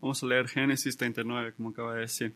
Vamos 0.00 0.22
a 0.22 0.26
leer 0.26 0.48
Génesis 0.48 0.96
39, 0.96 1.54
como 1.54 1.70
acaba 1.70 1.94
de 1.94 2.02
decir. 2.02 2.34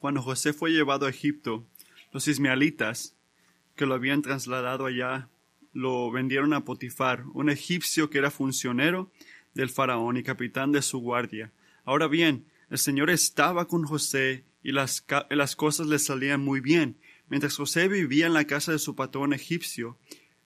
Cuando 0.00 0.20
José 0.20 0.52
fue 0.52 0.70
llevado 0.72 1.06
a 1.06 1.10
Egipto, 1.10 1.64
los 2.10 2.26
ismaelitas 2.26 3.14
que 3.76 3.86
lo 3.86 3.94
habían 3.94 4.20
trasladado 4.20 4.86
allá 4.86 5.28
lo 5.72 6.10
vendieron 6.10 6.52
a 6.54 6.64
Potifar, 6.64 7.24
un 7.34 7.50
egipcio 7.50 8.10
que 8.10 8.18
era 8.18 8.32
funcionero 8.32 9.12
del 9.54 9.70
faraón 9.70 10.16
y 10.16 10.24
capitán 10.24 10.72
de 10.72 10.82
su 10.82 10.98
guardia. 10.98 11.52
Ahora 11.84 12.08
bien, 12.08 12.44
el 12.68 12.78
Señor 12.78 13.10
estaba 13.10 13.68
con 13.68 13.84
José 13.84 14.44
y 14.64 14.72
las, 14.72 15.06
las 15.30 15.54
cosas 15.54 15.86
le 15.86 16.00
salían 16.00 16.40
muy 16.40 16.60
bien. 16.60 16.96
Mientras 17.28 17.56
José 17.56 17.86
vivía 17.86 18.26
en 18.26 18.34
la 18.34 18.44
casa 18.44 18.72
de 18.72 18.80
su 18.80 18.96
patrón 18.96 19.32
egipcio, 19.32 19.96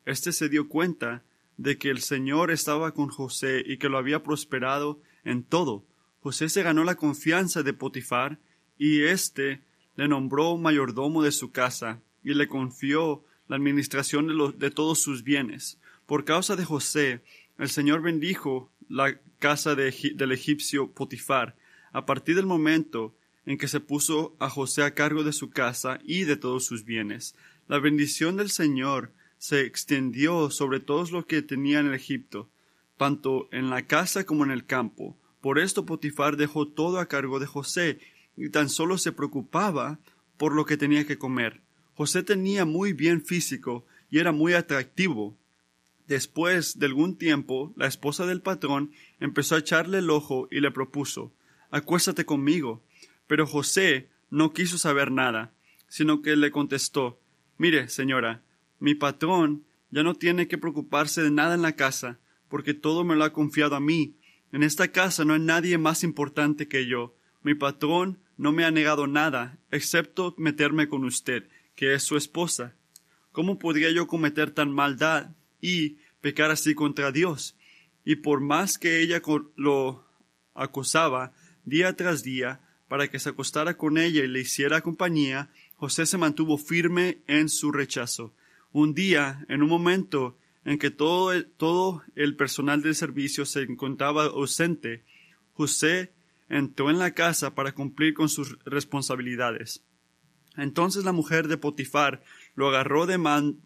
éste 0.05 0.33
se 0.33 0.51
dio 0.51 0.69
cuenta 0.69 1.25
de 1.57 1.79
que 1.79 1.91
el 1.91 2.01
Señor 2.01 2.51
estaba 2.51 2.93
con 2.93 3.09
José 3.09 3.63
y 3.65 3.79
que 3.79 3.89
lo 3.89 3.99
había 3.99 4.23
prosperado 4.23 5.01
en 5.25 5.43
todo. 5.43 5.85
José 6.21 6.49
se 6.49 6.63
ganó 6.63 6.85
la 6.85 6.97
confianza 6.97 7.63
de 7.63 7.73
Potifar 7.73 8.39
y 8.79 9.03
éste 9.03 9.63
le 9.97 10.09
nombró 10.09 10.57
mayordomo 10.57 11.23
de 11.23 11.33
su 11.33 11.53
casa 11.53 12.01
y 12.23 12.35
le 12.35 12.49
confió 12.49 13.25
la 13.49 13.57
administración 13.57 14.27
de, 14.27 14.55
de 14.57 14.71
todos 14.71 15.01
sus 15.01 15.23
bienes. 15.23 15.79
Por 16.07 16.25
causa 16.25 16.57
de 16.57 16.65
José, 16.65 17.23
el 17.59 17.69
Señor 17.69 18.03
bendijo 18.03 18.71
la 18.89 19.19
casa 19.39 19.75
del 19.75 20.33
egipcio 20.33 20.93
Potifar. 20.93 21.57
A 21.93 22.07
partir 22.07 22.37
del 22.37 22.47
momento 22.47 23.15
en 23.47 23.59
que 23.59 23.69
se 23.69 23.81
puso 23.81 24.37
a 24.39 24.51
José 24.51 24.83
a 24.83 24.95
cargo 24.95 25.23
de 25.25 25.33
su 25.33 25.51
casa 25.51 26.01
y 26.05 26.25
de 26.25 26.37
todos 26.37 26.65
sus 26.65 26.85
bienes, 26.85 27.35
la 27.69 27.79
bendición 27.79 28.37
del 28.37 28.51
Señor 28.51 29.13
se 29.39 29.63
extendió 29.63 30.51
sobre 30.51 30.81
todos 30.81 31.11
los 31.11 31.27
que 31.27 31.43
tenían 31.43 31.87
en 31.87 31.95
Egipto, 31.95 32.49
tanto 32.97 33.49
en 33.53 33.71
la 33.71 33.87
casa 33.87 34.25
como 34.25 34.45
en 34.45 34.51
el 34.51 34.67
campo. 34.67 35.17
Por 35.41 35.59
esto 35.59 35.87
Potifar 35.87 36.37
dejó 36.37 36.67
todo 36.69 36.99
a 36.99 37.07
cargo 37.07 37.39
de 37.39 37.47
José, 37.47 38.01
y 38.37 38.51
tan 38.51 38.69
solo 38.69 38.99
se 38.99 39.13
preocupaba 39.13 39.99
por 40.37 40.55
lo 40.55 40.67
que 40.67 40.77
tenía 40.77 41.07
que 41.07 41.19
comer. 41.19 41.61
José 41.95 42.23
tenía 42.23 42.65
muy 42.65 42.93
bien 42.93 43.25
físico 43.25 43.87
y 44.11 44.19
era 44.19 44.33
muy 44.33 44.53
atractivo. 44.53 45.37
Después 46.07 46.79
de 46.79 46.87
algún 46.87 47.17
tiempo, 47.17 47.73
la 47.77 47.87
esposa 47.87 48.27
del 48.27 48.43
patrón 48.43 48.93
empezó 49.19 49.55
a 49.55 49.61
echarle 49.61 49.99
el 49.99 50.11
ojo 50.11 50.49
y 50.51 50.61
le 50.61 50.71
propuso 50.71 51.33
Acuéstate 51.71 52.25
conmigo. 52.25 52.83
Pero 53.27 53.47
José 53.47 54.09
no 54.31 54.53
quiso 54.53 54.79
saber 54.79 55.11
nada, 55.11 55.53
sino 55.89 56.23
que 56.23 56.37
le 56.37 56.51
contestó 56.51 57.19
Mire, 57.59 57.89
señora, 57.89 58.43
mi 58.79 58.95
patrón 58.95 59.65
ya 59.91 60.03
no 60.03 60.15
tiene 60.15 60.49
que 60.49 60.59
preocuparse 60.59 61.23
de 61.23 61.31
nada 61.31 61.55
en 61.55 61.63
la 61.63 61.77
casa, 61.77 62.19
porque 62.49 62.75
todo 62.75 63.05
me 63.05 63.17
lo 63.17 63.25
ha 63.25 63.33
confiado 63.33 63.77
a 63.77 63.81
mí. 63.81 64.17
En 64.53 64.63
esta 64.63 64.89
casa 64.89 65.25
no 65.25 65.35
hay 65.35 65.41
nadie 65.41 65.79
más 65.79 66.05
importante 66.05 66.69
que 66.69 66.87
yo. 66.87 67.17
Mi 67.43 67.55
patrón 67.55 68.19
no 68.37 68.53
me 68.53 68.65
ha 68.65 68.71
negado 68.71 69.07
nada, 69.07 69.59
excepto 69.71 70.35
meterme 70.39 70.89
con 70.89 71.05
usted, 71.05 71.49
que 71.75 71.95
es 71.95 72.03
su 72.03 72.17
esposa. 72.17 72.75
¿Cómo 73.33 73.59
podría 73.59 73.91
yo 73.91 74.07
cometer 74.07 74.51
tan 74.51 74.71
maldad 74.71 75.31
y 75.61 75.99
pecar 76.21 76.51
así 76.51 76.75
contra 76.75 77.13
Dios? 77.13 77.57
Y 78.05 78.17
por 78.17 78.41
más 78.41 78.79
que 78.79 79.01
ella 79.01 79.21
lo 79.57 80.07
acosaba 80.55 81.33
día 81.65 81.95
tras 81.97 82.23
día 82.23 82.61
para 82.89 83.09
que 83.09 83.19
se 83.19 83.31
acostara 83.31 83.77
con 83.77 83.99
ella 83.99 84.25
y 84.25 84.29
le 84.29 84.41
hiciera 84.41 84.81
compañía, 84.81 85.51
José 85.75 86.07
se 86.07 86.19
mantuvo 86.19 86.57
firme 86.57 87.19
en 87.27 87.49
su 87.49 87.73
rechazo. 87.73 88.33
Un 88.79 88.93
día, 88.93 89.43
en 89.49 89.63
un 89.63 89.71
momento 89.71 90.37
en 90.67 90.79
que 90.79 90.91
todo 90.91 91.33
el, 91.33 91.47
todo 91.47 92.03
el 92.15 92.37
personal 92.37 92.83
del 92.83 92.95
servicio 92.95 93.47
se 93.47 93.63
encontraba 93.63 94.25
ausente, 94.25 95.03
José 95.55 96.13
entró 96.51 96.91
en 96.91 96.99
la 96.99 97.13
casa 97.13 97.55
para 97.55 97.73
cumplir 97.73 98.13
con 98.13 98.29
sus 98.29 98.59
responsabilidades. 98.67 99.83
Entonces 100.59 101.07
la 101.07 101.13
mujer 101.13 101.49
de 101.49 101.57
Potifar 101.57 102.23
lo 102.55 102.69
agarró 102.69 103.07
de 103.07 103.17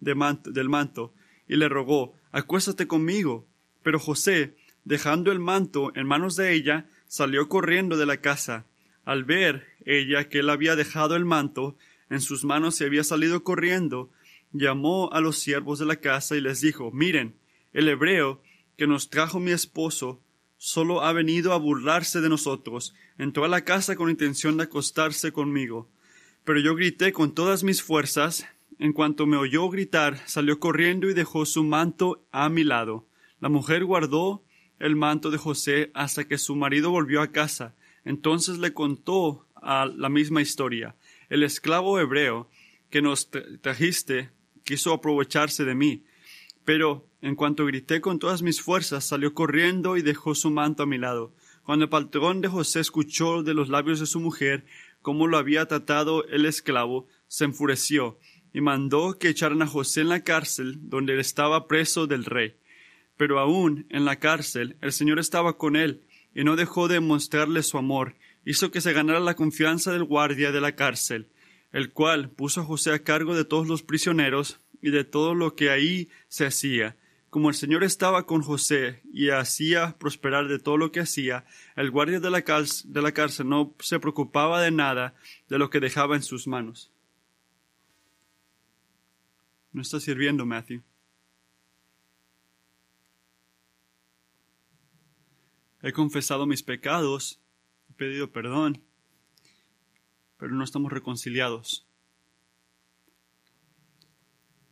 del 0.00 0.68
manto 0.68 1.12
y 1.48 1.56
le 1.56 1.68
rogó, 1.68 2.14
acuéstate 2.30 2.86
conmigo. 2.86 3.48
Pero 3.82 3.98
José, 3.98 4.54
dejando 4.84 5.32
el 5.32 5.40
manto 5.40 5.90
en 5.96 6.06
manos 6.06 6.36
de 6.36 6.52
ella, 6.52 6.86
salió 7.08 7.48
corriendo 7.48 7.96
de 7.96 8.06
la 8.06 8.18
casa. 8.18 8.64
Al 9.04 9.24
ver 9.24 9.66
ella 9.84 10.28
que 10.28 10.38
él 10.38 10.50
había 10.50 10.76
dejado 10.76 11.16
el 11.16 11.24
manto 11.24 11.76
en 12.10 12.20
sus 12.20 12.44
manos 12.44 12.80
y 12.80 12.84
había 12.84 13.02
salido 13.02 13.42
corriendo, 13.42 14.12
llamó 14.52 15.10
a 15.12 15.20
los 15.20 15.38
siervos 15.38 15.78
de 15.78 15.86
la 15.86 15.96
casa 15.96 16.36
y 16.36 16.40
les 16.40 16.60
dijo 16.60 16.90
Miren, 16.92 17.36
el 17.72 17.88
hebreo 17.88 18.42
que 18.76 18.86
nos 18.86 19.10
trajo 19.10 19.40
mi 19.40 19.50
esposo 19.50 20.20
solo 20.56 21.02
ha 21.02 21.12
venido 21.12 21.52
a 21.52 21.58
burlarse 21.58 22.20
de 22.20 22.28
nosotros, 22.28 22.94
entró 23.18 23.44
a 23.44 23.48
la 23.48 23.64
casa 23.64 23.96
con 23.96 24.10
intención 24.10 24.56
de 24.56 24.64
acostarse 24.64 25.32
conmigo. 25.32 25.88
Pero 26.44 26.60
yo 26.60 26.74
grité 26.74 27.12
con 27.12 27.34
todas 27.34 27.62
mis 27.62 27.82
fuerzas, 27.82 28.46
en 28.78 28.92
cuanto 28.92 29.26
me 29.26 29.36
oyó 29.36 29.68
gritar, 29.68 30.18
salió 30.26 30.58
corriendo 30.58 31.08
y 31.08 31.14
dejó 31.14 31.46
su 31.46 31.64
manto 31.64 32.26
a 32.30 32.48
mi 32.48 32.64
lado. 32.64 33.06
La 33.40 33.48
mujer 33.48 33.84
guardó 33.84 34.42
el 34.78 34.96
manto 34.96 35.30
de 35.30 35.38
José 35.38 35.90
hasta 35.94 36.26
que 36.26 36.38
su 36.38 36.56
marido 36.56 36.90
volvió 36.90 37.20
a 37.22 37.30
casa. 37.30 37.74
Entonces 38.04 38.58
le 38.58 38.72
contó 38.72 39.46
la 39.62 40.08
misma 40.08 40.42
historia. 40.42 40.96
El 41.28 41.42
esclavo 41.42 42.00
hebreo 42.00 42.48
que 42.88 43.02
nos 43.02 43.30
trajiste 43.60 44.30
quiso 44.70 44.92
aprovecharse 44.92 45.64
de 45.64 45.74
mí. 45.74 46.04
Pero 46.64 47.04
en 47.22 47.34
cuanto 47.34 47.66
grité 47.66 48.00
con 48.00 48.20
todas 48.20 48.40
mis 48.40 48.62
fuerzas, 48.62 49.04
salió 49.04 49.34
corriendo 49.34 49.96
y 49.96 50.02
dejó 50.02 50.36
su 50.36 50.48
manto 50.48 50.84
a 50.84 50.86
mi 50.86 50.96
lado. 50.96 51.34
Cuando 51.64 51.86
el 51.86 51.88
patrón 51.88 52.40
de 52.40 52.46
José 52.46 52.78
escuchó 52.78 53.42
de 53.42 53.52
los 53.52 53.68
labios 53.68 53.98
de 53.98 54.06
su 54.06 54.20
mujer 54.20 54.64
cómo 55.02 55.26
lo 55.26 55.38
había 55.38 55.66
tratado 55.66 56.24
el 56.28 56.46
esclavo, 56.46 57.08
se 57.26 57.46
enfureció 57.46 58.16
y 58.52 58.60
mandó 58.60 59.18
que 59.18 59.28
echaran 59.28 59.60
a 59.62 59.66
José 59.66 60.02
en 60.02 60.08
la 60.08 60.22
cárcel 60.22 60.78
donde 60.82 61.14
él 61.14 61.18
estaba 61.18 61.66
preso 61.66 62.06
del 62.06 62.24
rey. 62.24 62.54
Pero 63.16 63.40
aún 63.40 63.86
en 63.90 64.04
la 64.04 64.20
cárcel 64.20 64.76
el 64.80 64.92
Señor 64.92 65.18
estaba 65.18 65.58
con 65.58 65.74
él 65.74 66.04
y 66.32 66.44
no 66.44 66.54
dejó 66.54 66.86
de 66.86 67.00
mostrarle 67.00 67.64
su 67.64 67.76
amor, 67.76 68.14
hizo 68.44 68.70
que 68.70 68.80
se 68.80 68.92
ganara 68.92 69.18
la 69.18 69.34
confianza 69.34 69.90
del 69.92 70.04
guardia 70.04 70.52
de 70.52 70.60
la 70.60 70.76
cárcel 70.76 71.26
el 71.72 71.92
cual 71.92 72.30
puso 72.30 72.60
a 72.60 72.64
José 72.64 72.92
a 72.92 73.02
cargo 73.02 73.34
de 73.34 73.44
todos 73.44 73.66
los 73.66 73.82
prisioneros 73.82 74.60
y 74.82 74.90
de 74.90 75.04
todo 75.04 75.34
lo 75.34 75.54
que 75.54 75.70
ahí 75.70 76.08
se 76.28 76.46
hacía. 76.46 76.96
Como 77.28 77.48
el 77.48 77.54
Señor 77.54 77.84
estaba 77.84 78.26
con 78.26 78.42
José 78.42 79.02
y 79.12 79.30
hacía 79.30 79.96
prosperar 79.98 80.48
de 80.48 80.58
todo 80.58 80.76
lo 80.76 80.90
que 80.90 81.00
hacía, 81.00 81.44
el 81.76 81.90
guardia 81.90 82.18
de 82.18 82.30
la, 82.30 82.42
cárcel 82.42 83.48
no 83.48 83.74
se 83.78 84.00
preocupaba 84.00 84.60
de 84.60 84.72
nada 84.72 85.14
de 85.48 85.58
lo 85.58 85.70
que 85.70 85.78
dejaba 85.78 86.16
en 86.16 86.24
sus 86.24 86.48
manos. 86.48 86.90
No 89.72 89.82
está 89.82 90.00
sirviendo, 90.00 90.44
Matthew. 90.44 90.82
He 95.82 95.92
confesado 95.92 96.46
mis 96.46 96.64
pecados, 96.64 97.40
he 97.88 97.94
pedido 97.94 98.32
perdón 98.32 98.82
pero 100.40 100.54
no 100.54 100.64
estamos 100.64 100.90
reconciliados. 100.90 101.86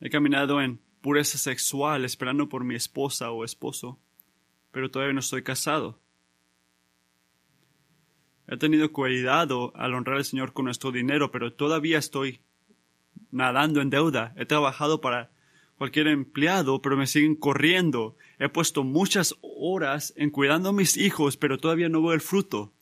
He 0.01 0.09
caminado 0.09 0.63
en 0.63 0.81
pureza 1.03 1.37
sexual 1.37 2.07
esperando 2.07 2.49
por 2.49 2.65
mi 2.65 2.75
esposa 2.75 3.31
o 3.31 3.45
esposo, 3.45 4.01
pero 4.73 4.91
todavía 4.91 5.13
no 5.13 5.21
estoy 5.21 5.43
casado. 5.43 6.01
He 8.47 8.57
tenido 8.57 8.91
cuidado 8.93 9.73
al 9.77 9.93
honrar 9.93 10.17
al 10.17 10.25
Señor 10.25 10.55
con 10.55 10.65
nuestro 10.65 10.91
dinero, 10.91 11.31
pero 11.31 11.53
todavía 11.53 11.99
estoy 11.99 12.41
nadando 13.31 13.83
en 13.83 13.91
deuda. 13.91 14.33
He 14.39 14.47
trabajado 14.47 15.03
para 15.03 15.31
cualquier 15.77 16.07
empleado, 16.09 16.81
pero 16.81 16.97
me 16.97 17.07
siguen 17.07 17.37
corriendo. 17.37 18.17
He 18.39 18.49
puesto 18.49 18.85
muchas 18.85 19.35
horas 19.43 20.15
en 20.17 20.31
cuidando 20.31 20.71
a 20.71 20.73
mis 20.73 20.97
hijos, 20.97 21.37
pero 21.37 21.59
todavía 21.59 21.91
no 21.91 22.01
veo 22.01 22.15
el 22.15 22.23
fruto. 22.23 22.73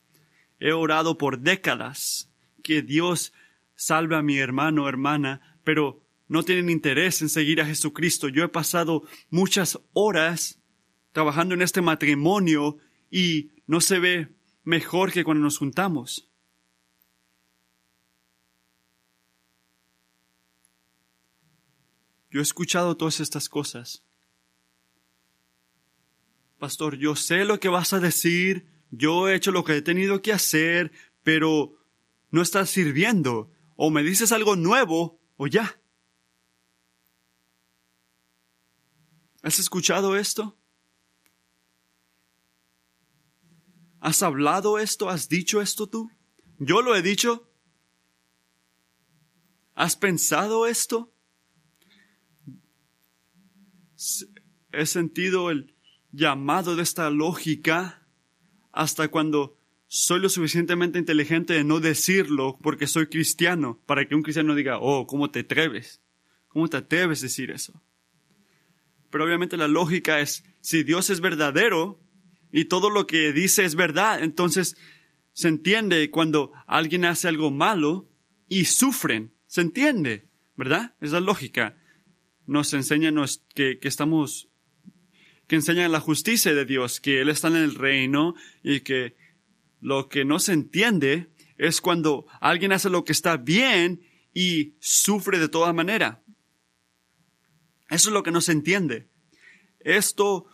He 0.61 0.71
orado 0.71 1.17
por 1.17 1.39
décadas 1.39 2.31
que 2.67 2.81
Dios 2.81 3.31
salve 3.75 4.17
a 4.17 4.21
mi 4.21 4.39
hermano 4.39 4.83
o 4.83 4.89
hermana, 4.89 5.57
pero 5.63 6.03
no 6.27 6.43
tienen 6.43 6.69
interés 6.69 7.21
en 7.21 7.29
seguir 7.29 7.61
a 7.61 7.65
Jesucristo. 7.65 8.27
Yo 8.27 8.43
he 8.43 8.49
pasado 8.49 9.03
muchas 9.29 9.79
horas 9.93 10.61
trabajando 11.13 11.55
en 11.55 11.61
este 11.61 11.81
matrimonio 11.81 12.77
y 13.09 13.51
no 13.67 13.79
se 13.79 13.99
ve 13.99 14.35
mejor 14.65 15.13
que 15.13 15.23
cuando 15.23 15.43
nos 15.43 15.57
juntamos. 15.57 16.29
Yo 22.29 22.41
he 22.41 22.43
escuchado 22.43 22.97
todas 22.97 23.21
estas 23.21 23.47
cosas. 23.47 24.03
Pastor, 26.59 26.97
yo 26.97 27.15
sé 27.15 27.45
lo 27.45 27.61
que 27.61 27.69
vas 27.69 27.93
a 27.93 28.01
decir, 28.01 28.67
yo 28.91 29.29
he 29.29 29.35
hecho 29.35 29.51
lo 29.53 29.63
que 29.63 29.77
he 29.77 29.81
tenido 29.81 30.21
que 30.21 30.33
hacer, 30.33 30.91
pero 31.23 31.76
no 32.29 32.41
estás 32.41 32.69
sirviendo. 32.69 33.51
O 33.75 33.89
me 33.91 34.03
dices 34.03 34.31
algo 34.31 34.55
nuevo 34.55 35.19
o 35.37 35.47
ya. 35.47 35.79
¿Has 39.43 39.59
escuchado 39.59 40.17
esto? 40.17 40.57
¿Has 43.99 44.23
hablado 44.23 44.79
esto? 44.79 45.09
¿Has 45.09 45.29
dicho 45.29 45.61
esto 45.61 45.87
tú? 45.87 46.11
Yo 46.59 46.81
lo 46.81 46.95
he 46.95 47.01
dicho. 47.01 47.49
¿Has 49.75 49.95
pensado 49.95 50.65
esto? 50.65 51.13
He 54.71 54.85
sentido 54.85 55.51
el 55.51 55.75
llamado 56.11 56.75
de 56.75 56.83
esta 56.83 57.09
lógica 57.09 58.07
hasta 58.71 59.07
cuando 59.07 59.56
soy 59.87 60.19
lo 60.19 60.29
suficientemente 60.29 60.99
inteligente 60.99 61.53
de 61.53 61.63
no 61.63 61.79
decirlo 61.79 62.57
porque 62.61 62.87
soy 62.87 63.07
cristiano, 63.07 63.81
para 63.85 64.05
que 64.05 64.15
un 64.15 64.21
cristiano 64.21 64.53
diga, 64.53 64.79
oh, 64.79 65.07
¿cómo 65.07 65.31
te 65.31 65.39
atreves? 65.39 66.01
¿Cómo 66.49 66.67
te 66.67 66.77
atreves 66.77 67.21
a 67.21 67.23
decir 67.23 67.51
eso? 67.51 67.81
Pero 69.09 69.23
obviamente 69.23 69.55
la 69.55 69.67
lógica 69.67 70.19
es, 70.19 70.43
si 70.59 70.83
Dios 70.83 71.09
es 71.09 71.21
verdadero 71.21 71.99
y 72.51 72.65
todo 72.65 72.89
lo 72.89 73.07
que 73.07 73.31
dice 73.31 73.63
es 73.63 73.75
verdad, 73.75 74.21
entonces 74.21 74.75
se 75.31 75.47
entiende 75.47 76.09
cuando 76.11 76.51
alguien 76.65 77.05
hace 77.05 77.27
algo 77.29 77.49
malo 77.51 78.09
y 78.49 78.65
sufren, 78.65 79.33
se 79.45 79.61
entiende, 79.61 80.27
¿verdad? 80.55 80.95
Es 80.99 81.11
la 81.11 81.19
lógica. 81.21 81.77
Nos 82.45 82.73
enseña 82.73 83.13
que, 83.53 83.79
que 83.79 83.87
estamos, 83.87 84.49
que 85.47 85.55
enseña 85.55 85.87
la 85.87 85.99
justicia 85.99 86.53
de 86.53 86.65
Dios, 86.65 86.99
que 86.99 87.21
Él 87.21 87.29
está 87.29 87.47
en 87.47 87.57
el 87.57 87.75
reino 87.75 88.35
y 88.63 88.81
que 88.81 89.15
lo 89.81 90.09
que 90.09 90.25
no 90.25 90.39
se 90.39 90.53
entiende 90.53 91.29
es 91.57 91.81
cuando 91.81 92.25
alguien 92.39 92.71
hace 92.71 92.89
lo 92.89 93.03
que 93.03 93.11
está 93.11 93.37
bien 93.37 94.01
y 94.33 94.75
sufre 94.79 95.39
de 95.39 95.49
toda 95.49 95.73
manera. 95.73 96.23
Eso 97.89 98.09
es 98.09 98.13
lo 98.13 98.23
que 98.23 98.31
no 98.31 98.41
se 98.41 98.51
entiende. 98.51 99.07
Esto 99.79 100.45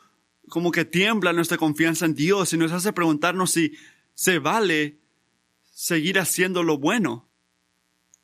como 0.49 0.71
que 0.71 0.85
tiembla 0.85 1.33
nuestra 1.33 1.57
confianza 1.57 2.05
en 2.05 2.15
Dios 2.15 2.53
y 2.53 2.57
nos 2.57 2.71
hace 2.71 2.93
preguntarnos 2.93 3.51
si 3.51 3.73
se 4.13 4.39
vale 4.39 4.99
seguir 5.71 6.19
haciendo 6.19 6.63
lo 6.63 6.77
bueno. 6.77 7.29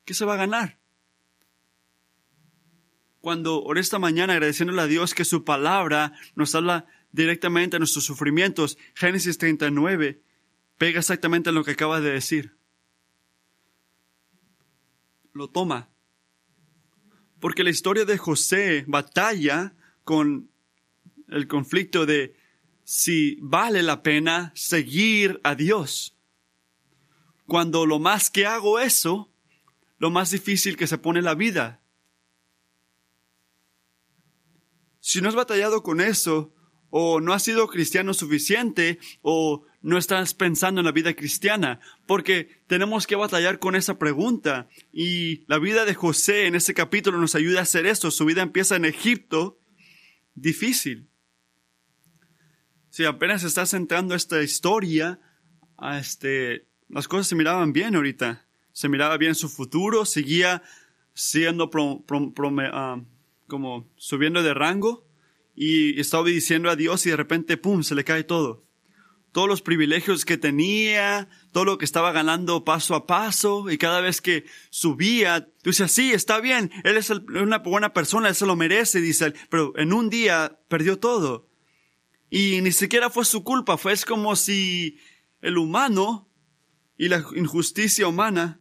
¿Qué 0.06 0.14
se 0.14 0.26
va 0.26 0.36
a 0.36 0.38
ganar? 0.38 0.80
Cuando 3.22 3.64
por 3.64 3.78
esta 3.78 4.00
mañana 4.00 4.34
agradeciéndole 4.34 4.82
a 4.82 4.88
Dios 4.88 5.14
que 5.14 5.26
su 5.26 5.44
palabra 5.44 6.14
nos 6.36 6.56
habla 6.56 6.86
directamente 7.12 7.76
a 7.76 7.80
nuestros 7.80 8.06
sufrimientos, 8.06 8.78
Génesis 8.96 9.38
39 9.38 10.22
pega 10.80 11.00
exactamente 11.00 11.50
en 11.50 11.56
lo 11.56 11.64
que 11.64 11.72
acaba 11.72 12.02
de 12.02 12.10
decir. 12.10 12.58
Lo 15.34 15.50
toma. 15.50 15.90
Porque 17.40 17.64
la 17.64 17.70
historia 17.70 18.06
de 18.06 18.18
José 18.18 18.86
batalla 18.88 19.76
con 20.04 20.50
el 21.28 21.48
conflicto 21.48 22.06
de 22.06 22.34
si 22.84 23.38
vale 23.42 23.84
la 23.84 24.02
pena 24.02 24.52
seguir 24.56 25.40
a 25.44 25.54
Dios. 25.54 26.18
Cuando 27.46 27.86
lo 27.86 28.00
más 28.00 28.30
que 28.30 28.46
hago 28.46 28.80
eso, 28.80 29.32
lo 29.98 30.10
más 30.10 30.32
difícil 30.32 30.78
que 30.78 30.88
se 30.88 30.98
pone 30.98 31.22
la 31.22 31.36
vida. 31.36 31.82
Si 35.02 35.20
no 35.20 35.28
has 35.28 35.36
batallado 35.36 35.84
con 35.84 36.00
eso, 36.00 36.54
o 36.90 37.20
no 37.20 37.34
has 37.34 37.44
sido 37.44 37.68
cristiano 37.68 38.14
suficiente, 38.14 38.98
o 39.22 39.66
no 39.82 39.98
estás 39.98 40.34
pensando 40.34 40.82
en 40.82 40.86
la 40.86 40.92
vida 40.92 41.14
cristiana, 41.14 41.80
porque 42.06 42.62
tenemos 42.68 43.08
que 43.08 43.16
batallar 43.16 43.60
con 43.60 43.76
esa 43.76 43.98
pregunta. 43.98 44.68
Y 44.92 45.46
la 45.48 45.58
vida 45.58 45.86
de 45.86 45.96
José 45.96 46.48
en 46.48 46.56
ese 46.56 46.74
capítulo 46.74 47.18
nos 47.18 47.36
ayuda 47.36 47.60
a 47.60 47.64
hacer 47.64 47.86
esto. 47.86 48.12
Su 48.12 48.26
vida 48.26 48.42
empieza 48.42 48.76
en 48.76 48.86
Egipto, 48.86 49.60
difícil. 50.36 51.08
Si 52.90 53.06
apenas 53.06 53.44
estás 53.44 53.74
entrando 53.74 54.16
esta 54.16 54.42
historia, 54.44 55.20
este, 55.98 56.68
las 56.90 57.08
cosas 57.08 57.28
se 57.28 57.36
miraban 57.36 57.72
bien 57.72 57.96
ahorita. 57.96 58.46
Se 58.74 58.90
miraba 58.90 59.18
bien 59.18 59.36
su 59.36 59.48
futuro, 59.48 60.06
seguía 60.06 60.62
siendo 61.14 61.70
ah, 62.74 63.02
como 63.48 63.90
subiendo 63.96 64.44
de 64.44 64.54
rango 64.54 65.06
y 65.56 66.00
estaba 66.00 66.24
obedeciendo 66.24 66.70
a 66.70 66.76
Dios 66.76 67.06
y 67.06 67.10
de 67.10 67.18
repente, 67.18 67.58
¡pum!, 67.58 67.84
se 67.84 67.96
le 67.96 68.04
cae 68.04 68.24
todo 68.24 68.69
todos 69.32 69.48
los 69.48 69.62
privilegios 69.62 70.26
que 70.26 70.38
tenía, 70.38 71.30
todo 71.52 71.66
lo 71.66 71.78
que 71.78 71.86
estaba 71.86 72.12
ganando 72.12 72.66
paso 72.66 72.96
a 72.96 73.06
paso, 73.06 73.70
y 73.70 73.78
cada 73.78 74.02
vez 74.02 74.22
que 74.22 74.46
subía, 74.70 75.46
tú 75.62 75.70
dices, 75.70 75.92
sí, 75.92 76.12
está 76.12 76.40
bien, 76.40 76.72
él 76.84 76.98
es 76.98 77.10
una 77.10 77.60
buena 77.60 77.94
persona, 77.94 78.30
él 78.30 78.36
se 78.36 78.46
lo 78.46 78.56
merece, 78.56 79.02
dice 79.02 79.28
él, 79.28 79.36
pero 79.50 79.78
en 79.78 79.94
un 79.94 80.10
día 80.10 80.60
perdió 80.68 81.00
todo. 81.00 81.48
Y 82.30 82.62
ni 82.62 82.72
siquiera 82.72 83.10
fue 83.10 83.26
su 83.26 83.44
culpa, 83.44 83.78
fue 83.78 83.94
es 83.94 84.06
como 84.06 84.36
si 84.36 85.00
el 85.42 85.58
humano 85.58 86.30
y 86.98 87.08
la 87.08 87.26
injusticia 87.36 88.08
humana, 88.08 88.60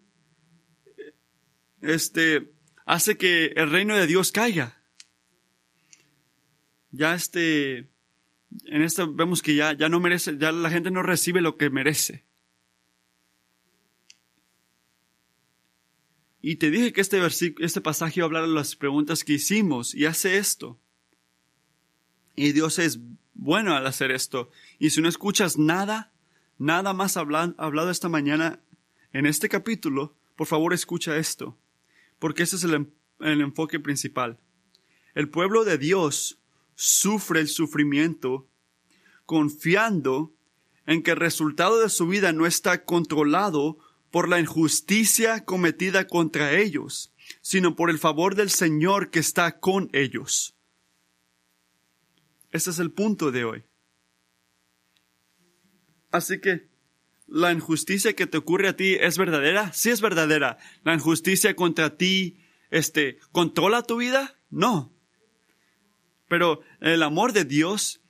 este, 1.80 2.52
hace 2.86 3.16
que 3.16 3.46
el 3.56 3.70
reino 3.70 3.96
de 3.96 4.06
Dios 4.06 4.32
caiga. 4.32 4.82
Ya 6.90 7.14
este, 7.14 7.90
en 8.64 8.82
esto 8.82 9.12
vemos 9.12 9.42
que 9.42 9.54
ya, 9.54 9.72
ya 9.72 9.88
no 9.88 10.00
merece, 10.00 10.36
ya 10.38 10.52
la 10.52 10.70
gente 10.70 10.90
no 10.90 11.02
recibe 11.02 11.40
lo 11.40 11.56
que 11.56 11.70
merece. 11.70 12.24
Y 16.40 16.56
te 16.56 16.70
dije 16.70 16.92
que 16.92 17.00
este 17.00 17.20
este 17.26 17.80
pasaje 17.80 18.20
iba 18.20 18.24
a 18.24 18.28
hablar 18.28 18.46
de 18.46 18.54
las 18.54 18.76
preguntas 18.76 19.24
que 19.24 19.34
hicimos 19.34 19.94
y 19.94 20.06
hace 20.06 20.38
esto. 20.38 20.78
Y 22.36 22.52
Dios 22.52 22.78
es 22.78 23.00
bueno 23.34 23.74
al 23.74 23.86
hacer 23.86 24.12
esto. 24.12 24.50
Y 24.78 24.90
si 24.90 25.00
no 25.02 25.08
escuchas 25.08 25.58
nada, 25.58 26.12
nada 26.56 26.92
más 26.92 27.16
hablado 27.16 27.90
esta 27.90 28.08
mañana 28.08 28.60
en 29.12 29.26
este 29.26 29.48
capítulo, 29.48 30.16
por 30.36 30.46
favor 30.46 30.72
escucha 30.72 31.16
esto. 31.16 31.58
Porque 32.18 32.44
ese 32.44 32.56
es 32.56 32.64
el, 32.64 32.92
el 33.20 33.40
enfoque 33.40 33.80
principal. 33.80 34.38
El 35.14 35.28
pueblo 35.28 35.64
de 35.64 35.78
Dios 35.78 36.38
sufre 36.78 37.40
el 37.40 37.48
sufrimiento 37.48 38.48
confiando 39.26 40.32
en 40.86 41.02
que 41.02 41.10
el 41.10 41.16
resultado 41.16 41.80
de 41.80 41.88
su 41.88 42.06
vida 42.06 42.32
no 42.32 42.46
está 42.46 42.84
controlado 42.84 43.78
por 44.12 44.28
la 44.28 44.38
injusticia 44.38 45.44
cometida 45.44 46.06
contra 46.06 46.52
ellos, 46.52 47.12
sino 47.40 47.74
por 47.74 47.90
el 47.90 47.98
favor 47.98 48.36
del 48.36 48.48
Señor 48.48 49.10
que 49.10 49.18
está 49.18 49.58
con 49.58 49.90
ellos. 49.92 50.56
Ese 52.52 52.70
es 52.70 52.78
el 52.78 52.92
punto 52.92 53.32
de 53.32 53.44
hoy. 53.44 53.64
Así 56.12 56.40
que, 56.40 56.68
¿la 57.26 57.52
injusticia 57.52 58.14
que 58.14 58.28
te 58.28 58.38
ocurre 58.38 58.68
a 58.68 58.76
ti 58.76 58.94
es 58.94 59.18
verdadera? 59.18 59.72
Sí 59.72 59.90
es 59.90 60.00
verdadera. 60.00 60.58
¿La 60.84 60.94
injusticia 60.94 61.56
contra 61.56 61.96
ti, 61.96 62.38
este, 62.70 63.18
controla 63.32 63.82
tu 63.82 63.96
vida? 63.96 64.38
No. 64.48 64.94
Pero 66.28 66.60
el 66.80 67.02
amor 67.02 67.32
de 67.32 67.44
Dios 67.44 68.00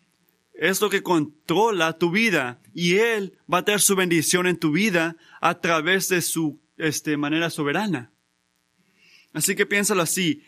es 0.59 0.81
lo 0.81 0.91
que 0.91 1.03
controla 1.03 1.99
tu 1.99 2.11
vida 2.11 2.61
y 2.75 2.97
Él 2.97 3.39
va 3.53 3.59
a 3.59 3.65
tener 3.65 3.81
su 3.81 3.95
bendición 3.95 4.47
en 4.47 4.59
tu 4.59 4.73
vida 4.73 5.17
a 5.41 5.61
través 5.61 6.09
de 6.09 6.21
su 6.21 6.61
este, 6.77 7.17
manera 7.17 7.49
soberana. 7.49 8.13
Así 9.33 9.55
que 9.55 9.67
piénsalo 9.67 10.03
así. 10.03 10.43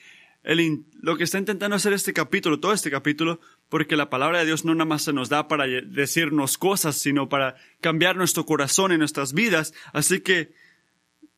Lo 1.03 1.17
que 1.17 1.25
está 1.25 1.39
intentando 1.39 1.77
hacer 1.77 1.93
este 1.93 2.13
capítulo, 2.13 2.59
todo 2.59 2.73
este 2.73 2.91
capítulo, 2.91 3.41
porque 3.69 3.97
la 3.97 4.11
palabra 4.11 4.41
de 4.41 4.47
Dios 4.47 4.65
no 4.65 4.75
nada 4.75 4.87
más 4.87 5.03
se 5.03 5.13
nos 5.13 5.29
da 5.29 5.49
para 5.49 5.67
decirnos 5.67 6.59
cosas, 6.59 6.97
sino 6.97 7.29
para 7.29 7.57
cambiar 7.81 8.17
nuestro 8.17 8.47
corazón 8.47 8.91
y 8.93 8.99
nuestras 8.99 9.33
vidas. 9.33 9.75
Así 9.93 10.21
que 10.21 10.53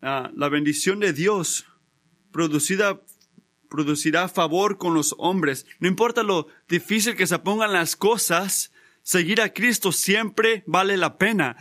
ah, 0.00 0.30
la 0.34 0.48
bendición 0.48 1.00
de 1.00 1.12
Dios 1.12 1.66
producida 2.30 3.02
producirá 3.72 4.28
favor 4.28 4.76
con 4.76 4.92
los 4.92 5.14
hombres. 5.18 5.66
No 5.80 5.88
importa 5.88 6.22
lo 6.22 6.46
difícil 6.68 7.16
que 7.16 7.26
se 7.26 7.38
pongan 7.38 7.72
las 7.72 7.96
cosas, 7.96 8.70
seguir 9.02 9.40
a 9.40 9.54
Cristo 9.54 9.92
siempre 9.92 10.62
vale 10.66 10.98
la 10.98 11.16
pena. 11.16 11.56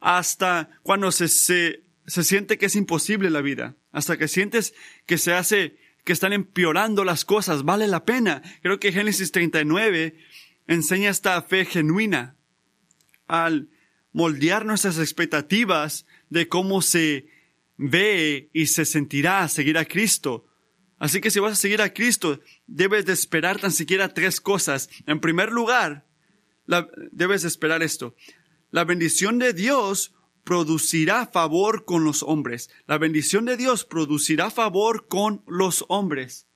Hasta 0.00 0.70
cuando 0.82 1.12
se, 1.12 1.28
se, 1.28 1.84
se 2.06 2.24
siente 2.24 2.56
que 2.56 2.66
es 2.66 2.76
imposible 2.76 3.28
la 3.28 3.42
vida. 3.42 3.76
Hasta 3.92 4.16
que 4.16 4.26
sientes 4.26 4.72
que 5.04 5.18
se 5.18 5.34
hace, 5.34 5.76
que 6.04 6.14
están 6.14 6.32
empeorando 6.32 7.04
las 7.04 7.26
cosas, 7.26 7.62
vale 7.62 7.86
la 7.86 8.06
pena. 8.06 8.40
Creo 8.62 8.80
que 8.80 8.92
Génesis 8.92 9.30
39 9.30 10.16
enseña 10.66 11.10
esta 11.10 11.40
fe 11.42 11.66
genuina 11.66 12.36
al 13.26 13.68
moldear 14.12 14.64
nuestras 14.64 14.98
expectativas 14.98 16.06
de 16.30 16.48
cómo 16.48 16.80
se 16.80 17.26
ve 17.76 18.48
y 18.54 18.66
se 18.66 18.86
sentirá 18.86 19.46
seguir 19.48 19.76
a 19.76 19.84
Cristo. 19.84 20.46
Así 21.00 21.22
que 21.22 21.30
si 21.30 21.40
vas 21.40 21.52
a 21.52 21.56
seguir 21.56 21.80
a 21.80 21.94
Cristo, 21.94 22.40
debes 22.66 23.06
de 23.06 23.14
esperar 23.14 23.58
tan 23.58 23.72
siquiera 23.72 24.12
tres 24.12 24.38
cosas. 24.38 24.90
En 25.06 25.18
primer 25.18 25.50
lugar, 25.50 26.06
debes 27.10 27.40
de 27.40 27.48
esperar 27.48 27.82
esto. 27.82 28.14
La 28.70 28.84
bendición 28.84 29.38
de 29.38 29.54
Dios 29.54 30.14
producirá 30.44 31.26
favor 31.26 31.86
con 31.86 32.04
los 32.04 32.22
hombres. 32.22 32.68
La 32.86 32.98
bendición 32.98 33.46
de 33.46 33.56
Dios 33.56 33.86
producirá 33.86 34.50
favor 34.50 35.08
con 35.08 35.42
los 35.46 35.86
hombres. 35.88 36.46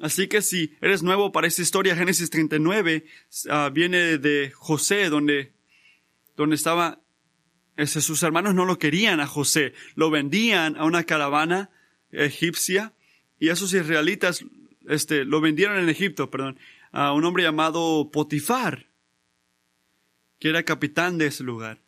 Así 0.00 0.26
que 0.26 0.40
si 0.40 0.74
eres 0.80 1.02
nuevo 1.02 1.32
para 1.32 1.48
esta 1.48 1.60
historia, 1.60 1.94
Génesis 1.94 2.30
39 2.30 3.04
ah, 3.50 3.70
viene 3.70 4.16
de 4.16 4.52
José, 4.54 5.10
donde, 5.10 5.52
donde 6.34 6.56
estaba, 6.56 7.02
sus 7.84 8.22
hermanos 8.22 8.54
no 8.54 8.64
lo 8.64 8.78
querían 8.78 9.20
a 9.20 9.26
José, 9.26 9.74
lo 9.96 10.10
vendían 10.10 10.76
a 10.78 10.86
una 10.86 11.04
caravana 11.04 11.68
egipcia 12.12 12.92
y 13.38 13.48
esos 13.48 13.72
israelitas 13.72 14.44
este, 14.88 15.24
lo 15.24 15.40
vendieron 15.40 15.78
en 15.78 15.88
Egipto, 15.88 16.30
perdón, 16.30 16.58
a 16.92 17.12
un 17.12 17.24
hombre 17.24 17.42
llamado 17.42 18.10
Potifar, 18.10 18.86
que 20.38 20.48
era 20.48 20.64
capitán 20.64 21.18
de 21.18 21.26
ese 21.26 21.44
lugar. 21.44 21.80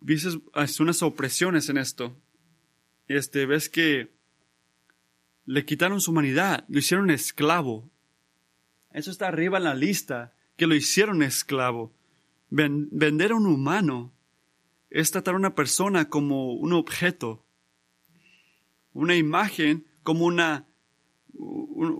Viste 0.00 0.28
unas 0.80 1.02
opresiones 1.02 1.68
en 1.68 1.78
esto. 1.78 2.16
Este, 3.06 3.46
ves 3.46 3.68
que 3.68 4.10
le 5.46 5.64
quitaron 5.64 6.00
su 6.00 6.10
humanidad, 6.10 6.64
lo 6.68 6.78
hicieron 6.78 7.10
esclavo. 7.10 7.88
Eso 8.92 9.10
está 9.10 9.28
arriba 9.28 9.58
en 9.58 9.64
la 9.64 9.74
lista, 9.74 10.34
que 10.56 10.66
lo 10.66 10.74
hicieron 10.74 11.22
esclavo. 11.22 11.92
vender 12.50 13.32
a 13.32 13.36
un 13.36 13.46
humano 13.46 14.12
es 14.90 15.10
tratar 15.10 15.34
a 15.34 15.38
una 15.38 15.54
persona 15.54 16.08
como 16.08 16.54
un 16.54 16.72
objeto, 16.72 17.44
una 18.92 19.16
imagen 19.16 19.86
como 20.02 20.24
una 20.24 20.66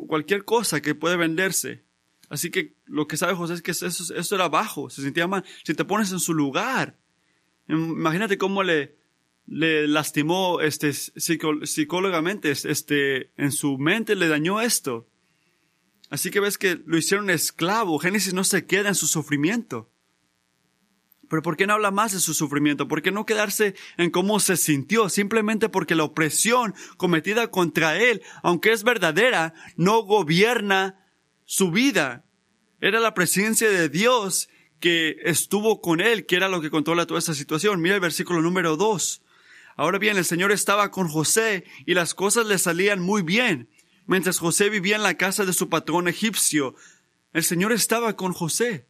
cualquier 0.08 0.44
cosa 0.44 0.80
que 0.80 0.94
puede 0.94 1.16
venderse. 1.16 1.84
Así 2.28 2.50
que 2.50 2.74
lo 2.86 3.06
que 3.06 3.16
sabe 3.16 3.34
José 3.34 3.54
es 3.54 3.62
que 3.62 3.70
eso, 3.70 3.86
eso 3.86 4.34
era 4.34 4.48
bajo, 4.48 4.90
se 4.90 5.02
sentía 5.02 5.26
mal. 5.26 5.44
Si 5.64 5.74
te 5.74 5.84
pones 5.84 6.12
en 6.12 6.20
su 6.20 6.34
lugar, 6.34 6.98
imagínate 7.68 8.36
cómo 8.38 8.62
le, 8.62 8.96
le 9.46 9.88
lastimó 9.88 10.60
este, 10.60 10.92
psicólogamente, 10.92 12.50
este, 12.50 13.32
en 13.36 13.52
su 13.52 13.78
mente 13.78 14.14
le 14.14 14.28
dañó 14.28 14.60
esto. 14.60 15.08
Así 16.10 16.30
que 16.30 16.40
ves 16.40 16.58
que 16.58 16.80
lo 16.86 16.96
hicieron 16.96 17.30
esclavo. 17.30 17.98
Génesis 17.98 18.34
no 18.34 18.44
se 18.44 18.66
queda 18.66 18.88
en 18.88 18.94
su 18.94 19.06
sufrimiento. 19.06 19.90
Pero 21.28 21.42
¿por 21.42 21.56
qué 21.56 21.66
no 21.66 21.74
habla 21.74 21.90
más 21.90 22.12
de 22.12 22.20
su 22.20 22.34
sufrimiento? 22.34 22.88
¿Por 22.88 23.02
qué 23.02 23.10
no 23.10 23.26
quedarse 23.26 23.74
en 23.96 24.10
cómo 24.10 24.40
se 24.40 24.56
sintió? 24.56 25.08
Simplemente 25.08 25.68
porque 25.68 25.94
la 25.94 26.04
opresión 26.04 26.74
cometida 26.96 27.50
contra 27.50 27.96
él, 27.96 28.22
aunque 28.42 28.72
es 28.72 28.82
verdadera, 28.82 29.54
no 29.76 30.02
gobierna 30.02 31.04
su 31.44 31.70
vida. 31.70 32.24
Era 32.80 33.00
la 33.00 33.14
presencia 33.14 33.68
de 33.70 33.88
Dios 33.88 34.48
que 34.80 35.16
estuvo 35.24 35.80
con 35.80 36.00
él, 36.00 36.26
que 36.26 36.36
era 36.36 36.48
lo 36.48 36.60
que 36.60 36.70
controla 36.70 37.06
toda 37.06 37.18
esta 37.18 37.34
situación. 37.34 37.80
Mira 37.80 37.96
el 37.96 38.00
versículo 38.00 38.40
número 38.40 38.76
dos. 38.76 39.22
Ahora 39.76 39.98
bien, 39.98 40.16
el 40.16 40.24
Señor 40.24 40.50
estaba 40.50 40.90
con 40.90 41.08
José 41.08 41.64
y 41.86 41.94
las 41.94 42.14
cosas 42.14 42.46
le 42.46 42.58
salían 42.58 43.00
muy 43.00 43.22
bien. 43.22 43.68
Mientras 44.06 44.38
José 44.38 44.70
vivía 44.70 44.96
en 44.96 45.02
la 45.02 45.16
casa 45.16 45.44
de 45.44 45.52
su 45.52 45.68
patrón 45.68 46.08
egipcio, 46.08 46.74
el 47.32 47.44
Señor 47.44 47.72
estaba 47.72 48.16
con 48.16 48.32
José. 48.32 48.86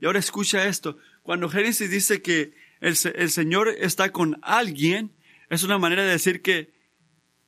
Y 0.00 0.06
ahora 0.06 0.18
escucha 0.18 0.66
esto. 0.66 0.98
Cuando 1.26 1.48
Génesis 1.48 1.90
dice 1.90 2.22
que 2.22 2.54
el, 2.80 2.94
Señor 2.96 3.74
está 3.80 4.12
con 4.12 4.38
alguien, 4.42 5.12
es 5.50 5.64
una 5.64 5.76
manera 5.76 6.04
de 6.04 6.10
decir 6.10 6.40
que, 6.40 6.72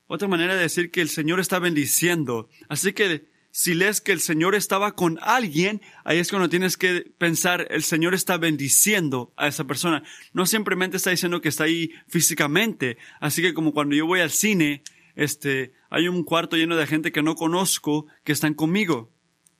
otra 0.08 0.26
manera 0.26 0.56
de 0.56 0.62
decir 0.62 0.90
que 0.90 1.00
el 1.00 1.08
Señor 1.08 1.38
está 1.38 1.60
bendiciendo. 1.60 2.48
Así 2.68 2.92
que 2.92 3.28
si 3.52 3.74
lees 3.74 4.00
que 4.00 4.10
el 4.10 4.18
Señor 4.18 4.56
estaba 4.56 4.96
con 4.96 5.20
alguien, 5.22 5.80
ahí 6.04 6.18
es 6.18 6.30
cuando 6.30 6.48
tienes 6.48 6.76
que 6.76 7.12
pensar, 7.18 7.68
el 7.70 7.84
Señor 7.84 8.14
está 8.14 8.36
bendiciendo 8.36 9.32
a 9.36 9.46
esa 9.46 9.62
persona. 9.62 10.02
No 10.32 10.44
simplemente 10.44 10.96
está 10.96 11.10
diciendo 11.10 11.40
que 11.40 11.48
está 11.48 11.62
ahí 11.62 11.92
físicamente. 12.08 12.98
Así 13.20 13.42
que 13.42 13.54
como 13.54 13.72
cuando 13.72 13.94
yo 13.94 14.06
voy 14.06 14.18
al 14.18 14.30
cine, 14.30 14.82
este, 15.14 15.72
hay 15.88 16.08
un 16.08 16.24
cuarto 16.24 16.56
lleno 16.56 16.74
de 16.74 16.88
gente 16.88 17.12
que 17.12 17.22
no 17.22 17.36
conozco 17.36 18.06
que 18.24 18.32
están 18.32 18.54
conmigo. 18.54 19.12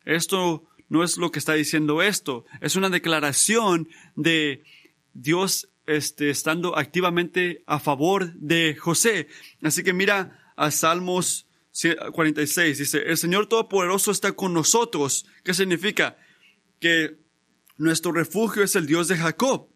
Esto 0.05 0.68
no 0.89 1.05
es 1.05 1.17
lo 1.17 1.31
que 1.31 1.39
está 1.39 1.55
diciendo 1.55 2.03
esto. 2.03 2.45
Es 2.61 2.77
una 2.77 2.91
declaración 2.91 3.89
de 4.17 4.63
Dios 5.13 5.69
este, 5.87 6.31
estando 6.31 6.77
activamente 6.77 7.63
a 7.67 7.79
favor 7.79 8.33
de 8.35 8.77
José. 8.77 9.29
Así 9.63 9.83
que 9.83 9.93
mira 9.93 10.53
a 10.57 10.71
Salmos 10.71 11.47
46. 12.13 12.79
Dice, 12.79 13.03
el 13.07 13.17
Señor 13.17 13.47
Todopoderoso 13.47 14.11
está 14.11 14.33
con 14.33 14.53
nosotros. 14.53 15.27
¿Qué 15.45 15.55
significa? 15.55 16.17
Que 16.81 17.19
nuestro 17.77 18.13
refugio 18.13 18.63
es 18.63 18.77
el 18.77 18.87
Dios 18.87 19.09
de 19.09 19.17
Jacob. 19.17 19.69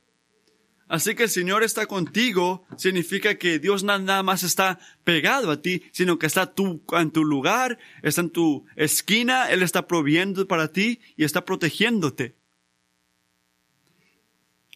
Así 0.93 1.15
que 1.15 1.23
el 1.23 1.31
Señor 1.31 1.63
está 1.63 1.87
contigo 1.87 2.67
significa 2.77 3.37
que 3.37 3.59
Dios 3.59 3.83
nada 3.83 4.23
más 4.23 4.43
está 4.43 4.79
pegado 5.05 5.51
a 5.51 5.63
ti, 5.63 5.85
sino 5.91 6.19
que 6.19 6.27
está 6.27 6.53
tú 6.53 6.85
en 6.93 7.11
tu 7.11 7.25
lugar, 7.25 7.79
está 8.03 8.21
en 8.21 8.29
tu 8.29 8.67
esquina, 8.77 9.49
Él 9.51 9.63
está 9.63 9.87
proviendo 9.87 10.47
para 10.47 10.71
ti 10.71 11.01
y 11.17 11.25
está 11.25 11.47
protegiéndote. 11.47 12.37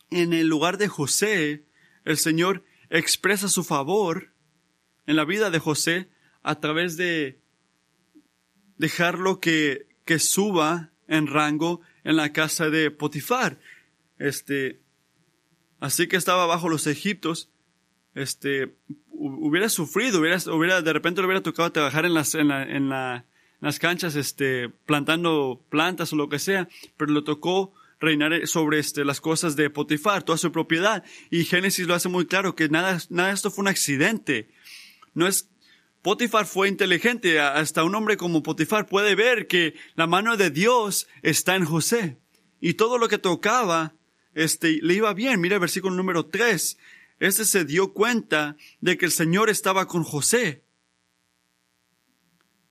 En 0.09 0.33
el 0.33 0.49
lugar 0.49 0.79
de 0.79 0.89
José, 0.89 1.67
el 2.07 2.17
Señor 2.17 2.65
expresa 2.89 3.51
su 3.51 3.63
favor 3.63 4.33
en 5.05 5.17
la 5.17 5.27
vida 5.27 5.51
de 5.51 5.59
José 5.59 6.09
a 6.43 6.61
través 6.61 6.97
de 6.97 7.43
dejarlo 8.79 9.39
que, 9.39 9.87
que 10.07 10.19
suba 10.19 10.93
en 11.09 11.27
rango 11.27 11.83
en 12.05 12.17
la 12.17 12.33
casa 12.33 12.71
de 12.71 12.91
Potifar. 12.91 13.61
Este, 14.19 14.81
así 15.81 16.07
que 16.07 16.17
estaba 16.17 16.47
bajo 16.47 16.69
los 16.69 16.87
egiptos, 16.87 17.51
este, 18.15 18.75
hubiera 19.11 19.69
sufrido, 19.69 20.21
hubiera, 20.21 20.39
hubiera, 20.53 20.83
de 20.83 20.93
repente 20.93 21.21
le 21.21 21.27
hubiera 21.27 21.43
tocado 21.43 21.71
trabajar 21.71 22.07
en 22.07 22.15
las, 22.15 22.35
en 22.35 22.49
la, 22.49 22.63
en 22.63 22.89
la, 22.89 23.25
las 23.61 23.79
canchas, 23.79 24.17
este, 24.17 24.69
plantando 24.69 25.63
plantas 25.69 26.13
o 26.13 26.17
lo 26.17 26.29
que 26.29 26.39
sea, 26.39 26.69
pero 26.97 27.13
le 27.13 27.23
tocó 27.23 27.75
reinar 28.01 28.47
sobre 28.47 28.79
este, 28.79 29.05
las 29.05 29.21
cosas 29.21 29.57
de 29.57 29.71
Potifar, 29.71 30.23
toda 30.23 30.39
su 30.39 30.53
propiedad. 30.53 31.05
Y 31.31 31.45
Génesis 31.45 31.87
lo 31.87 31.95
hace 31.95 32.09
muy 32.09 32.27
claro 32.27 32.55
que 32.55 32.69
nada, 32.69 32.99
nada 33.11 33.29
de 33.29 33.35
esto 33.35 33.51
fue 33.51 33.63
un 33.63 33.69
accidente. 33.69 34.49
No 35.15 35.27
es, 35.27 35.49
Potifar 36.03 36.47
fue 36.47 36.69
inteligente, 36.69 37.41
hasta 37.41 37.85
un 37.85 37.95
hombre 37.95 38.17
como 38.17 38.43
Potifar 38.43 38.87
puede 38.87 39.15
ver 39.15 39.47
que 39.47 39.75
la 39.95 40.07
mano 40.07 40.37
de 40.37 40.51
Dios 40.51 41.09
está 41.23 41.57
en 41.57 41.65
José. 41.65 42.19
Y 42.61 42.75
todo 42.75 42.99
lo 42.99 43.09
que 43.09 43.19
tocaba 43.19 43.95
este, 44.37 44.81
le 44.83 44.93
iba 44.93 45.15
bien. 45.15 45.41
Mira 45.41 45.55
el 45.55 45.61
versículo 45.61 45.97
número 45.97 46.27
3. 46.27 46.79
Este 47.19 47.45
se 47.47 47.65
dio 47.65 47.95
cuenta 47.95 48.57
de 48.81 48.99
que 48.99 49.07
el 49.07 49.11
Señor 49.11 49.49
estaba 49.49 49.89
con 49.89 50.05
José. 50.05 50.63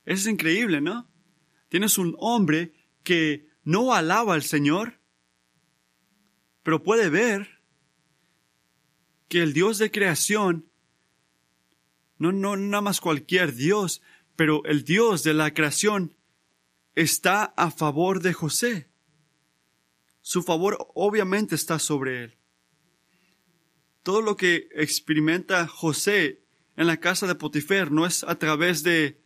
Es 0.05 0.27
increíble, 0.27 0.79
¿no? 0.79 1.10
Tienes 1.69 1.98
un 1.98 2.15
hombre 2.19 2.72
que 3.03 3.48
no 3.63 3.95
alaba 3.95 4.36
al 4.36 4.43
Señor, 4.43 5.00
pero 6.62 6.84
puede 6.84 7.10
ver 7.10 7.63
que 9.27 9.41
el 9.41 9.51
Dios 9.51 9.79
de 9.79 9.89
creación, 9.89 10.69
no, 12.19 12.31
no 12.31 12.55
nada 12.57 12.81
más 12.81 13.01
cualquier 13.01 13.55
Dios, 13.55 14.03
pero 14.36 14.63
el 14.65 14.84
Dios 14.84 15.24
de 15.24 15.34
la 15.34 15.51
creación 15.51 16.15
está 16.93 17.43
a 17.43 17.72
favor 17.72 18.22
de 18.22 18.34
José. 18.34 18.88
Su 20.27 20.41
favor 20.41 20.88
obviamente 20.96 21.53
está 21.53 21.77
sobre 21.77 22.24
él. 22.24 22.38
Todo 24.01 24.24
lo 24.24 24.36
que 24.36 24.70
experimenta 24.72 25.67
José 25.67 26.41
en 26.75 26.88
la 26.88 27.00
casa 27.00 27.27
de 27.27 27.36
Potifer 27.36 27.91
no 27.91 28.08
es 28.08 28.24
a 28.24 28.39
través 28.39 28.82
de, 28.82 29.22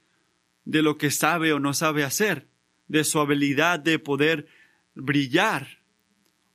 de 0.65 0.81
lo 0.81 0.97
que 0.97 1.09
sabe 1.09 1.53
o 1.53 1.59
no 1.61 1.73
sabe 1.73 2.03
hacer, 2.03 2.49
de 2.89 3.05
su 3.05 3.21
habilidad 3.21 3.79
de 3.79 3.97
poder 3.97 4.47
brillar, 4.93 5.85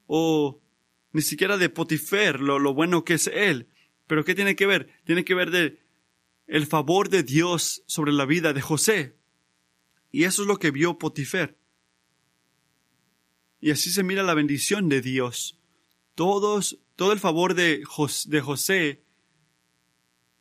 o 0.06 0.60
ni 1.12 1.22
siquiera 1.22 1.56
de 1.56 1.70
Potifer, 1.70 2.38
lo, 2.40 2.58
lo 2.58 2.74
bueno 2.74 3.02
que 3.02 3.14
es 3.14 3.28
él. 3.28 3.70
Pero 4.06 4.26
¿qué 4.26 4.34
tiene 4.34 4.56
que 4.56 4.66
ver? 4.66 4.90
Tiene 5.04 5.24
que 5.24 5.34
ver 5.34 5.50
de 5.52 5.80
el 6.46 6.66
favor 6.66 7.08
de 7.08 7.22
Dios 7.22 7.82
sobre 7.86 8.12
la 8.12 8.26
vida 8.26 8.52
de 8.52 8.60
José. 8.60 9.16
Y 10.10 10.24
eso 10.24 10.42
es 10.42 10.48
lo 10.48 10.58
que 10.58 10.70
vio 10.70 10.98
Potifer. 10.98 11.56
Y 13.64 13.70
así 13.70 13.90
se 13.90 14.02
mira 14.02 14.22
la 14.22 14.34
bendición 14.34 14.90
de 14.90 15.00
Dios. 15.00 15.58
Todos, 16.14 16.80
todo 16.96 17.14
el 17.14 17.18
favor 17.18 17.54
de, 17.54 17.82
José 17.86 19.02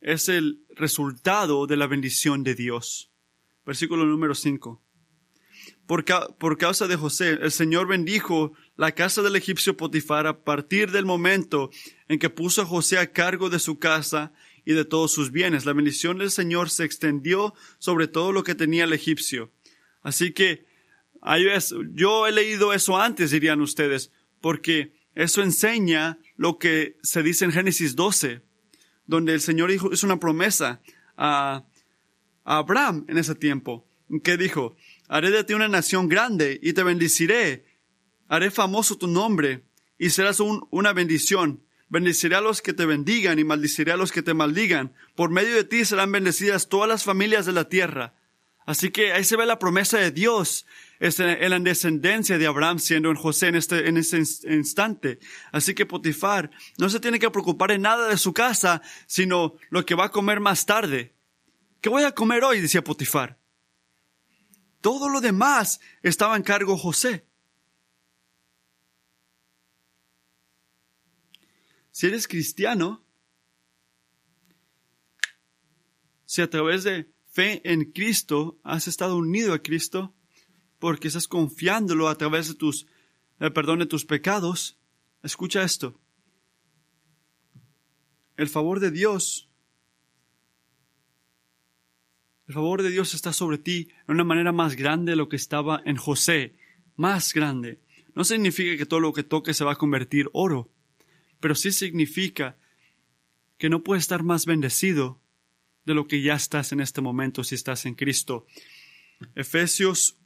es 0.02 0.28
el 0.28 0.60
resultado 0.76 1.66
de 1.66 1.78
la 1.78 1.86
bendición 1.86 2.44
de 2.44 2.54
Dios. 2.54 3.10
Versículo 3.64 4.04
número 4.04 4.34
5. 4.34 4.78
Por, 5.86 6.04
por, 6.36 6.58
causa 6.58 6.86
de 6.86 6.96
José, 6.96 7.38
el 7.40 7.50
Señor 7.50 7.86
bendijo 7.86 8.52
la 8.76 8.92
casa 8.92 9.22
del 9.22 9.36
egipcio 9.36 9.74
Potifar 9.74 10.26
a 10.26 10.44
partir 10.44 10.90
del 10.90 11.06
momento 11.06 11.70
en 12.08 12.18
que 12.18 12.28
puso 12.28 12.60
a 12.60 12.66
José 12.66 12.98
a 12.98 13.10
cargo 13.10 13.48
de 13.48 13.58
su 13.58 13.78
casa 13.78 14.34
y 14.66 14.74
de 14.74 14.84
todos 14.84 15.12
sus 15.12 15.30
bienes. 15.30 15.64
La 15.64 15.72
bendición 15.72 16.18
del 16.18 16.30
Señor 16.30 16.68
se 16.68 16.84
extendió 16.84 17.54
sobre 17.78 18.06
todo 18.06 18.32
lo 18.32 18.44
que 18.44 18.54
tenía 18.54 18.84
el 18.84 18.92
egipcio. 18.92 19.50
Así 20.02 20.32
que 20.32 20.73
yo 21.94 22.26
he 22.26 22.32
leído 22.32 22.72
eso 22.72 22.98
antes, 22.98 23.30
dirían 23.30 23.60
ustedes, 23.60 24.12
porque 24.40 24.92
eso 25.14 25.42
enseña 25.42 26.18
lo 26.36 26.58
que 26.58 26.98
se 27.02 27.22
dice 27.22 27.44
en 27.44 27.52
Génesis 27.52 27.96
12, 27.96 28.42
donde 29.06 29.34
el 29.34 29.40
Señor 29.40 29.70
hizo 29.70 29.88
una 30.06 30.20
promesa 30.20 30.82
a, 31.16 31.64
Abraham 32.46 33.06
en 33.08 33.16
ese 33.16 33.34
tiempo, 33.34 33.88
que 34.22 34.36
dijo, 34.36 34.76
Haré 35.08 35.30
de 35.30 35.44
ti 35.44 35.54
una 35.54 35.68
nación 35.68 36.08
grande 36.08 36.60
y 36.62 36.74
te 36.74 36.82
bendeciré. 36.82 37.64
Haré 38.28 38.50
famoso 38.50 38.98
tu 38.98 39.06
nombre 39.06 39.64
y 39.98 40.10
serás 40.10 40.40
una 40.40 40.92
bendición. 40.92 41.62
Bendeciré 41.88 42.36
a 42.36 42.42
los 42.42 42.60
que 42.60 42.74
te 42.74 42.84
bendigan 42.84 43.38
y 43.38 43.44
maldiciré 43.44 43.92
a 43.92 43.96
los 43.96 44.12
que 44.12 44.22
te 44.22 44.34
maldigan. 44.34 44.92
Por 45.14 45.30
medio 45.30 45.54
de 45.54 45.64
ti 45.64 45.86
serán 45.86 46.12
bendecidas 46.12 46.68
todas 46.68 46.88
las 46.88 47.04
familias 47.04 47.46
de 47.46 47.52
la 47.52 47.68
tierra. 47.68 48.14
Así 48.66 48.90
que 48.90 49.12
ahí 49.12 49.24
se 49.24 49.36
ve 49.36 49.44
la 49.44 49.58
promesa 49.58 49.98
de 49.98 50.10
Dios 50.10 50.66
en 51.00 51.50
la 51.50 51.58
descendencia 51.58 52.38
de 52.38 52.46
Abraham 52.46 52.78
siendo 52.78 53.10
en 53.10 53.16
José 53.16 53.48
en 53.48 53.56
este, 53.56 53.88
en 53.88 53.98
ese 53.98 54.18
instante. 54.18 55.18
Así 55.52 55.74
que 55.74 55.84
Potifar 55.84 56.50
no 56.78 56.88
se 56.88 57.00
tiene 57.00 57.18
que 57.18 57.30
preocupar 57.30 57.72
en 57.72 57.82
nada 57.82 58.08
de 58.08 58.16
su 58.16 58.32
casa, 58.32 58.80
sino 59.06 59.54
lo 59.68 59.84
que 59.84 59.94
va 59.94 60.06
a 60.06 60.10
comer 60.10 60.40
más 60.40 60.64
tarde. 60.64 61.14
¿Qué 61.80 61.90
voy 61.90 62.04
a 62.04 62.12
comer 62.12 62.42
hoy? 62.42 62.60
decía 62.60 62.82
Potifar. 62.82 63.38
Todo 64.80 65.08
lo 65.08 65.20
demás 65.20 65.80
estaba 66.02 66.36
en 66.36 66.42
cargo 66.42 66.78
José. 66.78 67.26
Si 71.90 72.06
eres 72.06 72.26
cristiano, 72.26 73.04
si 76.24 76.42
a 76.42 76.50
través 76.50 76.82
de 76.82 77.13
fe 77.34 77.60
en 77.64 77.90
Cristo 77.90 78.60
has 78.62 78.86
estado 78.86 79.16
unido 79.16 79.54
a 79.54 79.58
Cristo, 79.58 80.14
porque 80.78 81.08
estás 81.08 81.26
confiándolo 81.26 82.08
a 82.08 82.14
través 82.14 82.46
de 82.46 82.54
tus, 82.54 82.86
el 83.40 83.52
perdón 83.52 83.80
de 83.80 83.86
tus 83.86 84.04
pecados, 84.04 84.78
escucha 85.22 85.64
esto. 85.64 86.00
El 88.36 88.48
favor 88.48 88.78
de 88.78 88.92
Dios, 88.92 89.48
el 92.46 92.54
favor 92.54 92.82
de 92.82 92.90
Dios 92.90 93.14
está 93.14 93.32
sobre 93.32 93.58
ti 93.58 93.88
de 94.06 94.12
una 94.12 94.24
manera 94.24 94.52
más 94.52 94.76
grande 94.76 95.12
de 95.12 95.16
lo 95.16 95.28
que 95.28 95.36
estaba 95.36 95.82
en 95.84 95.96
José, 95.96 96.56
más 96.94 97.34
grande. 97.34 97.80
No 98.14 98.22
significa 98.22 98.76
que 98.76 98.86
todo 98.86 99.00
lo 99.00 99.12
que 99.12 99.24
toque 99.24 99.54
se 99.54 99.64
va 99.64 99.72
a 99.72 99.76
convertir 99.76 100.30
oro, 100.32 100.70
pero 101.40 101.56
sí 101.56 101.72
significa 101.72 102.56
que 103.58 103.68
no 103.68 103.82
puedes 103.82 104.04
estar 104.04 104.22
más 104.22 104.46
bendecido 104.46 105.20
de 105.84 105.94
lo 105.94 106.06
que 106.06 106.22
ya 106.22 106.34
estás 106.34 106.72
en 106.72 106.80
este 106.80 107.00
momento 107.00 107.44
si 107.44 107.54
estás 107.54 107.86
en 107.86 107.94
Cristo. 107.94 108.46
Efesios 109.34 110.18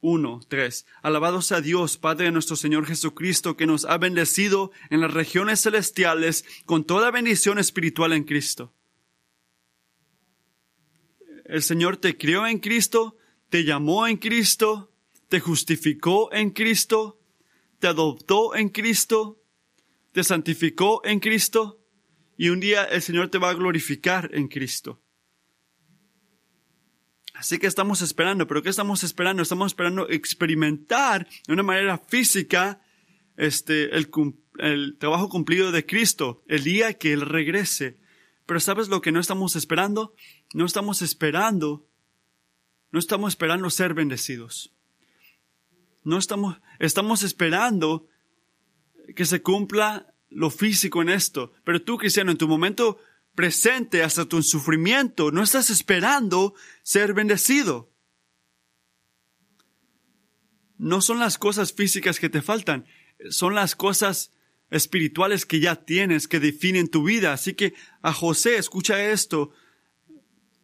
1, 0.00 0.40
3. 0.48 0.86
Alabados 1.02 1.52
a 1.52 1.60
Dios, 1.60 1.96
Padre 1.96 2.26
de 2.26 2.32
nuestro 2.32 2.56
Señor 2.56 2.86
Jesucristo, 2.86 3.56
que 3.56 3.66
nos 3.66 3.84
ha 3.84 3.98
bendecido 3.98 4.72
en 4.90 5.00
las 5.00 5.12
regiones 5.12 5.60
celestiales 5.60 6.44
con 6.66 6.84
toda 6.84 7.10
bendición 7.10 7.58
espiritual 7.58 8.12
en 8.12 8.24
Cristo. 8.24 8.74
El 11.44 11.62
Señor 11.62 11.98
te 11.98 12.16
crió 12.16 12.46
en 12.46 12.58
Cristo, 12.58 13.16
te 13.48 13.64
llamó 13.64 14.06
en 14.06 14.16
Cristo, 14.16 14.92
te 15.28 15.38
justificó 15.38 16.32
en 16.32 16.50
Cristo, 16.50 17.20
te 17.78 17.86
adoptó 17.86 18.54
en 18.54 18.70
Cristo, 18.70 19.40
te 20.12 20.24
santificó 20.24 21.04
en 21.04 21.20
Cristo 21.20 21.81
y 22.42 22.48
un 22.48 22.58
día 22.58 22.82
el 22.82 23.00
Señor 23.00 23.28
te 23.28 23.38
va 23.38 23.50
a 23.50 23.54
glorificar 23.54 24.28
en 24.32 24.48
Cristo. 24.48 25.00
Así 27.34 27.60
que 27.60 27.68
estamos 27.68 28.02
esperando, 28.02 28.48
pero 28.48 28.64
¿qué 28.64 28.68
estamos 28.68 29.04
esperando? 29.04 29.44
Estamos 29.44 29.70
esperando 29.70 30.10
experimentar 30.10 31.28
de 31.46 31.52
una 31.52 31.62
manera 31.62 31.98
física 31.98 32.82
este, 33.36 33.96
el, 33.96 34.98
trabajo 34.98 35.28
cumplido 35.28 35.70
de 35.70 35.86
Cristo, 35.86 36.42
el 36.48 36.64
día 36.64 36.94
que 36.94 37.12
Él 37.12 37.20
regrese. 37.20 38.00
Pero 38.44 38.58
¿sabes 38.58 38.88
lo 38.88 39.02
que 39.02 39.12
no 39.12 39.20
estamos 39.20 39.54
esperando? 39.54 40.16
No 40.52 40.66
estamos 40.66 41.00
esperando, 41.00 41.86
no 42.90 42.98
estamos 42.98 43.34
esperando 43.34 43.70
ser 43.70 43.94
bendecidos. 43.94 44.74
No 46.02 46.18
estamos, 46.18 46.58
estamos 46.80 47.22
esperando 47.22 48.08
que 49.14 49.26
se 49.26 49.42
cumpla 49.42 50.11
lo 50.34 50.50
físico 50.50 51.02
en 51.02 51.08
esto. 51.08 51.52
Pero 51.64 51.82
tú, 51.82 51.98
cristiano, 51.98 52.30
en 52.30 52.38
tu 52.38 52.48
momento 52.48 52.98
presente 53.34 54.02
hasta 54.02 54.26
tu 54.26 54.42
sufrimiento, 54.42 55.30
no 55.30 55.42
estás 55.42 55.70
esperando 55.70 56.54
ser 56.82 57.14
bendecido. 57.14 57.90
No 60.78 61.00
son 61.00 61.18
las 61.18 61.38
cosas 61.38 61.72
físicas 61.72 62.18
que 62.18 62.28
te 62.28 62.42
faltan, 62.42 62.86
son 63.30 63.54
las 63.54 63.76
cosas 63.76 64.32
espirituales 64.70 65.46
que 65.46 65.60
ya 65.60 65.76
tienes 65.76 66.26
que 66.26 66.40
definen 66.40 66.88
tu 66.88 67.04
vida. 67.04 67.32
Así 67.32 67.54
que 67.54 67.74
a 68.00 68.12
José, 68.12 68.56
escucha 68.56 69.10
esto, 69.10 69.52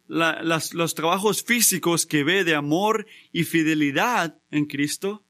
los 0.07 0.95
trabajos 0.95 1.43
físicos 1.43 2.05
que 2.05 2.23
ve 2.23 2.43
de 2.43 2.55
amor 2.55 3.05
y 3.31 3.43
fidelidad 3.43 4.41
en 4.49 4.65
Cristo, 4.65 5.25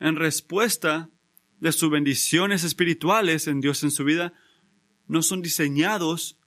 en 0.00 0.16
respuesta 0.16 1.10
de 1.64 1.72
sus 1.72 1.88
bendiciones 1.88 2.62
espirituales 2.62 3.46
en 3.46 3.62
Dios 3.62 3.82
en 3.84 3.90
su 3.90 4.04
vida, 4.04 4.34
no 5.06 5.22
son 5.22 5.40
diseñados 5.40 6.38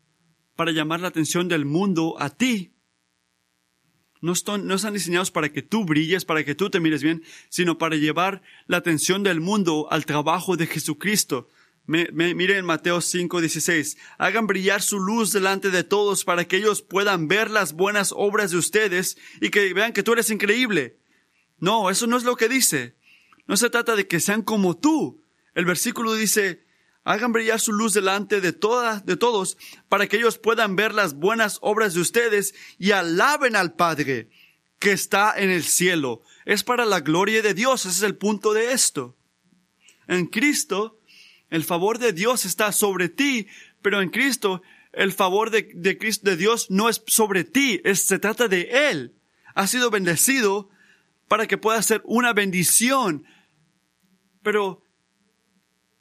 para 0.56 0.72
llamar 0.72 1.02
la 1.02 1.08
atención 1.08 1.48
del 1.48 1.66
mundo 1.66 2.16
a 2.20 2.30
ti. 2.30 2.76
No 4.22 4.34
están, 4.34 4.68
no 4.68 4.76
están 4.76 4.94
diseñados 4.94 5.32
para 5.32 5.52
que 5.52 5.64
tú 5.64 5.86
brilles, 5.86 6.24
para 6.24 6.44
que 6.46 6.54
tú 6.54 6.70
te 6.70 6.80
mires 6.80 7.02
bien, 7.02 7.24
sino 7.50 7.80
para 7.80 7.96
llevar 7.96 8.44
la 8.68 8.78
atención 8.78 9.24
del 9.24 9.42
mundo 9.42 9.88
al 9.90 10.06
trabajo 10.06 10.56
de 10.56 10.68
Jesucristo. 10.68 11.48
Me, 11.88 12.10
miren 12.14 12.64
Mateo 12.64 13.02
5, 13.02 13.42
16. 13.42 13.98
Hagan 14.20 14.46
brillar 14.46 14.84
su 14.84 15.00
luz 15.00 15.32
delante 15.32 15.72
de 15.72 15.84
todos 15.84 16.26
para 16.26 16.46
que 16.46 16.58
ellos 16.58 16.84
puedan 16.84 17.28
ver 17.28 17.50
las 17.50 17.74
buenas 17.74 18.14
obras 18.16 18.52
de 18.52 18.58
ustedes 18.58 19.18
y 19.42 19.50
que 19.50 19.74
vean 19.74 19.94
que 19.94 20.04
tú 20.04 20.14
eres 20.14 20.30
increíble. 20.30 21.00
No, 21.58 21.90
eso 21.90 22.06
no 22.06 22.18
es 22.18 22.24
lo 22.24 22.36
que 22.36 22.50
dice. 22.50 22.97
No 23.48 23.58
se 23.58 23.70
trata 23.70 23.96
de 23.96 24.08
que 24.08 24.20
sean 24.20 24.42
como 24.42 24.78
tú. 24.78 25.22
El 25.56 25.66
versículo 25.66 26.14
dice, 26.14 26.66
hagan 27.04 27.32
brillar 27.32 27.60
su 27.60 27.72
luz 27.72 27.94
delante 27.94 28.42
de 28.42 28.54
todas, 28.54 29.06
de 29.06 29.16
todos, 29.16 29.58
para 29.90 30.08
que 30.08 30.18
ellos 30.18 30.38
puedan 30.38 30.76
ver 30.76 30.94
las 30.94 31.16
buenas 31.16 31.58
obras 31.62 31.94
de 31.94 32.02
ustedes 32.02 32.54
y 32.78 32.92
alaben 32.92 33.56
al 33.56 33.74
Padre 33.74 34.30
que 34.80 34.92
está 34.92 35.34
en 35.36 35.50
el 35.50 35.64
cielo. 35.64 36.22
Es 36.46 36.64
para 36.64 36.86
la 36.86 37.00
gloria 37.00 37.42
de 37.42 37.54
Dios. 37.54 37.86
Ese 37.86 37.98
es 37.98 38.04
el 38.04 38.16
punto 38.16 38.54
de 38.54 38.74
esto. 38.74 39.16
En 40.08 40.28
Cristo, 40.28 41.00
el 41.50 41.64
favor 41.64 41.98
de 41.98 42.14
Dios 42.14 42.46
está 42.46 42.72
sobre 42.72 43.10
ti, 43.10 43.48
pero 43.82 44.02
en 44.02 44.10
Cristo, 44.10 44.62
el 44.94 45.14
favor 45.14 45.50
de, 45.50 45.98
Cristo, 45.98 46.30
de 46.30 46.38
Dios 46.38 46.68
no 46.70 46.90
es 46.90 47.02
sobre 47.08 47.44
ti, 47.44 47.82
se 47.94 48.20
trata 48.20 48.48
de 48.48 48.90
Él. 48.90 49.14
Ha 49.56 49.68
sido 49.68 49.90
bendecido 49.90 50.70
para 51.28 51.48
que 51.48 51.58
pueda 51.58 51.82
ser 51.82 52.02
una 52.06 52.34
bendición 52.34 53.26
pero 54.48 54.82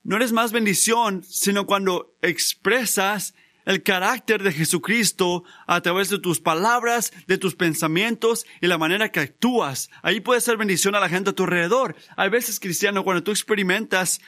no 0.05 0.15
eres 0.15 0.31
más 0.31 0.53
bendición, 0.53 1.25
sino 1.25 1.67
cuando 1.67 2.17
expresas 2.23 3.35
el 3.65 3.83
carácter 3.83 4.45
de 4.45 4.53
Jesucristo 4.53 5.43
a 5.67 5.81
través 5.81 6.11
de 6.11 6.21
tus 6.21 6.39
palabras, 6.39 7.13
de 7.27 7.39
tus 7.39 7.57
pensamientos 7.57 8.47
y 8.61 8.69
la 8.69 8.79
manera 8.79 9.11
que 9.11 9.19
actúas. 9.19 9.91
Ahí 10.01 10.21
puede 10.21 10.41
ser 10.41 10.59
bendición 10.59 10.95
a 10.95 11.01
la 11.01 11.09
gente 11.09 11.31
a 11.31 11.33
tu 11.33 11.43
alrededor. 11.43 11.97
Hay 12.17 12.31
veces, 12.31 12.61
cristiano, 12.61 13.03
cuando 13.03 13.25
tú 13.25 13.33
experimentas 13.33 14.21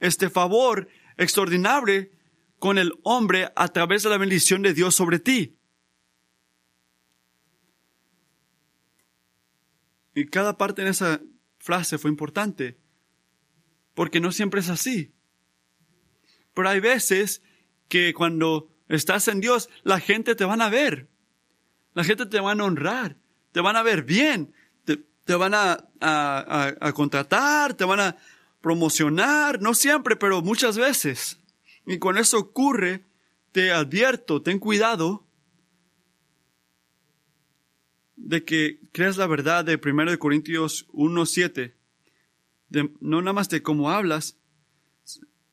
este 0.00 0.30
favor 0.30 0.88
extraordinario 1.18 2.08
con 2.58 2.78
el 2.78 2.94
hombre 3.02 3.52
a 3.54 3.68
través 3.68 4.02
de 4.02 4.08
la 4.08 4.16
bendición 4.16 4.62
de 4.62 4.72
Dios 4.72 4.94
sobre 4.94 5.18
ti. 5.18 5.58
Y 10.14 10.24
cada 10.24 10.56
parte 10.56 10.80
en 10.80 10.88
esa 10.88 11.20
frase 11.58 11.98
fue 11.98 12.10
importante 12.10 12.87
porque 13.98 14.20
no 14.20 14.30
siempre 14.30 14.60
es 14.60 14.68
así. 14.68 15.12
Pero 16.54 16.68
hay 16.68 16.78
veces 16.78 17.42
que 17.88 18.14
cuando 18.14 18.70
estás 18.86 19.26
en 19.26 19.40
Dios, 19.40 19.68
la 19.82 19.98
gente 19.98 20.36
te 20.36 20.44
van 20.44 20.62
a 20.62 20.68
ver, 20.68 21.08
la 21.94 22.04
gente 22.04 22.24
te 22.26 22.38
van 22.38 22.60
a 22.60 22.64
honrar, 22.64 23.16
te 23.50 23.60
van 23.60 23.74
a 23.74 23.82
ver 23.82 24.04
bien, 24.04 24.54
te, 24.84 25.34
van 25.34 25.52
a, 25.52 25.88
a 26.00 26.92
contratar, 26.92 27.74
te 27.74 27.84
van 27.84 27.98
a 27.98 28.16
promocionar, 28.60 29.60
no 29.60 29.74
siempre, 29.74 30.14
pero 30.14 30.42
muchas 30.42 30.78
veces. 30.78 31.40
Y 31.84 31.98
cuando 31.98 32.20
eso 32.20 32.38
ocurre, 32.38 33.04
te 33.50 33.72
advierto, 33.72 34.42
ten 34.42 34.60
cuidado 34.60 35.26
de 38.14 38.44
que 38.44 38.78
creas 38.92 39.16
la 39.16 39.26
verdad 39.26 39.64
de 39.64 39.80
1 39.84 40.16
Corintios 40.20 40.86
1.7 40.90 41.77
no 42.70 43.20
nada 43.20 43.32
más 43.32 43.48
de 43.48 43.62
cómo 43.62 43.90
hablas, 43.90 44.38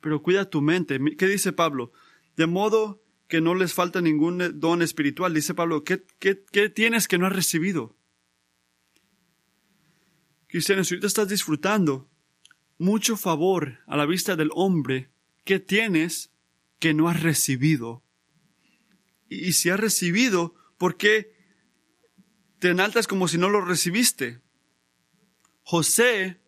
pero 0.02 0.22
cuida 0.22 0.50
tu 0.50 0.62
mente. 0.62 1.00
¿Qué 1.18 1.28
dice 1.28 1.52
Pablo? 1.54 1.92
De 2.36 2.48
modo 2.48 3.02
que 3.28 3.42
no 3.42 3.56
les 3.56 3.74
falta 3.74 4.02
ningún 4.02 4.60
don 4.60 4.82
espiritual. 4.82 5.34
Dice 5.34 5.54
Pablo, 5.54 5.84
¿qué, 5.84 5.98
tienes 6.70 7.08
que 7.08 7.18
no 7.18 7.26
has 7.26 7.34
recibido? 7.34 7.96
Cristiano, 10.48 10.84
si 10.84 10.94
ahorita 10.94 11.08
estás 11.08 11.28
disfrutando 11.28 12.10
mucho 12.78 13.18
favor 13.18 13.80
a 13.88 13.98
la 13.98 14.06
vista 14.06 14.36
del 14.36 14.50
hombre, 14.54 15.10
¿qué 15.44 15.60
tienes 15.60 16.32
que 16.80 16.94
no 16.94 17.10
has 17.10 17.24
recibido? 17.24 18.04
Y, 19.28 19.48
y 19.48 19.54
si 19.54 19.70
has 19.70 19.80
recibido, 19.80 20.54
¿por 20.78 20.98
qué 20.98 21.36
te 22.60 22.70
enaltas 22.70 23.08
como 23.08 23.28
si 23.28 23.38
no 23.38 23.50
lo 23.50 23.62
recibiste. 23.62 24.42
José, 25.64 26.42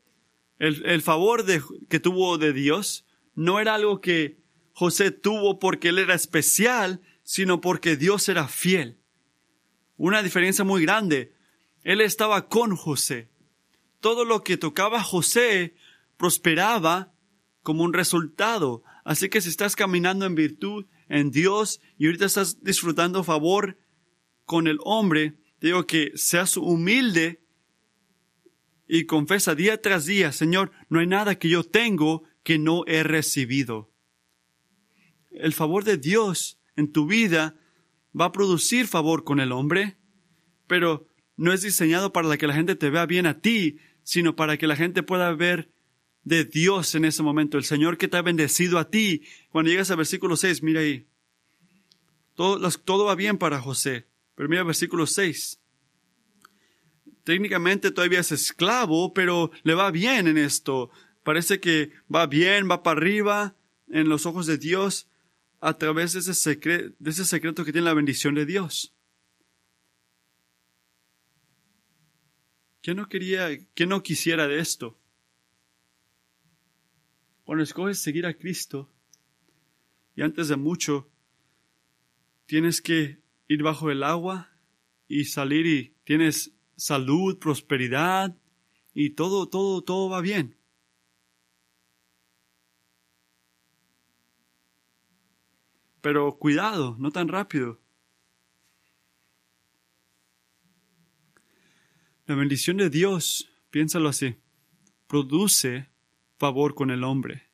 el, 0.60 0.86
el 0.86 1.02
favor 1.02 1.46
que 1.89 2.00
tuvo 2.00 2.38
de 2.38 2.54
Dios, 2.54 3.06
no 3.36 3.60
era 3.60 3.76
algo 3.76 4.02
que 4.02 4.39
José 4.74 5.12
tuvo 5.12 5.60
porque 5.60 5.89
él 5.89 6.00
era 6.00 6.13
especial, 6.13 7.02
sino 7.24 7.62
porque 7.62 7.96
Dios 7.96 8.30
era 8.30 8.48
fiel. 8.48 8.98
Una 9.98 10.22
diferencia 10.22 10.63
muy 10.63 10.84
grande. 10.84 11.34
Él 11.84 12.02
estaba 12.02 12.48
con 12.48 12.76
José. 12.76 13.30
Todo 14.00 14.26
lo 14.26 14.43
que 14.43 14.58
tocaba 14.58 15.02
José 15.04 15.76
prosperaba 16.17 17.12
como 17.63 17.84
un 17.84 17.93
resultado. 17.93 18.84
Así 19.04 19.30
que 19.30 19.41
si 19.41 19.50
estás 19.50 19.76
caminando 19.76 20.26
en 20.26 20.36
virtud, 20.36 20.86
en 21.10 21.32
Dios, 21.32 21.82
y 21.98 22.06
ahorita 22.06 22.26
estás 22.26 22.63
disfrutando 22.63 23.24
favor 23.24 23.78
con 24.46 24.67
el 24.67 24.78
hombre, 24.84 25.34
digo 25.60 25.86
que 25.86 26.12
seas 26.15 26.56
humilde 26.58 27.41
y 28.88 29.06
confesa 29.06 29.56
día 29.56 29.82
tras 29.82 30.06
día, 30.06 30.32
Señor, 30.32 30.71
no 30.89 31.00
hay 31.00 31.08
nada 31.08 31.38
que 31.38 31.50
yo 31.50 31.63
tengo 31.63 32.23
que 32.43 32.58
no 32.58 32.84
he 32.88 33.04
recibido. 33.04 33.91
El 35.32 35.54
favor 35.54 35.84
de 35.84 35.97
Dios 35.97 36.60
en 36.76 36.91
tu 36.91 37.06
vida 37.06 37.56
va 38.19 38.26
a 38.26 38.32
producir 38.32 38.88
favor 38.88 39.23
con 39.23 39.39
el 39.39 39.52
hombre, 39.52 39.97
pero 40.67 41.08
no 41.36 41.54
es 41.54 41.62
diseñado 41.62 42.13
para 42.13 42.38
que 42.38 42.47
la 42.47 42.54
gente 42.54 42.76
te 42.76 42.89
vea 42.89 43.06
bien 43.06 43.26
a 43.26 43.39
ti, 43.41 43.80
sino 44.04 44.36
para 44.36 44.58
que 44.58 44.67
la 44.67 44.76
gente 44.76 45.04
pueda 45.04 45.32
ver 45.34 45.71
de 46.23 46.43
Dios 46.43 46.93
en 46.95 47.06
ese 47.06 47.23
momento, 47.23 47.58
el 47.58 47.63
Señor 47.63 47.97
que 47.97 48.08
te 48.08 48.17
ha 48.17 48.21
bendecido 48.21 48.80
a 48.80 48.89
ti. 48.89 49.23
Cuando 49.50 49.71
llegas 49.71 49.91
al 49.91 49.97
versículo 49.97 50.36
6, 50.36 50.62
mira 50.62 50.82
ahí. 50.82 51.08
Todo, 52.36 53.06
va 53.06 53.15
bien 53.15 53.38
para 53.38 53.62
José. 53.62 54.08
Pero 54.36 54.50
mira 54.50 54.62
el 54.62 54.67
versículo 54.67 55.08
6. 55.08 55.60
Técnicamente 57.27 57.91
todavía 57.91 58.21
es 58.21 58.31
esclavo, 58.31 59.13
pero 59.13 59.51
le 59.63 59.73
va 59.73 59.91
bien 59.91 60.29
en 60.29 60.37
esto. 60.37 60.91
Parece 61.23 61.59
que 61.59 61.91
va 62.09 62.25
bien, 62.25 62.71
va 62.71 62.83
para 62.83 62.97
arriba 63.01 63.53
en 63.89 64.07
los 64.07 64.25
ojos 64.25 64.45
de 64.45 64.57
Dios 64.57 65.09
a 65.59 65.73
través 65.77 66.13
de 66.13 66.19
ese, 66.19 66.33
secreto, 66.33 66.95
de 66.97 67.09
ese 67.09 67.25
secreto 67.25 67.65
que 67.65 67.73
tiene 67.73 67.83
la 67.83 67.93
bendición 67.93 68.33
de 68.33 68.45
Dios. 68.45 68.93
¿Quién 72.81 72.95
no 72.95 73.09
quería, 73.09 73.49
quién 73.73 73.89
no 73.89 74.01
quisiera 74.03 74.47
de 74.47 74.59
esto? 74.59 74.97
Cuando 77.43 77.61
escoges 77.61 77.99
seguir 77.99 78.25
a 78.25 78.35
Cristo, 78.35 78.89
y 80.15 80.21
antes 80.21 80.47
de 80.47 80.55
mucho, 80.55 81.09
tienes 82.45 82.79
que 82.79 83.19
ir 83.49 83.63
bajo 83.63 83.91
el 83.91 84.03
agua 84.03 84.49
y 85.09 85.25
salir 85.25 85.65
y 85.65 85.93
tienes 86.05 86.53
salud, 86.77 87.37
prosperidad 87.39 88.37
y 88.93 89.09
todo, 89.11 89.49
todo, 89.49 89.83
todo 89.83 90.09
va 90.09 90.21
bien. 90.21 90.55
Pero 96.01 96.37
cuidado, 96.37 96.95
no 96.99 97.11
tan 97.11 97.27
rápido. 97.27 97.81
La 102.25 102.35
bendición 102.35 102.77
de 102.77 102.89
Dios, 102.89 103.49
piénsalo 103.71 104.09
así, 104.09 104.37
produce 105.07 105.89
favor 106.37 106.75
con 106.75 106.91
el 106.91 107.03
hombre. 107.03 107.49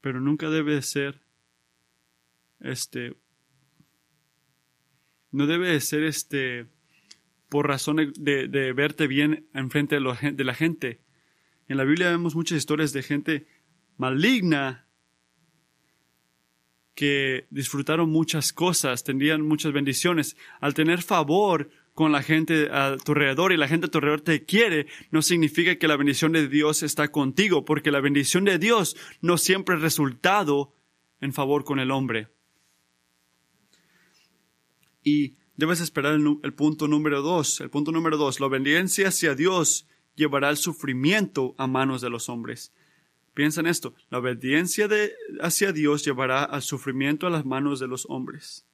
Pero 0.00 0.20
nunca 0.20 0.50
debe 0.50 0.80
ser 0.82 1.22
este 2.60 3.16
no 5.32 5.46
debe 5.46 5.80
ser 5.80 6.04
este 6.04 6.66
por 7.48 7.68
razón 7.68 8.12
de, 8.16 8.72
verte 8.72 9.06
bien 9.06 9.48
enfrente 9.54 9.98
de, 9.98 10.32
de 10.32 10.44
la 10.44 10.54
gente. 10.54 11.00
En 11.68 11.76
la 11.76 11.84
Biblia 11.84 12.10
vemos 12.10 12.34
muchas 12.34 12.58
historias 12.58 12.92
de 12.92 13.02
gente 13.02 13.46
maligna 13.96 14.86
que 16.94 17.46
disfrutaron 17.50 18.10
muchas 18.10 18.52
cosas, 18.52 19.04
tendrían 19.04 19.42
muchas 19.42 19.72
bendiciones. 19.72 20.36
Al 20.60 20.74
tener 20.74 21.02
favor 21.02 21.70
con 21.92 22.10
la 22.10 22.22
gente 22.22 22.68
a 22.70 22.96
tu 22.96 23.12
alrededor 23.12 23.52
y 23.52 23.56
la 23.56 23.68
gente 23.68 23.86
a 23.86 23.90
tu 23.90 23.98
alrededor 23.98 24.22
te 24.22 24.44
quiere, 24.44 24.86
no 25.10 25.22
significa 25.22 25.76
que 25.76 25.88
la 25.88 25.96
bendición 25.96 26.32
de 26.32 26.48
Dios 26.48 26.82
está 26.82 27.08
contigo, 27.08 27.64
porque 27.64 27.90
la 27.90 28.00
bendición 28.00 28.44
de 28.44 28.58
Dios 28.58 28.96
no 29.20 29.38
siempre 29.38 29.76
es 29.76 29.82
resultado 29.82 30.74
en 31.20 31.32
favor 31.32 31.64
con 31.64 31.78
el 31.78 31.90
hombre. 31.90 32.28
Y 35.06 35.36
debes 35.56 35.80
esperar 35.80 36.14
el, 36.14 36.54
punto 36.54 36.88
número 36.88 37.22
dos. 37.22 37.60
El 37.60 37.70
punto 37.70 37.92
número 37.92 38.16
dos, 38.16 38.40
la 38.40 38.46
obediencia 38.46 39.06
hacia 39.06 39.36
Dios 39.36 39.86
llevará 40.16 40.50
el 40.50 40.56
sufrimiento 40.56 41.54
a 41.58 41.68
manos 41.68 42.00
de 42.00 42.10
los 42.10 42.28
hombres. 42.28 42.72
Piensa 43.32 43.60
en 43.60 43.68
esto, 43.68 43.94
la 44.10 44.18
obediencia 44.18 44.88
de, 44.88 45.14
hacia 45.40 45.70
Dios 45.70 46.04
llevará 46.04 46.42
al 46.42 46.62
sufrimiento 46.62 47.28
a 47.28 47.30
las 47.30 47.44
manos 47.44 47.78
de 47.78 47.86
los 47.86 48.04
hombres. 48.06 48.66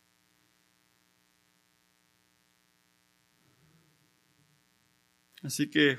Así 5.42 5.68
que 5.68 5.98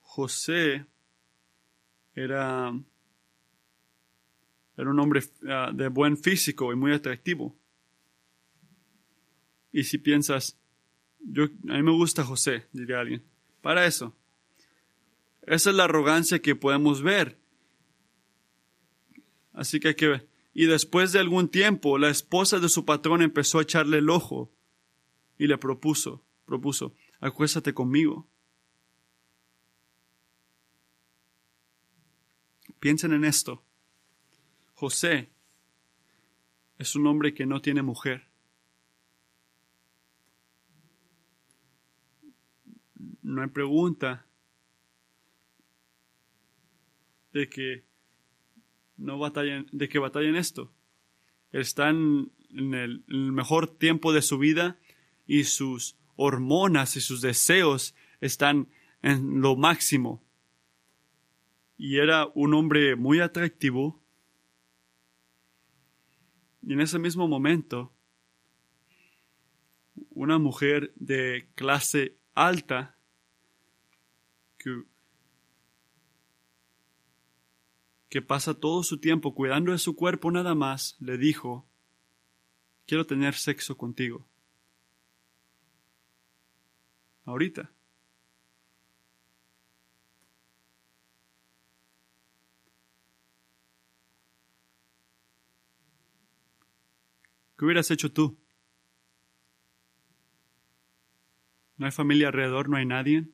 José 0.00 0.84
era, 2.12 2.76
era 4.76 4.90
un 4.90 4.98
hombre 4.98 5.22
ah, 5.48 5.70
de 5.72 5.86
buen 5.86 6.16
físico 6.16 6.72
y 6.72 6.76
muy 6.76 6.92
atractivo. 6.92 7.54
Y 9.74 9.82
si 9.82 9.98
piensas, 9.98 10.56
yo, 11.18 11.46
a 11.46 11.72
mí 11.74 11.82
me 11.82 11.90
gusta 11.90 12.22
José, 12.22 12.68
diría 12.70 13.00
alguien, 13.00 13.24
para 13.60 13.86
eso. 13.86 14.16
Esa 15.42 15.70
es 15.70 15.76
la 15.76 15.84
arrogancia 15.84 16.40
que 16.40 16.54
podemos 16.54 17.02
ver. 17.02 17.40
Así 19.52 19.80
que 19.80 19.88
hay 19.88 19.94
que 19.96 20.06
ver. 20.06 20.28
Y 20.54 20.66
después 20.66 21.10
de 21.10 21.18
algún 21.18 21.48
tiempo, 21.48 21.98
la 21.98 22.08
esposa 22.08 22.60
de 22.60 22.68
su 22.68 22.84
patrón 22.84 23.20
empezó 23.20 23.58
a 23.58 23.62
echarle 23.62 23.98
el 23.98 24.10
ojo 24.10 24.52
y 25.38 25.48
le 25.48 25.58
propuso, 25.58 26.24
propuso, 26.46 26.94
acuéstate 27.18 27.74
conmigo. 27.74 28.28
Piensen 32.78 33.12
en 33.12 33.24
esto. 33.24 33.64
José 34.74 35.32
es 36.78 36.94
un 36.94 37.08
hombre 37.08 37.34
que 37.34 37.44
no 37.44 37.60
tiene 37.60 37.82
mujer. 37.82 38.33
No 43.34 43.42
hay 43.42 43.48
pregunta 43.48 44.26
de 47.32 47.48
que 47.48 47.84
no 48.96 49.18
batallen, 49.18 49.66
de 49.72 49.88
que 49.88 49.98
esto. 50.36 50.72
Están 51.52 52.30
en 52.50 52.74
el, 52.74 53.04
en 53.08 53.16
el 53.16 53.32
mejor 53.32 53.76
tiempo 53.76 54.12
de 54.12 54.22
su 54.22 54.38
vida 54.38 54.78
y 55.26 55.44
sus 55.44 55.96
hormonas 56.16 56.96
y 56.96 57.00
sus 57.00 57.20
deseos 57.20 57.94
están 58.20 58.68
en 59.02 59.40
lo 59.40 59.56
máximo 59.56 60.24
y 61.76 61.98
era 61.98 62.28
un 62.34 62.54
hombre 62.54 62.96
muy 62.96 63.20
atractivo. 63.20 64.00
Y 66.62 66.72
en 66.72 66.80
ese 66.80 66.98
mismo 66.98 67.28
momento, 67.28 67.92
una 70.10 70.38
mujer 70.38 70.92
de 70.96 71.48
clase 71.54 72.16
alta 72.34 72.93
que, 78.08 78.22
pasa 78.22 78.54
todo 78.54 78.82
su 78.82 78.98
tiempo 78.98 79.34
cuidando 79.34 79.72
de 79.72 79.78
su 79.78 79.96
cuerpo 79.96 80.30
nada 80.30 80.54
más, 80.54 80.96
le 81.00 81.18
dijo, 81.18 81.66
quiero 82.86 83.06
tener 83.06 83.34
sexo 83.34 83.76
contigo. 83.76 84.26
Ahorita. 87.24 87.72
¿Qué 97.56 97.64
hubieras 97.64 97.90
hecho 97.90 98.12
tú? 98.12 98.38
No 101.76 101.86
hay 101.86 101.92
familia 101.92 102.28
alrededor, 102.28 102.68
no 102.68 102.76
hay 102.76 102.86
nadie. 102.86 103.33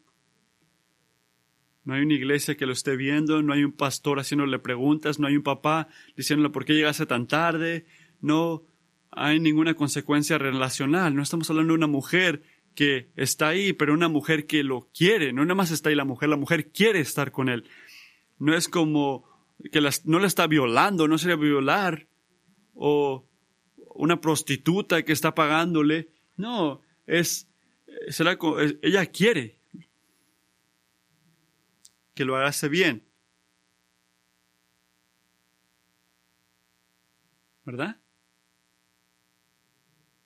No 1.85 1.95
hay 1.95 2.03
una 2.03 2.15
iglesia 2.15 2.57
que 2.57 2.67
lo 2.67 2.73
esté 2.73 2.97
viendo, 2.97 3.43
no 3.43 3.53
hay 3.53 3.65
un 3.65 3.73
pastor 3.73 4.21
haciéndole 4.21 4.59
preguntas, 4.59 5.19
no 5.19 5.27
hay 5.27 5.37
un 5.37 5.43
papá 5.43 5.89
diciéndole 6.17 6.51
por 6.51 6.65
qué 6.65 6.75
llegaste 6.75 7.07
tan 7.07 7.27
tarde, 7.27 7.87
no 8.21 8.65
hay 9.11 9.41
ninguna 9.41 9.75
consecuencia 9.75 10.39
relacional. 10.39 11.15
No 11.15 11.23
estamos 11.23 11.49
hablando 11.51 11.73
de 11.73 11.79
una 11.79 11.87
mujer 11.87 12.43
que 12.75 13.11
está 13.17 13.49
ahí, 13.49 13.73
pero 13.73 13.95
una 13.95 14.09
mujer 14.09 14.47
que 14.47 14.63
lo 14.63 14.89
quiere. 14.95 15.33
No 15.33 15.43
nada 15.43 15.55
más 15.55 15.71
está 15.71 15.89
ahí 15.89 15.95
la 15.95 16.05
mujer, 16.05 16.29
la 16.29 16.37
mujer 16.37 16.71
quiere 16.71 17.01
estar 17.01 17.33
con 17.33 17.49
él. 17.49 17.65
No 18.39 18.55
es 18.55 18.69
como 18.69 19.25
que 19.73 19.81
no 20.05 20.19
la 20.19 20.27
está 20.27 20.47
violando, 20.47 21.09
no 21.09 21.19
sería 21.19 21.37
violar 21.37 22.07
o 22.75 23.27
una 23.95 24.21
prostituta 24.21 25.03
que 25.03 25.13
está 25.13 25.35
pagándole 25.35 26.09
No, 26.37 26.81
es, 27.07 27.51
será, 28.09 28.39
ella 28.83 29.07
quiere 29.07 29.60
que 32.15 32.25
lo 32.25 32.37
haga 32.37 32.53
bien. 32.69 33.07
¿Verdad? 37.65 38.01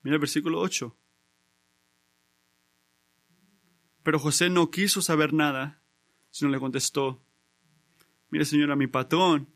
Mira 0.02 0.14
el 0.14 0.20
versículo 0.20 0.60
8. 0.60 0.96
Pero 4.02 4.18
José 4.18 4.50
no 4.50 4.70
quiso 4.70 5.00
saber 5.00 5.32
nada, 5.32 5.82
sino 6.30 6.50
le 6.50 6.58
contestó, 6.58 7.24
mire 8.28 8.44
señora, 8.44 8.76
mi 8.76 8.86
patrón 8.86 9.48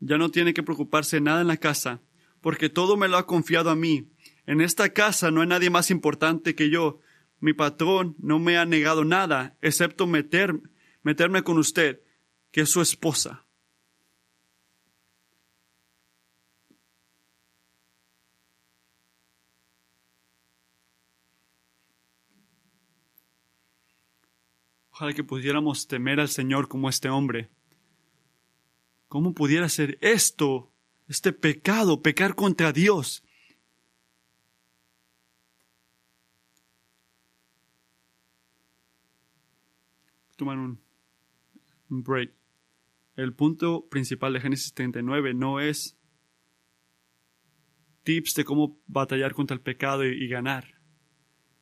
ya 0.00 0.18
no 0.18 0.30
tiene 0.30 0.54
que 0.54 0.62
preocuparse 0.62 1.20
nada 1.20 1.40
en 1.40 1.46
la 1.46 1.56
casa, 1.56 2.02
porque 2.40 2.68
todo 2.68 2.96
me 2.96 3.08
lo 3.08 3.16
ha 3.16 3.26
confiado 3.26 3.70
a 3.70 3.76
mí. 3.76 4.10
En 4.46 4.60
esta 4.60 4.92
casa 4.92 5.30
no 5.30 5.42
hay 5.42 5.46
nadie 5.46 5.70
más 5.70 5.90
importante 5.90 6.54
que 6.54 6.70
yo. 6.70 7.00
Mi 7.40 7.54
patrón 7.54 8.16
no 8.18 8.38
me 8.38 8.58
ha 8.58 8.66
negado 8.66 9.04
nada, 9.04 9.56
excepto 9.62 10.06
meter, 10.06 10.60
meterme 11.02 11.42
con 11.42 11.58
usted, 11.58 12.02
que 12.50 12.62
es 12.62 12.70
su 12.70 12.82
esposa. 12.82 13.46
Ojalá 25.00 25.14
que 25.14 25.24
pudiéramos 25.24 25.86
temer 25.86 26.20
al 26.20 26.28
Señor 26.28 26.68
como 26.68 26.90
este 26.90 27.08
hombre. 27.08 27.48
¿Cómo 29.08 29.32
pudiera 29.32 29.66
ser 29.70 29.96
esto, 30.02 30.74
este 31.08 31.32
pecado, 31.32 32.02
pecar 32.02 32.34
contra 32.34 32.70
Dios? 32.70 33.24
Tomar 40.40 40.56
un, 40.56 40.80
break. 41.90 42.32
El 43.14 43.34
punto 43.34 43.86
principal 43.90 44.32
de 44.32 44.40
Génesis 44.40 44.72
39 44.72 45.34
no 45.34 45.60
es 45.60 45.98
tips 48.04 48.36
de 48.36 48.44
cómo 48.46 48.80
batallar 48.86 49.34
contra 49.34 49.54
el 49.54 49.60
pecado 49.60 50.02
y, 50.06 50.12
y 50.12 50.28
ganar. 50.28 50.80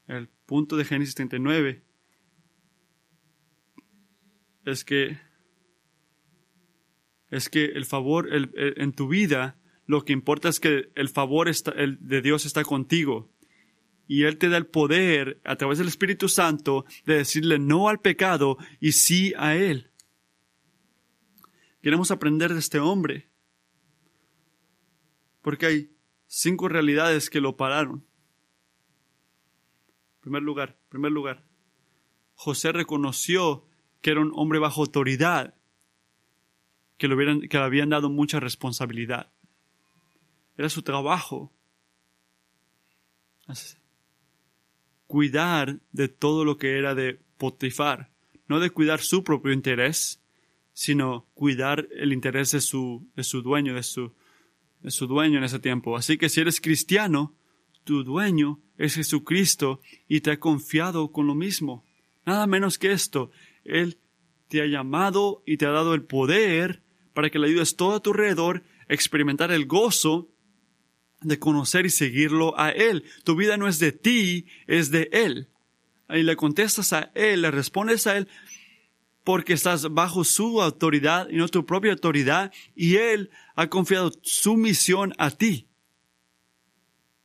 El 0.07 0.29
punto 0.47 0.77
de 0.77 0.85
Génesis 0.85 1.17
39 1.17 1.83
es 4.65 4.85
que 4.85 5.19
es 7.31 7.49
que 7.49 7.65
el 7.65 7.85
favor 7.85 8.29
en 8.31 8.93
tu 8.93 9.09
vida 9.09 9.59
lo 9.87 10.05
que 10.05 10.13
importa 10.13 10.49
es 10.49 10.61
que 10.61 10.93
el 10.95 11.09
favor 11.09 11.51
de 11.51 12.23
Dios 12.23 12.47
está 12.47 12.63
contigo 12.63 13.29
y 14.09 14.25
Él 14.25 14.39
te 14.39 14.49
da 14.49 14.57
el 14.57 14.67
poder 14.67 15.41
a 15.45 15.57
través 15.57 15.79
del 15.79 15.87
Espíritu 15.87 16.29
Santo 16.29 16.87
de 17.05 17.19
decirle 17.19 17.59
no 17.59 17.89
al 17.89 18.01
pecado 18.01 18.57
y 18.81 18.93
sí 18.93 19.35
a 19.37 19.55
Él. 19.55 19.93
Queremos 21.83 22.11
aprender 22.11 22.53
de 22.55 22.59
este 22.59 22.81
hombre 22.81 23.29
porque 25.43 25.67
hay 25.67 25.97
cinco 26.27 26.69
realidades 26.69 27.31
que 27.31 27.41
lo 27.41 27.57
pararon. 27.57 28.05
primer 30.21 30.43
lugar, 30.43 30.79
primer 30.89 31.13
lugar, 31.13 31.45
José 32.35 32.73
reconoció 32.73 33.67
que 34.01 34.11
era 34.11 34.21
un 34.21 34.33
hombre 34.35 34.59
bajo 34.59 34.83
autoridad, 34.83 35.55
que, 36.97 37.09
le, 37.09 37.49
que 37.49 37.57
habían 37.57 37.91
dado 37.91 38.11
mucha 38.11 38.41
responsabilidad. 38.41 39.33
Era 40.57 40.69
su 40.69 40.83
trabajo. 40.83 41.53
Cuidar 45.09 45.81
de 45.91 46.07
todo 46.07 46.45
lo 46.45 46.57
que 46.57 46.79
era 46.79 46.95
de 46.95 47.19
Potifar, 47.37 48.13
no 48.47 48.61
de 48.61 48.71
cuidar 48.71 49.01
su 49.01 49.25
propio 49.25 49.53
interés, 49.53 50.23
sino 50.73 51.27
cuidar 51.35 51.89
el 51.91 52.13
interés 52.13 52.53
de 52.53 52.61
su, 52.61 53.05
de 53.17 53.25
su 53.25 53.43
dueño, 53.43 53.75
de 53.75 53.83
su, 53.83 54.13
de 54.81 54.93
su 54.93 55.09
dueño 55.09 55.39
en 55.39 55.45
ese 55.45 55.59
tiempo. 55.59 55.97
Así 55.97 56.19
que 56.19 56.29
si 56.29 56.41
eres 56.41 56.61
cristiano, 56.61 57.35
tu 57.83 58.05
dueño 58.05 58.61
es 58.77 58.95
Jesucristo 58.95 59.81
y 60.07 60.21
te 60.21 60.31
ha 60.31 60.39
confiado 60.39 61.11
con 61.11 61.27
lo 61.27 61.35
mismo. 61.35 61.85
Nada 62.25 62.47
menos 62.47 62.79
que 62.79 62.93
esto. 62.93 63.33
Él 63.65 63.99
te 64.47 64.63
ha 64.63 64.67
llamado 64.67 65.43
y 65.47 65.57
te 65.57 65.67
ha 65.67 65.71
dado 65.71 65.95
el 65.95 66.03
poder 66.05 66.83
para 67.13 67.31
que 67.31 67.39
le 67.39 67.49
ayudes 67.49 67.75
todo 67.75 67.97
a 67.97 68.01
tu 68.01 68.11
alrededor 68.11 68.63
a 68.89 68.95
experimentar 68.95 69.51
el 69.51 69.67
gozo 69.67 70.29
de 71.21 71.39
conocer 71.39 71.87
y 71.87 71.91
seguirlo 71.91 72.59
a 72.59 72.71
Él. 72.71 73.05
Tu 73.25 73.37
vida 73.37 73.57
no 73.57 73.69
es 73.69 73.79
de 73.79 73.93
ti, 73.93 74.47
es 74.67 74.91
de 74.91 75.09
Él. 75.13 75.49
Y 76.09 76.23
le 76.23 76.37
contestas 76.37 76.93
a 76.93 77.11
Él, 77.15 77.43
le 77.43 77.51
respondes 77.51 78.07
a 78.07 78.17
Él 78.17 78.29
porque 79.25 79.53
estás 79.53 79.93
bajo 79.93 80.25
su 80.25 80.63
autoridad 80.63 81.29
y 81.29 81.37
no 81.37 81.49
tu 81.49 81.67
propia 81.67 81.93
autoridad 81.93 82.53
y 82.75 82.97
Él 82.97 83.31
ha 83.57 83.69
confiado 83.69 84.13
su 84.23 84.57
misión 84.57 85.13
a 85.19 85.31
ti. 85.31 85.69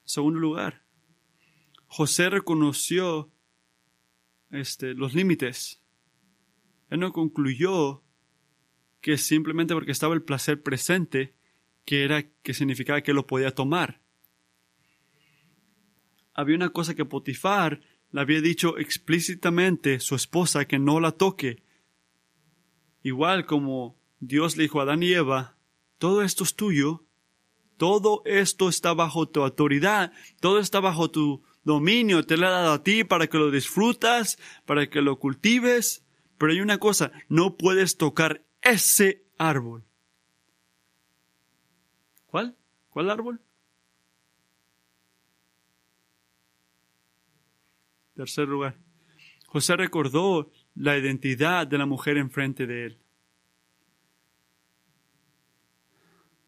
Segundo 0.03 0.39
lugar, 0.39 0.83
José 1.87 2.29
reconoció 2.29 3.31
este, 4.51 4.93
los 4.93 5.13
límites 5.13 5.83
él 6.93 6.99
no 6.99 7.11
concluyó 7.11 8.03
que 9.01 9.17
simplemente 9.17 9.73
porque 9.73 9.91
estaba 9.91 10.13
el 10.13 10.21
placer 10.21 10.61
presente, 10.61 11.33
que 11.85 12.03
era 12.03 12.23
que 12.23 12.53
significaba 12.53 13.01
que 13.01 13.13
lo 13.13 13.27
podía 13.27 13.51
tomar. 13.51 14.01
Había 16.33 16.55
una 16.55 16.69
cosa 16.69 16.95
que 16.95 17.05
Potifar 17.05 17.81
le 18.11 18.21
había 18.21 18.41
dicho 18.41 18.77
explícitamente 18.77 19.99
su 19.99 20.15
esposa 20.15 20.65
que 20.65 20.79
no 20.79 20.99
la 20.99 21.11
toque. 21.11 21.63
Igual 23.03 23.45
como 23.45 23.99
Dios 24.19 24.55
le 24.55 24.63
dijo 24.63 24.79
a 24.79 24.83
Adán 24.83 25.03
y 25.03 25.13
Eva, 25.13 25.57
todo 25.97 26.21
esto 26.21 26.43
es 26.43 26.55
tuyo, 26.55 27.05
todo 27.77 28.21
esto 28.25 28.69
está 28.69 28.93
bajo 28.93 29.27
tu 29.27 29.41
autoridad, 29.41 30.13
todo 30.39 30.59
está 30.59 30.79
bajo 30.79 31.11
tu 31.11 31.43
dominio, 31.63 32.25
te 32.25 32.37
lo 32.37 32.47
ha 32.47 32.51
dado 32.51 32.73
a 32.73 32.83
ti 32.83 33.03
para 33.03 33.27
que 33.27 33.37
lo 33.37 33.51
disfrutas, 33.51 34.37
para 34.65 34.89
que 34.89 35.01
lo 35.01 35.19
cultives, 35.19 36.05
pero 36.37 36.51
hay 36.51 36.61
una 36.61 36.77
cosa, 36.77 37.11
no 37.29 37.57
puedes 37.57 37.97
tocar 37.97 38.45
ese 38.61 39.25
árbol. 39.37 39.85
¿Cuál? 42.33 42.57
¿Cuál 42.89 43.11
árbol? 43.11 43.41
Tercer 48.15 48.47
lugar. 48.47 48.75
José 49.45 49.75
recordó 49.75 50.51
la 50.73 50.97
identidad 50.97 51.67
de 51.67 51.77
la 51.77 51.85
mujer 51.85 52.17
enfrente 52.17 52.65
de 52.65 52.85
él. 52.87 52.99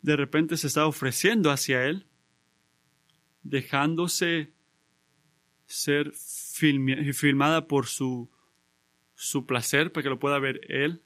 De 0.01 0.15
repente 0.15 0.57
se 0.57 0.65
está 0.65 0.87
ofreciendo 0.87 1.51
hacia 1.51 1.85
él, 1.85 2.07
dejándose 3.43 4.53
ser 5.67 6.13
filmada 6.15 7.67
por 7.67 7.85
su 7.85 8.31
su 9.13 9.45
placer 9.45 9.91
para 9.91 10.01
que 10.01 10.09
lo 10.09 10.17
pueda 10.17 10.39
ver 10.39 10.61
él. 10.67 11.03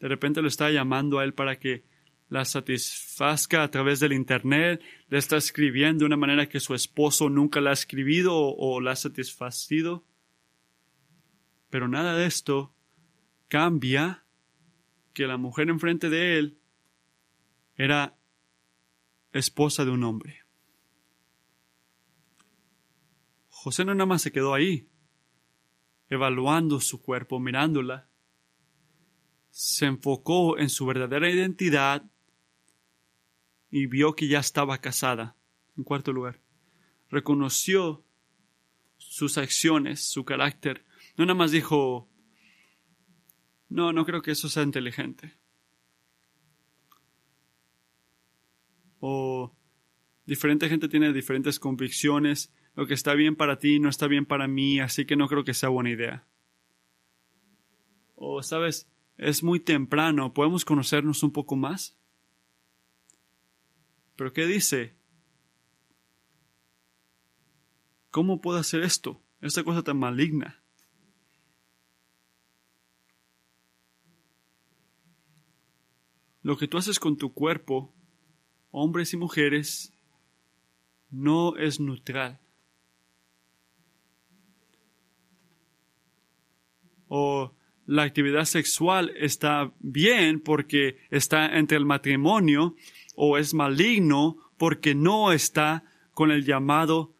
De 0.00 0.08
repente 0.08 0.42
lo 0.42 0.48
está 0.48 0.70
llamando 0.70 1.18
a 1.18 1.24
él 1.24 1.32
para 1.32 1.58
que 1.58 1.87
la 2.28 2.44
satisfazca 2.44 3.62
a 3.62 3.70
través 3.70 4.00
del 4.00 4.12
Internet, 4.12 4.82
le 5.08 5.18
está 5.18 5.36
escribiendo 5.36 6.00
de 6.00 6.06
una 6.06 6.16
manera 6.16 6.48
que 6.48 6.60
su 6.60 6.74
esposo 6.74 7.30
nunca 7.30 7.60
la 7.60 7.70
ha 7.70 7.72
escribido 7.72 8.34
o, 8.36 8.80
la 8.80 8.92
ha 8.92 8.96
satisfacido. 8.96 10.04
Pero 11.70 11.88
nada 11.88 12.14
de 12.14 12.26
esto 12.26 12.74
cambia 13.48 14.24
que 15.14 15.26
la 15.26 15.36
mujer 15.36 15.70
enfrente 15.70 16.10
de 16.10 16.38
él 16.38 16.58
era 17.76 18.16
esposa 19.32 19.84
de 19.84 19.90
un 19.90 20.04
hombre. 20.04 20.44
José 23.48 23.84
no 23.84 23.94
nada 23.94 24.06
más 24.06 24.22
se 24.22 24.32
quedó 24.32 24.54
ahí 24.54 24.88
evaluando 26.10 26.80
su 26.80 27.02
cuerpo, 27.02 27.38
mirándola, 27.38 28.08
se 29.50 29.86
enfocó 29.86 30.58
en 30.58 30.70
su 30.70 30.86
verdadera 30.86 31.30
identidad 31.30 32.04
y 33.70 33.86
vio 33.86 34.14
que 34.14 34.28
ya 34.28 34.40
estaba 34.40 34.78
casada. 34.78 35.36
En 35.76 35.84
cuarto 35.84 36.12
lugar, 36.12 36.40
reconoció 37.08 38.04
sus 38.96 39.38
acciones, 39.38 40.10
su 40.10 40.24
carácter. 40.24 40.84
No 41.16 41.24
nada 41.24 41.38
más 41.38 41.50
dijo, 41.50 42.08
no, 43.68 43.92
no 43.92 44.04
creo 44.04 44.22
que 44.22 44.32
eso 44.32 44.48
sea 44.48 44.62
inteligente. 44.62 45.38
O 49.00 49.54
diferente 50.26 50.68
gente 50.68 50.88
tiene 50.88 51.12
diferentes 51.12 51.60
convicciones 51.60 52.52
lo 52.78 52.86
que 52.86 52.94
está 52.94 53.14
bien 53.14 53.34
para 53.34 53.58
ti 53.58 53.80
no 53.80 53.88
está 53.88 54.06
bien 54.06 54.24
para 54.24 54.46
mí, 54.46 54.78
así 54.78 55.04
que 55.04 55.16
no 55.16 55.26
creo 55.26 55.42
que 55.42 55.52
sea 55.52 55.68
buena 55.68 55.90
idea. 55.90 56.28
O, 58.14 58.40
sabes, 58.44 58.88
es 59.16 59.42
muy 59.42 59.58
temprano, 59.58 60.32
¿podemos 60.32 60.64
conocernos 60.64 61.24
un 61.24 61.32
poco 61.32 61.56
más? 61.56 61.97
¿Pero 64.18 64.32
qué 64.32 64.46
dice? 64.46 64.96
¿Cómo 68.10 68.40
puedo 68.40 68.58
hacer 68.58 68.82
esto? 68.82 69.22
Esta 69.40 69.62
cosa 69.62 69.84
tan 69.84 69.96
maligna. 69.96 70.60
Lo 76.42 76.56
que 76.56 76.66
tú 76.66 76.78
haces 76.78 76.98
con 76.98 77.16
tu 77.16 77.32
cuerpo, 77.32 77.94
hombres 78.72 79.14
y 79.14 79.16
mujeres, 79.16 79.92
no 81.10 81.56
es 81.56 81.78
neutral. 81.78 82.40
O 87.06 87.54
la 87.88 88.02
actividad 88.02 88.44
sexual 88.44 89.14
está 89.16 89.72
bien 89.80 90.40
porque 90.40 90.98
está 91.10 91.58
entre 91.58 91.78
el 91.78 91.86
matrimonio 91.86 92.76
o 93.16 93.38
es 93.38 93.54
maligno 93.54 94.36
porque 94.58 94.94
no 94.94 95.32
está 95.32 95.84
con 96.12 96.30
el 96.30 96.44
llamado 96.44 97.14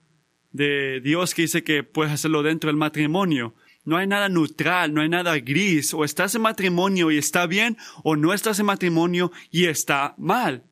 de 0.53 1.01
Dios 1.01 1.33
que 1.33 1.43
dice 1.43 1.65
que 1.65 1.85
puedes 1.85 2.13
hacerlo 2.13 2.43
dentro 2.43 2.69
del 2.69 2.77
matrimonio. 2.77 3.55
No 3.87 3.97
hay 3.97 4.07
nada 4.07 4.29
neutral, 4.29 4.93
no 4.93 5.01
hay 5.01 5.09
nada 5.09 5.39
gris. 5.39 5.95
O 5.95 6.05
estás 6.05 6.35
en 6.35 6.43
matrimonio 6.43 7.11
y 7.11 7.17
está 7.17 7.47
bien, 7.47 7.79
o 8.05 8.15
no 8.15 8.35
estás 8.35 8.61
en 8.61 8.67
matrimonio 8.67 9.33
y 9.51 9.65
está 9.65 10.15
mal. 10.19 10.65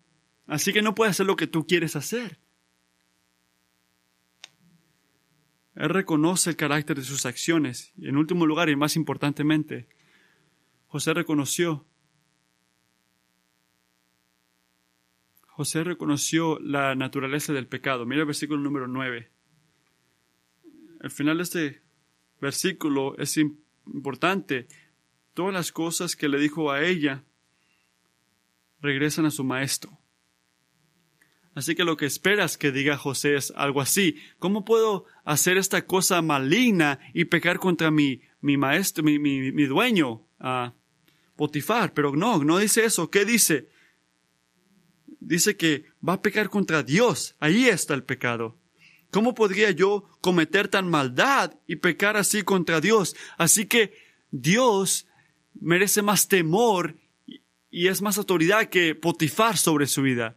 Así 0.47 0.75
que 0.75 0.83
no 0.83 0.95
puedes 0.95 1.13
hacer 1.13 1.25
lo 1.25 1.37
que 1.37 1.47
tú 1.47 1.67
quieres 1.67 1.97
hacer. 1.97 2.39
Él 5.77 5.91
reconoce 5.91 6.51
el 6.51 6.57
carácter 6.57 6.97
de 6.97 7.05
sus 7.05 7.27
acciones. 7.27 7.93
Y 7.97 8.09
en 8.09 8.17
último 8.17 8.47
lugar, 8.47 8.69
y 8.71 8.77
más 8.77 8.97
importantemente, 8.97 9.89
José 10.87 11.15
reconoció 11.15 11.87
José 15.57 15.85
reconoció 15.85 16.59
la 16.59 16.95
naturaleza 16.95 17.55
del 17.55 17.67
pecado. 17.67 18.05
Mira 18.05 18.21
el 18.21 18.27
versículo 18.27 18.61
número 18.61 18.89
9. 18.89 19.31
Al 21.01 21.11
final 21.11 21.39
de 21.39 21.43
este 21.43 21.83
versículo 22.43 23.17
es 23.17 23.39
importante. 23.39 24.69
Todas 25.33 25.55
las 25.55 25.73
cosas 25.73 26.15
que 26.15 26.29
le 26.29 26.39
dijo 26.39 26.71
a 26.71 26.83
ella 26.83 27.25
regresan 28.83 29.25
a 29.25 29.31
su 29.31 29.45
maestro. 29.45 29.99
Así 31.57 31.75
que 31.75 31.85
lo 31.85 31.97
que 31.97 32.05
esperas 32.05 32.59
que 32.59 32.71
diga 32.71 32.99
José 32.99 33.35
es 33.35 33.51
algo 33.57 33.81
así. 33.81 34.19
¿Cómo 34.39 34.67
puedo 34.67 35.07
hacer 35.25 35.57
esta 35.57 35.87
cosa 35.87 36.21
maligna 36.21 37.01
y 37.15 37.25
pecar 37.25 37.59
contra 37.59 37.91
mi, 37.91 38.21
mi 38.43 38.59
maestro, 38.59 39.03
mi, 39.03 39.19
mi, 39.19 39.65
dueño, 39.65 40.23
a 40.39 40.75
Potifar? 41.35 41.95
Pero 41.95 42.15
no, 42.15 42.45
no 42.45 42.59
dice 42.59 42.85
eso. 42.85 43.11
¿Qué 43.11 43.25
dice? 43.25 43.71
Dice 45.19 45.57
que 45.57 45.87
va 46.07 46.13
a 46.13 46.21
pecar 46.21 46.51
contra 46.51 46.83
Dios. 46.83 47.37
Ahí 47.41 47.69
está 47.69 47.95
el 47.95 48.03
pecado. 48.03 48.59
¿Cómo 49.11 49.35
podría 49.35 49.71
yo 49.71 50.11
cometer 50.21 50.69
tan 50.69 50.91
maldad 50.91 51.55
y 51.67 51.77
pecar 51.77 52.19
así 52.19 52.43
contra 52.43 52.83
Dios? 52.83 53.17
Así 53.39 53.65
que 53.65 53.95
Dios 54.31 55.07
merece 55.59 56.03
más 56.03 56.29
temor 56.29 56.97
y 57.71 57.87
es 57.87 58.03
más 58.03 58.19
autoridad 58.19 58.69
que 58.69 58.95
Potifar 58.95 59.57
sobre 59.57 59.87
su 59.87 60.03
vida. 60.03 60.37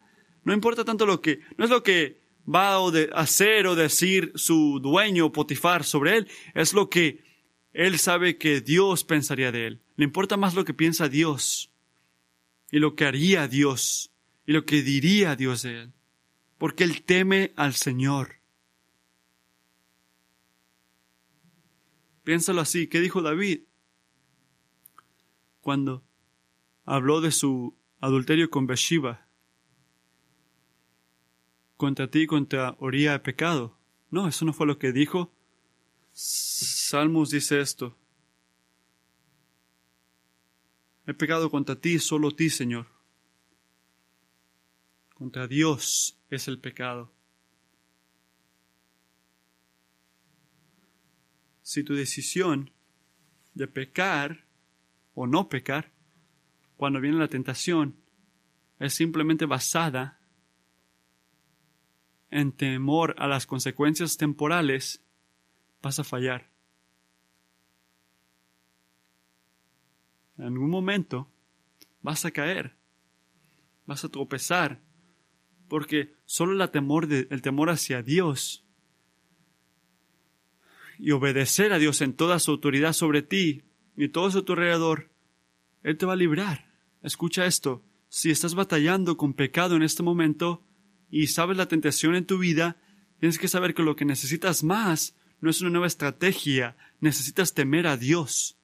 No 0.49 0.55
importa 0.55 0.83
tanto 0.83 1.05
lo 1.05 1.21
que, 1.21 1.41
no 1.57 1.65
es 1.65 1.69
lo 1.69 1.83
que 1.83 2.19
va 2.43 2.73
a 2.73 3.21
hacer 3.21 3.67
o 3.67 3.75
decir 3.75 4.31
su 4.33 4.79
dueño 4.79 5.31
Potifar 5.31 5.83
sobre 5.83 6.17
él, 6.17 6.27
es 6.55 6.73
lo 6.73 6.89
que 6.89 7.23
él 7.71 7.99
sabe 7.99 8.39
que 8.39 8.59
Dios 8.59 9.03
pensaría 9.03 9.51
de 9.51 9.67
él. 9.67 9.81
Le 9.95 10.05
importa 10.05 10.37
más 10.37 10.55
lo 10.55 10.65
que 10.65 10.73
piensa 10.73 11.07
Dios 11.07 11.71
y 12.71 12.79
lo 12.79 12.95
que 12.95 13.05
haría 13.05 13.47
Dios 13.47 14.11
y 14.47 14.53
lo 14.53 14.65
que 14.65 14.81
diría 14.81 15.35
Dios 15.35 15.61
de 15.61 15.81
él, 15.81 15.93
porque 16.57 16.83
él 16.83 17.03
teme 17.03 17.53
al 17.55 17.75
Señor. 17.75 18.37
Piénsalo 22.23 22.61
así, 22.61 22.87
¿qué 22.87 23.01
dijo 23.01 23.21
David 23.21 23.65
cuando 25.61 26.03
habló 26.85 27.21
de 27.21 27.29
su 27.29 27.77
adulterio 28.01 28.49
con 28.49 28.65
Bathsheba? 28.65 29.28
Contra 31.79 32.11
ti, 32.11 32.27
contra 32.27 32.75
Oría 32.79 33.15
he 33.15 33.19
pecado. 33.19 33.79
No, 34.11 34.27
eso 34.27 34.43
no 34.43 34.51
fue 34.51 34.67
lo 34.67 34.77
que 34.77 34.91
dijo. 34.91 35.31
Salmos 36.11 37.29
dice 37.29 37.61
esto. 37.61 37.97
He 41.07 41.13
pecado 41.13 41.49
contra 41.49 41.77
ti, 41.77 41.97
solo 41.99 42.31
ti, 42.31 42.49
Señor. 42.49 42.87
Contra 45.13 45.47
Dios 45.47 46.19
es 46.29 46.49
el 46.49 46.59
pecado. 46.59 47.13
Si 51.61 51.85
tu 51.85 51.95
decisión 51.95 52.73
de 53.53 53.69
pecar 53.69 54.45
o 55.13 55.27
no 55.27 55.47
pecar, 55.47 55.93
cuando 56.75 56.99
viene 56.99 57.19
la 57.19 57.29
tentación, 57.29 57.95
es 58.79 58.93
simplemente 58.93 59.45
basada 59.45 60.18
en 62.31 62.51
temor 62.51 63.15
a 63.17 63.27
las 63.27 63.45
consecuencias 63.45 64.17
temporales, 64.17 65.03
vas 65.81 65.99
a 65.99 66.03
fallar. 66.03 66.49
En 70.37 70.45
algún 70.45 70.69
momento 70.69 71.29
vas 72.01 72.23
a 72.25 72.31
caer, 72.31 72.75
vas 73.85 74.03
a 74.05 74.09
tropezar, 74.09 74.81
porque 75.67 76.15
solo 76.25 76.63
el 76.63 77.41
temor 77.41 77.69
hacia 77.69 78.01
Dios 78.01 78.65
y 80.97 81.11
obedecer 81.11 81.71
a 81.73 81.79
Dios 81.79 82.01
en 82.01 82.13
toda 82.13 82.39
su 82.39 82.51
autoridad 82.51 82.93
sobre 82.93 83.21
ti 83.21 83.63
y 83.95 84.09
todo 84.09 84.43
tu 84.43 84.53
alrededor, 84.53 85.09
Él 85.83 85.97
te 85.97 86.05
va 86.05 86.13
a 86.13 86.17
librar. 86.17 86.69
Escucha 87.01 87.45
esto, 87.45 87.83
si 88.09 88.31
estás 88.31 88.55
batallando 88.55 89.17
con 89.17 89.33
pecado 89.33 89.75
en 89.75 89.83
este 89.83 90.03
momento, 90.03 90.63
y 91.09 91.27
sabes 91.27 91.57
la 91.57 91.67
tentación 91.67 92.15
en 92.15 92.25
tu 92.25 92.37
vida, 92.37 92.77
tienes 93.19 93.37
que 93.37 93.47
saber 93.47 93.73
que 93.73 93.83
lo 93.83 93.95
que 93.95 94.05
necesitas 94.05 94.63
más 94.63 95.15
no 95.41 95.49
es 95.49 95.61
una 95.61 95.69
nueva 95.69 95.87
estrategia, 95.87 96.75
necesitas 96.99 97.53
temer 97.53 97.87
a 97.87 97.97
Dios. 97.97 98.57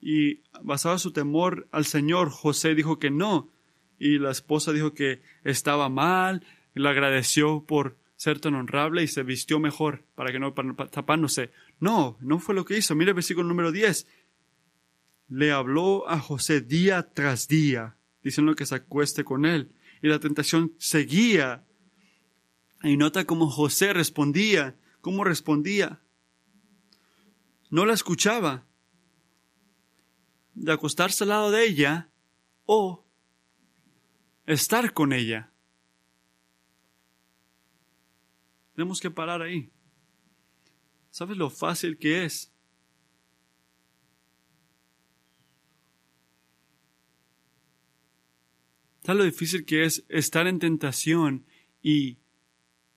Y 0.00 0.42
basado 0.62 0.94
en 0.94 0.98
su 1.00 1.12
temor 1.12 1.68
al 1.72 1.84
Señor, 1.84 2.30
José 2.30 2.74
dijo 2.74 2.98
que 2.98 3.10
no. 3.10 3.50
Y 3.98 4.18
la 4.18 4.30
esposa 4.30 4.72
dijo 4.72 4.94
que 4.94 5.20
estaba 5.42 5.88
mal, 5.88 6.46
le 6.74 6.88
agradeció 6.88 7.64
por 7.66 7.96
ser 8.14 8.38
tan 8.38 8.54
honrable 8.54 9.02
y 9.02 9.08
se 9.08 9.24
vistió 9.24 9.58
mejor 9.58 10.04
para 10.14 10.30
que 10.30 10.38
no 10.38 10.54
tapándose. 10.54 11.50
No, 11.80 12.16
no 12.20 12.38
fue 12.38 12.54
lo 12.54 12.64
que 12.64 12.78
hizo. 12.78 12.94
Mire 12.94 13.10
el 13.10 13.14
versículo 13.16 13.48
número 13.48 13.72
10 13.72 14.06
le 15.28 15.52
habló 15.52 16.08
a 16.08 16.18
José 16.18 16.60
día 16.60 17.10
tras 17.12 17.48
día, 17.48 17.96
diciendo 18.22 18.54
que 18.54 18.66
se 18.66 18.76
acueste 18.76 19.24
con 19.24 19.44
él. 19.44 19.74
Y 20.02 20.08
la 20.08 20.20
tentación 20.20 20.74
seguía. 20.78 21.64
Y 22.82 22.96
nota 22.96 23.24
cómo 23.24 23.50
José 23.50 23.92
respondía, 23.92 24.76
cómo 25.00 25.24
respondía. 25.24 26.02
No 27.70 27.86
la 27.86 27.94
escuchaba. 27.94 28.66
De 30.54 30.72
acostarse 30.72 31.24
al 31.24 31.30
lado 31.30 31.50
de 31.50 31.66
ella 31.66 32.10
o 32.64 33.04
estar 34.46 34.92
con 34.92 35.12
ella. 35.12 35.52
Tenemos 38.74 39.00
que 39.00 39.10
parar 39.10 39.42
ahí. 39.42 39.70
¿Sabes 41.10 41.36
lo 41.36 41.50
fácil 41.50 41.98
que 41.98 42.24
es 42.24 42.52
¿Sabes 49.06 49.18
lo 49.20 49.24
difícil 49.24 49.64
que 49.64 49.84
es 49.84 50.04
estar 50.08 50.48
en 50.48 50.58
tentación 50.58 51.46
y 51.80 52.18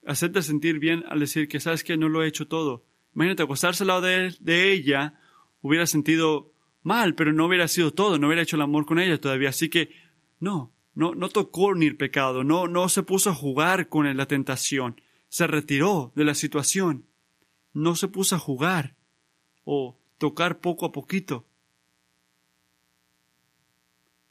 hacerte 0.07 0.41
sentir 0.41 0.80
bien 0.80 1.03
al 1.07 1.20
decir 1.20 1.47
que 1.47 1.60
sabes 1.60 1.84
que 1.84 1.97
no 1.97 2.10
lo 2.10 2.24
he 2.24 2.28
hecho 2.28 2.47
todo? 2.47 2.84
Imagínate 3.14 3.43
acostarse 3.43 3.84
al 3.84 3.89
lado 3.89 4.01
de, 4.01 4.36
de 4.39 4.72
ella, 4.72 5.20
hubiera 5.62 5.86
sentido 5.86 6.51
mal, 6.82 7.14
pero 7.14 7.32
no 7.32 7.45
hubiera 7.45 7.68
sido 7.68 7.93
todo, 7.93 8.18
no 8.18 8.26
hubiera 8.26 8.41
hecho 8.41 8.55
el 8.55 8.64
amor 8.64 8.88
con 8.88 8.97
ella 8.97 9.22
todavía. 9.22 9.49
Así 9.49 9.70
que 9.70 9.91
no, 10.39 10.74
no, 10.95 11.14
no 11.14 11.30
tocó 11.30 11.76
ni 11.76 11.86
el 11.86 11.95
pecado, 11.95 12.43
no, 12.43 12.68
no 12.68 12.89
se 12.89 13.03
puso 13.03 13.30
a 13.30 13.36
jugar 13.36 13.88
con 13.88 14.18
la 14.18 14.26
tentación, 14.26 14.99
se 15.28 15.45
retiró 15.45 16.12
de 16.16 16.26
la 16.26 16.34
situación, 16.34 17.05
no 17.72 17.95
se 17.95 18.07
puso 18.07 18.36
a 18.36 18.39
jugar 18.39 18.95
o 19.64 19.99
tocar 20.18 20.60
poco 20.60 20.88
a 20.88 20.91
poquito. 20.91 21.45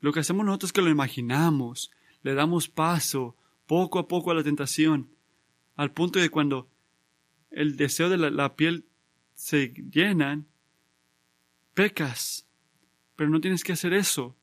Lo 0.01 0.13
que 0.13 0.21
hacemos 0.21 0.45
nosotros 0.45 0.69
es 0.69 0.73
que 0.73 0.83
lo 0.83 0.91
imaginamos, 0.91 1.91
le 2.23 2.35
damos 2.35 2.69
paso 2.69 3.37
poco 3.67 3.99
a 3.99 4.09
poco 4.09 4.31
a 4.31 4.35
la 4.35 4.45
tentación, 4.45 5.11
al 5.77 5.93
punto 5.93 6.19
de 6.19 6.31
cuando 6.31 6.71
el 7.51 7.77
deseo 7.77 8.09
de 8.09 8.17
la, 8.17 8.57
piel 8.57 8.87
se 9.35 9.69
llena, 9.91 10.45
pecas. 11.75 12.47
Pero 13.17 13.31
no 13.31 13.41
tienes 13.41 13.65
que 13.65 13.73
hacer 13.73 13.93
eso. 13.93 14.37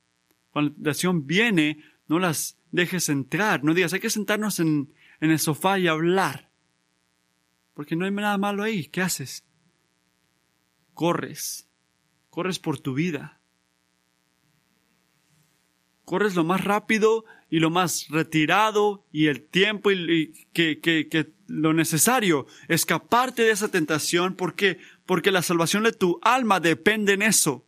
Cuando 0.52 0.72
la 0.72 0.76
tentación 0.76 1.26
viene, 1.26 1.84
no 2.08 2.20
las 2.20 2.58
dejes 2.72 3.10
entrar, 3.10 3.64
no 3.64 3.74
digas, 3.74 3.94
hay 3.94 4.00
que 4.00 4.10
sentarnos 4.10 4.60
en, 4.60 4.94
en 5.20 5.32
el 5.32 5.40
sofá 5.40 5.80
y 5.80 5.88
hablar, 5.88 6.52
porque 7.74 7.96
no 7.96 8.06
hay 8.06 8.12
nada 8.12 8.38
malo 8.38 8.64
ahí, 8.64 8.86
¿qué 8.86 9.02
haces? 9.02 9.46
Corres, 10.94 11.70
corres 12.30 12.60
por 12.60 12.80
tu 12.80 12.94
vida, 12.94 13.42
corres 16.06 16.36
lo 16.36 16.44
más 16.44 16.64
rápido 16.64 17.26
y 17.50 17.60
lo 17.60 17.70
más 17.70 18.08
retirado 18.10 19.06
y 19.12 19.28
el 19.28 19.42
tiempo 19.44 19.92
y, 19.92 20.48
que, 20.54 20.80
que, 20.80 21.08
que, 21.10 21.34
lo 21.48 21.74
necesario, 21.74 22.48
escaparte 22.68 23.44
de 23.44 23.52
esa 23.52 23.70
tentación 23.70 24.36
porque, 24.36 24.80
porque 25.06 25.32
la 25.32 25.44
salvación 25.44 25.84
de 25.84 25.92
tu 25.92 26.20
alma 26.24 26.60
depende 26.60 27.14
en 27.14 27.22
eso. 27.22 27.66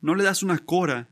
No 0.00 0.14
le 0.14 0.22
das 0.22 0.44
una 0.44 0.58
cora 0.58 1.08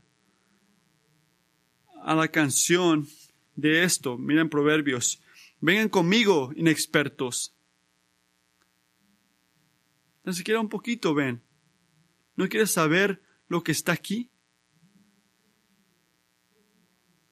a 2.03 2.15
la 2.15 2.29
canción 2.29 3.07
de 3.55 3.83
esto. 3.83 4.17
Miren 4.17 4.49
Proverbios. 4.49 5.21
Vengan 5.59 5.89
conmigo, 5.89 6.53
inexpertos. 6.55 7.53
Ni 10.23 10.33
siquiera 10.33 10.61
un 10.61 10.69
poquito 10.69 11.13
ven. 11.13 11.41
¿No 12.37 12.47
quieres 12.47 12.71
saber 12.71 13.21
lo 13.47 13.63
que 13.63 13.71
está 13.71 13.91
aquí? 13.91 14.31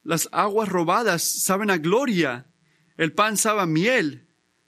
Las 0.03 0.29
aguas 0.31 0.69
robadas 0.69 1.23
saben 1.23 1.71
a 1.71 1.77
gloria. 1.77 2.45
El 2.97 3.11
pan 3.11 3.37
sabe 3.37 3.61
a 3.61 3.65
miel 3.65 4.27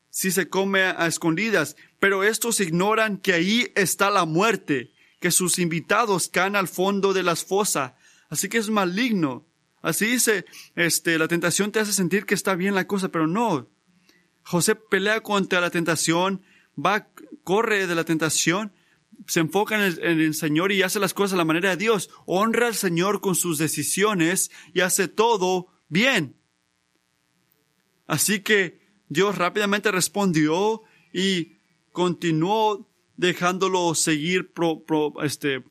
si 0.10 0.32
se 0.32 0.50
come 0.50 0.82
a 0.82 1.06
escondidas. 1.06 1.76
Pero 2.00 2.24
estos 2.24 2.60
ignoran 2.60 3.18
que 3.18 3.34
ahí 3.34 3.72
está 3.76 4.10
la 4.10 4.26
muerte, 4.26 4.92
que 5.20 5.30
sus 5.30 5.60
invitados 5.60 6.28
caen 6.28 6.56
al 6.56 6.68
fondo 6.68 7.14
de 7.14 7.24
las 7.24 7.46
fosas. 7.46 7.94
Así 8.30 8.50
que 8.50 8.58
es 8.58 8.70
maligno. 8.70 9.48
Así 9.82 10.08
dice, 10.08 10.46
este, 10.76 11.18
la 11.20 11.28
tentación 11.28 11.72
te 11.72 11.80
hace 11.80 11.94
sentir 11.94 12.26
que 12.26 12.34
está 12.34 12.56
bien 12.56 12.74
la 12.74 12.88
cosa, 12.88 13.10
pero 13.10 13.28
no. 13.28 13.70
José 14.44 14.76
pelea 14.76 15.22
contra 15.22 15.62
la 15.62 15.70
tentación, 15.70 16.42
va, 16.84 17.10
corre 17.44 17.86
de 17.86 17.96
la 17.96 18.04
tentación, 18.04 18.74
se 19.26 19.40
enfoca 19.40 19.76
en 19.88 20.20
el, 20.20 20.34
Señor 20.34 20.72
y 20.72 20.84
hace 20.84 21.00
las 21.00 21.14
cosas 21.14 21.34
a 21.34 21.38
la 21.38 21.46
manera 21.46 21.72
de 21.72 21.78
Dios. 21.78 22.10
Honra 22.26 22.68
al 22.68 22.76
Señor 22.76 23.22
con 23.22 23.36
sus 23.36 23.58
decisiones 23.58 24.52
y 24.74 24.82
hace 24.82 25.08
todo 25.08 25.68
bien. 25.90 26.36
Así 28.06 28.42
que 28.42 28.80
Dios 29.10 29.38
rápidamente 29.38 29.92
respondió 29.92 30.84
y 31.12 31.58
continuó 31.92 32.90
dejándolo 33.16 33.96
seguir 33.96 34.52
este, 35.24 35.64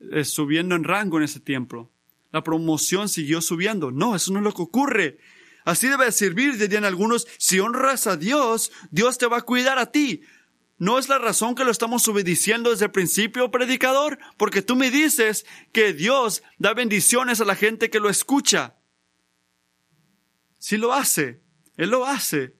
eh, 0.00 0.24
subiendo 0.24 0.74
en 0.74 0.84
rango 0.84 1.18
en 1.18 1.24
ese 1.24 1.40
tiempo. 1.40 1.92
La 2.32 2.42
promoción 2.42 3.08
siguió 3.08 3.40
subiendo. 3.40 3.90
No, 3.90 4.16
eso 4.16 4.32
no 4.32 4.38
es 4.38 4.44
lo 4.44 4.54
que 4.54 4.62
ocurre. 4.62 5.18
Así 5.64 5.86
debe 5.86 6.10
servir, 6.12 6.56
dirían 6.56 6.84
algunos. 6.84 7.26
Si 7.38 7.60
honras 7.60 8.06
a 8.06 8.16
Dios, 8.16 8.72
Dios 8.90 9.18
te 9.18 9.26
va 9.26 9.38
a 9.38 9.42
cuidar 9.42 9.78
a 9.78 9.92
ti. 9.92 10.22
¿No 10.78 10.98
es 10.98 11.08
la 11.08 11.18
razón 11.18 11.56
que 11.56 11.64
lo 11.64 11.72
estamos 11.72 12.06
obedeciendo 12.06 12.70
desde 12.70 12.84
el 12.84 12.92
principio, 12.92 13.50
predicador? 13.50 14.18
Porque 14.36 14.62
tú 14.62 14.76
me 14.76 14.92
dices 14.92 15.44
que 15.72 15.92
Dios 15.92 16.44
da 16.58 16.72
bendiciones 16.72 17.40
a 17.40 17.44
la 17.44 17.56
gente 17.56 17.90
que 17.90 17.98
lo 17.98 18.08
escucha. 18.08 18.76
Sí 20.58 20.76
lo 20.76 20.92
hace, 20.92 21.42
Él 21.76 21.90
lo 21.90 22.06
hace. 22.06 22.54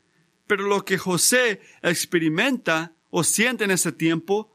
Pero 0.48 0.64
lo 0.66 0.84
que 0.84 0.98
José 0.98 1.60
experimenta 1.82 2.96
o 3.10 3.22
siente 3.22 3.64
en 3.64 3.70
ese 3.70 3.92
tiempo, 3.92 4.52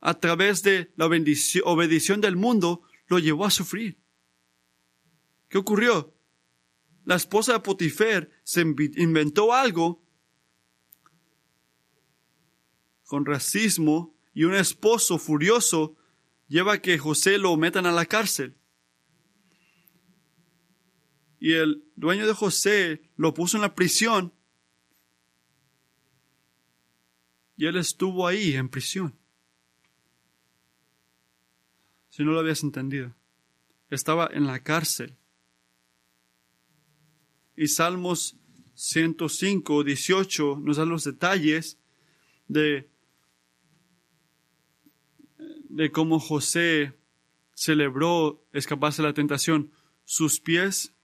a 0.00 0.14
través 0.14 0.62
de 0.62 0.92
la 0.96 1.06
obediencia 1.06 2.16
del 2.16 2.36
mundo, 2.36 2.82
lo 3.08 3.18
llevó 3.18 3.44
a 3.44 3.50
sufrir. 3.50 3.98
¿Qué 5.48 5.58
ocurrió? 5.58 6.14
La 7.04 7.16
esposa 7.16 7.54
de 7.54 7.60
Potifer 7.60 8.30
se 8.44 8.60
inventó 8.60 9.52
algo 9.52 10.00
con 13.10 13.26
racismo 13.26 14.14
y 14.32 14.44
un 14.44 14.54
esposo 14.54 15.18
furioso 15.18 15.96
lleva 16.46 16.74
a 16.74 16.80
que 16.80 16.96
José 16.96 17.38
lo 17.38 17.56
metan 17.56 17.84
a 17.84 17.90
la 17.90 18.06
cárcel. 18.06 18.54
Y 21.40 21.54
el 21.54 21.82
dueño 21.96 22.24
de 22.24 22.34
José 22.34 23.10
lo 23.16 23.34
puso 23.34 23.56
en 23.56 23.62
la 23.62 23.74
prisión 23.74 24.32
y 27.56 27.66
él 27.66 27.78
estuvo 27.78 28.28
ahí 28.28 28.54
en 28.54 28.68
prisión. 28.68 29.18
Si 32.10 32.22
no 32.22 32.30
lo 32.30 32.38
habías 32.38 32.62
entendido, 32.62 33.12
estaba 33.90 34.30
en 34.32 34.46
la 34.46 34.62
cárcel. 34.62 35.16
Y 37.56 37.66
Salmos 37.66 38.36
105, 38.74 39.82
18 39.82 40.60
nos 40.62 40.76
da 40.76 40.84
los 40.84 41.02
detalles 41.02 41.76
de 42.46 42.88
de 45.70 45.92
cómo 45.92 46.18
José 46.18 46.94
celebró 47.54 48.44
escaparse 48.52 49.02
de 49.02 49.08
la 49.08 49.14
tentación. 49.14 49.70
Sus 50.04 50.40
pies, 50.40 50.94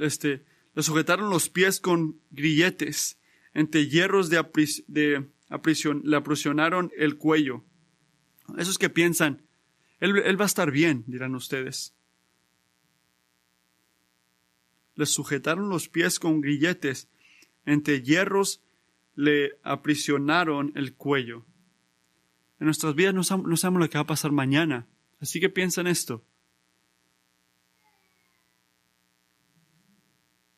este, 0.00 0.44
le 0.74 0.82
sujetaron 0.82 1.30
los 1.30 1.48
pies 1.48 1.80
con 1.80 2.20
grilletes, 2.30 3.18
entre 3.54 3.86
hierros 3.86 4.28
de, 4.28 4.44
de 4.88 5.26
aprisión, 5.48 6.02
le 6.04 6.16
aprisionaron 6.16 6.90
el 6.96 7.16
cuello. 7.16 7.64
Esos 8.58 8.78
que 8.78 8.90
piensan, 8.90 9.46
él, 10.00 10.18
él 10.18 10.38
va 10.38 10.44
a 10.44 10.46
estar 10.46 10.70
bien, 10.70 11.04
dirán 11.06 11.34
ustedes. 11.34 11.94
Le 14.94 15.06
sujetaron 15.06 15.68
los 15.68 15.88
pies 15.88 16.18
con 16.18 16.40
grilletes, 16.40 17.08
entre 17.64 18.02
hierros 18.02 18.62
le 19.14 19.58
aprisionaron 19.62 20.72
el 20.74 20.94
cuello. 20.94 21.46
En 22.58 22.66
nuestras 22.66 22.94
vidas 22.94 23.14
no, 23.14 23.22
sabemos 23.22 23.80
lo 23.80 23.90
que 23.90 23.98
va 23.98 24.02
a 24.02 24.06
pasar 24.06 24.32
mañana. 24.32 24.86
Así 25.20 25.40
que 25.40 25.48
piensa 25.48 25.80
en 25.82 25.88
esto. 25.88 26.24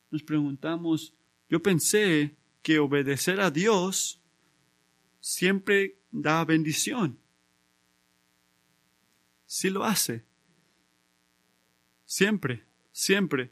Nos 0.09 0.23
preguntamos, 0.23 1.13
yo 1.49 1.61
pensé 1.61 2.37
que 2.61 2.79
obedecer 2.79 3.41
a 3.41 3.51
Dios 3.51 4.21
siempre 5.19 5.99
da 6.11 6.43
bendición. 6.45 7.19
Sí 9.45 9.69
lo 9.69 9.83
hace. 9.83 10.25
Siempre, 12.05 12.65
siempre. 12.91 13.51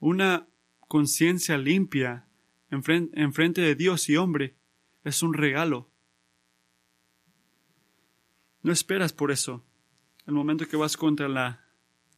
Una 0.00 0.48
conciencia 0.80 1.56
limpia 1.56 2.26
en 2.68 3.32
frente 3.32 3.60
de 3.60 3.74
Dios 3.74 4.08
y 4.08 4.16
hombre 4.16 4.56
es 5.04 5.22
un 5.22 5.34
regalo. 5.34 5.91
No 8.62 8.72
esperas 8.72 9.12
por 9.12 9.30
eso. 9.30 9.64
El 10.26 10.34
momento 10.34 10.68
que 10.68 10.76
vas 10.76 10.96
contra 10.96 11.28
la 11.28 11.64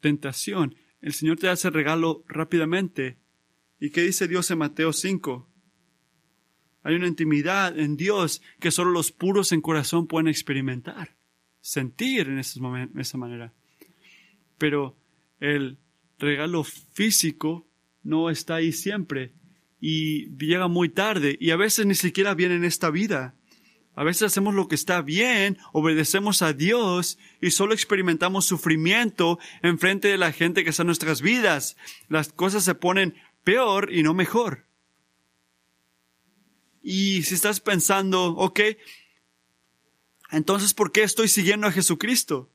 tentación, 0.01 0.75
el 1.01 1.13
Señor 1.13 1.39
te 1.39 1.49
hace 1.49 1.71
regalo 1.71 2.25
rápidamente. 2.29 3.19
¿Y 3.81 3.91
qué 3.91 4.03
dice 4.03 4.29
Dios 4.29 4.51
en 4.51 4.59
Mateo 4.59 4.93
5? 4.93 5.49
Hay 6.83 6.95
una 6.95 7.07
intimidad 7.07 7.79
en 7.79 7.97
Dios 7.97 8.43
que 8.61 8.71
solo 8.71 8.91
los 8.91 9.11
puros 9.11 9.53
en 9.53 9.63
corazón 9.63 10.07
pueden 10.07 10.29
experimentar, 10.29 11.17
sentir 11.61 12.29
en 12.29 12.39
esa 12.39 13.19
manera. 13.19 13.55
Pero 14.59 14.97
el 15.41 15.79
regalo 16.19 16.63
físico 16.63 17.67
no 18.03 18.29
está 18.29 18.57
ahí 18.57 18.73
siempre 18.73 19.33
y 19.81 20.29
llega 20.37 20.69
muy 20.69 20.89
tarde 20.89 21.37
y 21.41 21.51
a 21.51 21.57
veces 21.57 21.87
ni 21.87 21.95
siquiera 21.95 22.35
viene 22.35 22.55
en 22.55 22.65
esta 22.65 22.91
vida. 22.91 23.35
A 23.97 24.03
veces 24.03 24.23
hacemos 24.23 24.55
lo 24.55 24.67
que 24.67 24.75
está 24.75 25.03
bien, 25.03 25.59
obedecemos 25.73 26.43
a 26.43 26.53
Dios 26.53 27.19
y 27.41 27.53
solo 27.53 27.75
experimentamos 27.75 28.45
sufrimiento 28.45 29.39
en 29.63 29.79
frente 29.79 30.09
de 30.09 30.19
la 30.19 30.33
gente 30.33 30.65
que 30.65 30.71
está 30.71 30.83
en 30.83 30.89
nuestras 30.89 31.23
vidas. 31.23 31.77
Las 32.09 32.33
cosas 32.33 32.65
se 32.65 32.75
ponen 32.75 33.15
peor 33.45 33.93
y 33.93 34.03
no 34.03 34.13
mejor. 34.13 34.67
Y 36.83 37.23
si 37.23 37.35
estás 37.35 37.61
pensando, 37.61 38.35
ok, 38.35 38.61
entonces 40.31 40.75
¿por 40.75 40.91
qué 40.91 41.05
estoy 41.05 41.29
siguiendo 41.29 41.67
a 41.67 41.73
Jesucristo? 41.73 42.51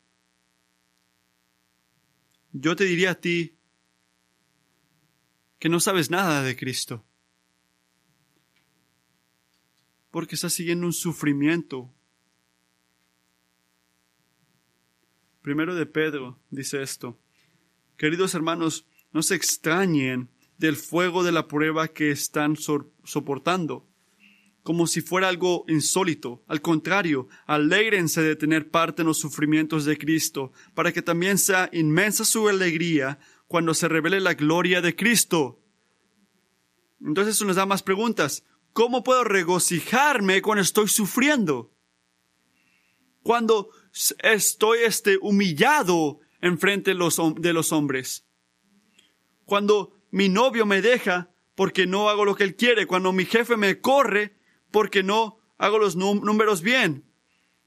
Yo 2.52 2.76
te 2.76 2.84
diría 2.84 3.12
a 3.12 3.16
ti 3.16 3.56
que 5.58 5.70
no 5.70 5.80
sabes 5.80 6.10
nada 6.10 6.44
de 6.44 6.56
Cristo. 6.56 7.06
Porque 10.12 10.36
está 10.36 10.50
siguiendo 10.50 10.86
un 10.86 10.94
sufrimiento. 10.94 11.94
Primero 15.42 15.76
de 15.76 15.86
Pedro 15.86 16.40
dice 16.50 16.82
esto. 16.82 17.20
Queridos 17.98 18.34
hermanos, 18.34 18.86
no 19.12 19.24
se 19.24 19.36
extrañen 19.36 20.30
del 20.58 20.76
fuego 20.76 21.24
de 21.24 21.32
la 21.32 21.48
prueba 21.48 21.88
que 21.88 22.12
están 22.12 22.56
soportando, 22.58 23.88
como 24.62 24.88
si 24.88 25.02
fuera 25.02 25.30
algo 25.30 25.64
insólito. 25.68 26.44
Al 26.48 26.62
contrario, 26.62 27.28
alégrense 27.46 28.22
de 28.22 28.36
tener 28.36 28.70
parte 28.70 29.02
en 29.02 29.08
los 29.08 29.20
sufrimientos 29.20 29.86
de 29.86 29.98
Cristo, 29.98 30.52
para 30.76 30.92
que 30.92 31.02
también 31.02 31.38
sea 31.38 31.70
inmensa 31.72 32.26
su 32.26 32.48
alegría 32.50 33.20
cuando 33.48 33.74
se 33.74 33.88
revele 33.88 34.20
la 34.20 34.34
gloria 34.34 34.82
de 34.82 34.96
Cristo. 34.96 35.62
Entonces 37.02 37.36
eso 37.36 37.46
nos 37.46 37.56
da 37.56 37.66
más 37.66 37.82
preguntas. 37.82 38.44
¿Cómo 38.80 39.04
puedo 39.04 39.26
regocijarme 39.26 40.42
cuando 40.42 40.62
estoy 40.62 40.88
sufriendo? 40.88 41.76
Cuando 43.24 43.72
estoy 44.24 44.80
este, 44.86 45.18
humillado 45.18 46.22
en 46.40 46.58
frente 46.58 46.92
de 46.92 46.96
los, 46.96 47.20
de 47.42 47.52
los 47.52 47.74
hombres. 47.74 48.26
Cuando 49.44 50.00
mi 50.12 50.30
novio 50.30 50.66
me 50.66 50.82
deja 50.82 51.30
porque 51.56 51.88
no 51.88 52.08
hago 52.08 52.24
lo 52.24 52.36
que 52.36 52.46
él 52.46 52.56
quiere. 52.56 52.88
Cuando 52.88 53.12
mi 53.12 53.26
jefe 53.26 53.58
me 53.58 53.82
corre 53.82 54.38
porque 54.72 55.04
no 55.04 55.40
hago 55.58 55.78
los 55.78 55.98
números 55.98 56.62
bien. 56.62 57.04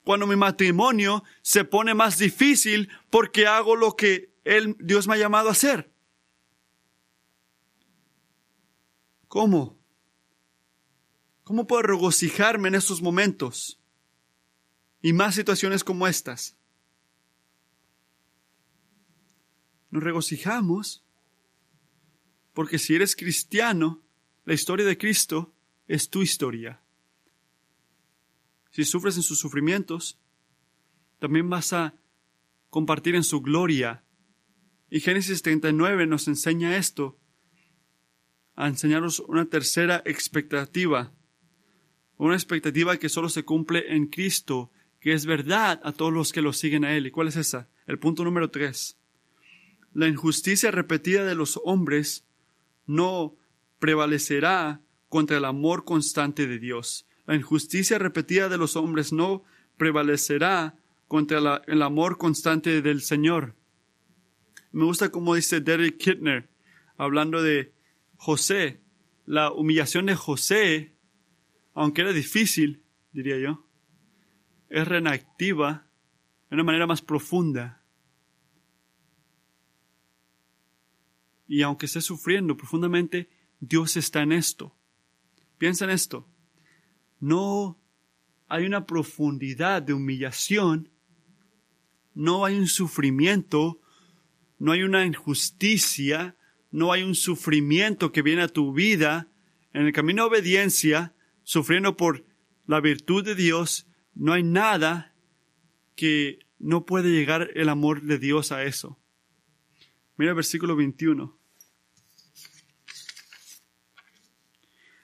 Cuando 0.05 0.27
mi 0.27 0.37
matrimonio 0.37 1.25
se 1.43 1.67
pone 1.67 1.93
más 1.93 2.17
difícil 2.17 2.89
porque 3.11 3.47
hago 3.47 3.77
lo 3.77 3.97
que 3.97 4.33
Dios 4.79 5.07
me 5.07 5.17
ha 5.17 5.19
llamado 5.19 5.51
a 5.51 5.53
hacer. 5.53 5.93
¿Cómo? 9.29 9.82
¿Cómo 11.53 11.67
puedo 11.67 11.83
regocijarme 11.83 12.69
en 12.69 12.77
estos 12.77 13.03
momentos? 13.03 13.79
Y 15.03 15.13
más 15.13 15.35
situaciones 15.35 15.85
como 15.85 16.07
estas. 16.07 16.57
Nos 19.91 20.03
regocijamos 20.03 21.05
porque 22.55 22.79
si 22.79 22.95
eres 22.95 23.15
cristiano, 23.15 24.03
la 24.47 24.55
historia 24.55 24.87
de 24.87 24.97
Cristo 24.97 25.53
es 25.89 26.09
tu 26.09 26.23
historia. 26.23 26.81
Si 28.71 28.87
sufres 28.87 29.17
en 29.17 29.23
sus 29.23 29.39
sufrimientos, 29.39 30.19
también 31.19 31.51
vas 31.51 31.75
a 31.75 31.95
compartir 32.71 33.15
en 33.15 33.25
su 33.25 33.43
gloria. 33.43 34.03
Y 34.89 35.01
Génesis 35.01 35.43
39 35.43 36.07
nos 36.07 36.29
enseña 36.29 36.79
esto, 36.79 37.19
a 38.55 38.69
enseñarnos 38.69 39.21
una 39.21 39.45
tercera 39.51 40.03
expectativa, 40.07 41.13
una 42.27 42.37
expectativa 42.37 42.97
que 42.99 43.09
solo 43.09 43.29
se 43.29 43.45
cumple 43.45 43.97
en 43.97 44.07
Cristo, 44.07 44.71
que 45.01 45.13
es 45.13 45.27
verdad 45.27 45.81
a 45.83 45.91
todos 45.91 46.13
los 46.13 46.33
que 46.33 46.41
lo 46.41 46.53
siguen 46.53 46.85
a 46.85 46.97
Él. 46.97 47.07
¿Y 47.07 47.11
cuál 47.11 47.27
es 47.27 47.37
esa? 47.37 47.69
El 47.89 47.99
punto 47.99 48.23
número 48.23 48.49
tres. 48.49 48.97
La 49.93 50.07
injusticia 50.07 50.71
repetida 50.71 51.25
de 51.25 51.35
los 51.35 51.61
hombres 51.65 52.25
no 52.87 53.35
prevalecerá 53.81 54.81
contra 55.09 55.39
el 55.39 55.45
amor 55.45 55.85
constante 55.85 56.47
de 56.47 56.61
Dios. 56.61 57.07
La 57.27 57.35
injusticia 57.35 57.99
repetida 57.99 58.49
de 58.49 58.57
los 58.57 58.77
hombres 58.77 59.13
no 59.13 59.43
prevalecerá 59.77 60.77
contra 61.09 61.63
el 61.67 61.83
amor 61.83 62.19
constante 62.19 62.83
del 62.83 63.03
Señor. 63.03 63.57
Me 64.71 64.85
gusta 64.85 65.11
como 65.11 65.35
dice 65.35 65.61
Derek 65.61 65.97
Kittner, 65.99 66.49
hablando 66.97 67.43
de 67.43 67.73
José, 68.17 68.81
la 69.27 69.51
humillación 69.51 70.07
de 70.07 70.15
José, 70.15 70.92
aunque 71.75 72.03
era 72.03 72.13
difícil, 72.13 72.83
diría 73.13 73.39
yo, 73.39 73.67
es 74.69 74.87
reactiva 74.87 75.87
de 76.49 76.55
una 76.57 76.65
manera 76.65 76.87
más 76.87 77.03
profunda. 77.03 77.83
Y 81.47 81.63
aunque 81.63 81.87
esté 81.87 82.01
sufriendo 82.01 82.57
profundamente, 82.57 83.29
Dios 83.61 83.97
está 83.97 84.23
en 84.23 84.33
esto. 84.33 84.75
Piensa 85.59 85.85
en 85.85 85.91
esto. 85.91 86.27
No 87.21 87.79
hay 88.49 88.67
una 88.67 88.87
profundidad 88.87 89.83
de 89.83 89.93
humillación, 89.93 90.91
no 92.15 92.45
hay 92.45 92.59
un 92.59 92.67
sufrimiento, 92.67 93.81
no 94.59 94.73
hay 94.73 94.83
una 94.83 95.07
injusticia, 95.07 96.37
no 96.71 96.93
hay 96.93 97.03
un 97.03 97.15
sufrimiento 97.15 98.13
que 98.13 98.23
viene 98.23 98.43
a 98.43 98.49
tu 98.49 98.73
vida 98.73 99.29
en 99.73 99.87
el 99.87 99.93
camino 99.93 100.23
de 100.23 100.29
obediencia, 100.29 101.15
sufriendo 101.45 101.97
por 101.97 102.25
la 102.67 102.81
virtud 102.81 103.25
de 103.25 103.35
Dios, 103.35 103.87
no 104.15 104.33
hay 104.33 104.43
nada 104.43 105.15
que 105.97 106.41
no 106.59 106.87
puede 106.87 107.11
llegar 107.11 107.51
el 107.55 107.69
amor 107.69 108.03
de 108.03 108.19
Dios 108.19 108.53
a 108.53 108.65
eso. 108.65 108.99
Mira 110.17 110.31
el 110.31 110.37
versículo 110.37 110.77
21. 110.77 111.39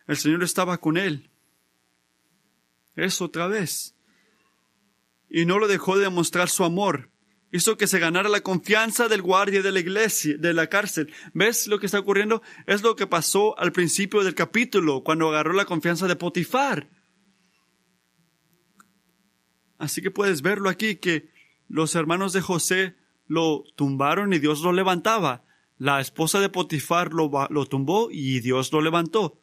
El 0.06 0.16
Señor 0.16 0.42
estaba 0.42 0.78
con 0.78 0.96
él. 0.96 1.30
Eso 2.96 3.26
otra 3.26 3.46
vez. 3.46 3.94
Y 5.28 5.44
no 5.44 5.58
lo 5.58 5.68
dejó 5.68 5.96
de 5.96 6.04
demostrar 6.04 6.48
su 6.48 6.64
amor. 6.64 7.10
Hizo 7.50 7.78
que 7.78 7.86
se 7.86 7.98
ganara 7.98 8.28
la 8.28 8.42
confianza 8.42 9.08
del 9.08 9.22
guardia 9.22 9.62
de 9.62 9.72
la 9.72 9.80
iglesia, 9.80 10.36
de 10.36 10.52
la 10.52 10.66
cárcel. 10.66 11.12
¿Ves 11.32 11.66
lo 11.66 11.78
que 11.78 11.86
está 11.86 11.98
ocurriendo? 11.98 12.42
Es 12.66 12.82
lo 12.82 12.94
que 12.94 13.06
pasó 13.06 13.58
al 13.58 13.72
principio 13.72 14.22
del 14.22 14.34
capítulo, 14.34 15.02
cuando 15.02 15.28
agarró 15.28 15.54
la 15.54 15.64
confianza 15.64 16.06
de 16.06 16.16
Potifar. 16.16 16.90
Así 19.78 20.02
que 20.02 20.10
puedes 20.10 20.42
verlo 20.42 20.68
aquí, 20.68 20.96
que 20.96 21.30
los 21.68 21.94
hermanos 21.94 22.32
de 22.32 22.42
José 22.42 22.96
lo 23.26 23.64
tumbaron 23.76 24.32
y 24.32 24.38
Dios 24.38 24.60
lo 24.60 24.72
levantaba. 24.72 25.44
La 25.78 26.00
esposa 26.00 26.40
de 26.40 26.50
Potifar 26.50 27.12
lo, 27.12 27.30
lo 27.48 27.66
tumbó 27.66 28.08
y 28.10 28.40
Dios 28.40 28.72
lo 28.72 28.82
levantó. 28.82 29.40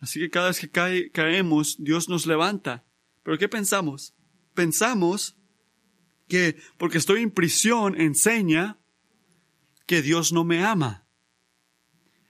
Así 0.00 0.18
que 0.18 0.30
cada 0.30 0.48
vez 0.48 0.60
que 0.60 1.10
caemos, 1.10 1.76
Dios 1.78 2.08
nos 2.08 2.26
levanta. 2.26 2.84
Pero 3.22 3.38
¿qué 3.38 3.48
pensamos? 3.48 4.14
Pensamos 4.54 5.36
que 6.28 6.56
porque 6.78 6.98
estoy 6.98 7.22
en 7.22 7.30
prisión 7.30 8.00
enseña 8.00 8.78
que 9.86 10.02
Dios 10.02 10.32
no 10.32 10.44
me 10.44 10.64
ama. 10.64 11.06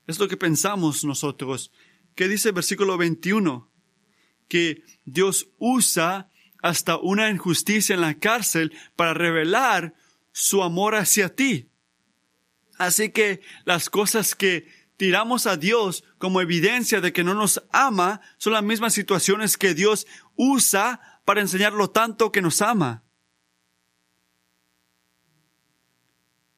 Es 0.07 0.19
lo 0.19 0.29
que 0.29 0.37
pensamos 0.37 1.05
nosotros. 1.05 1.71
¿Qué 2.15 2.29
dice 2.29 2.49
el 2.49 2.55
versículo 2.55 2.99
21? 2.99 3.71
Que 4.49 4.83
Dios 5.05 5.49
usa 5.59 6.31
hasta 6.63 6.97
una 6.97 7.31
injusticia 7.31 7.95
en 7.95 8.01
la 8.01 8.19
cárcel 8.19 8.73
para 8.97 9.15
revelar 9.15 9.95
su 10.33 10.63
amor 10.63 10.95
hacia 10.95 11.35
ti. 11.35 11.69
Así 12.79 13.11
que 13.11 13.41
las 13.65 13.91
cosas 13.91 14.35
que 14.35 14.67
tiramos 14.97 15.47
a 15.47 15.57
Dios 15.57 16.05
como 16.19 16.41
evidencia 16.41 17.01
de 17.01 17.13
que 17.13 17.25
no 17.25 17.35
nos 17.35 17.63
ama 17.73 18.21
son 18.39 18.53
las 18.55 18.63
mismas 18.63 18.95
situaciones 18.95 19.57
que 19.57 19.75
Dios 19.75 20.07
usa 20.37 21.12
para 21.25 21.41
enseñar 21.41 21.73
lo 21.73 21.91
tanto 21.91 22.33
que 22.33 22.43
nos 22.43 22.63
ama. 22.63 23.05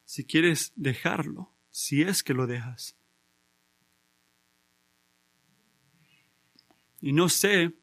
Si 0.05 0.25
quieres 0.25 0.71
dejarlo, 0.75 1.51
si 1.71 2.01
es 2.01 2.23
que 2.23 2.33
lo 2.33 2.47
dejas. 2.47 2.95
Y 7.01 7.13
no 7.13 7.29
sé 7.29 7.73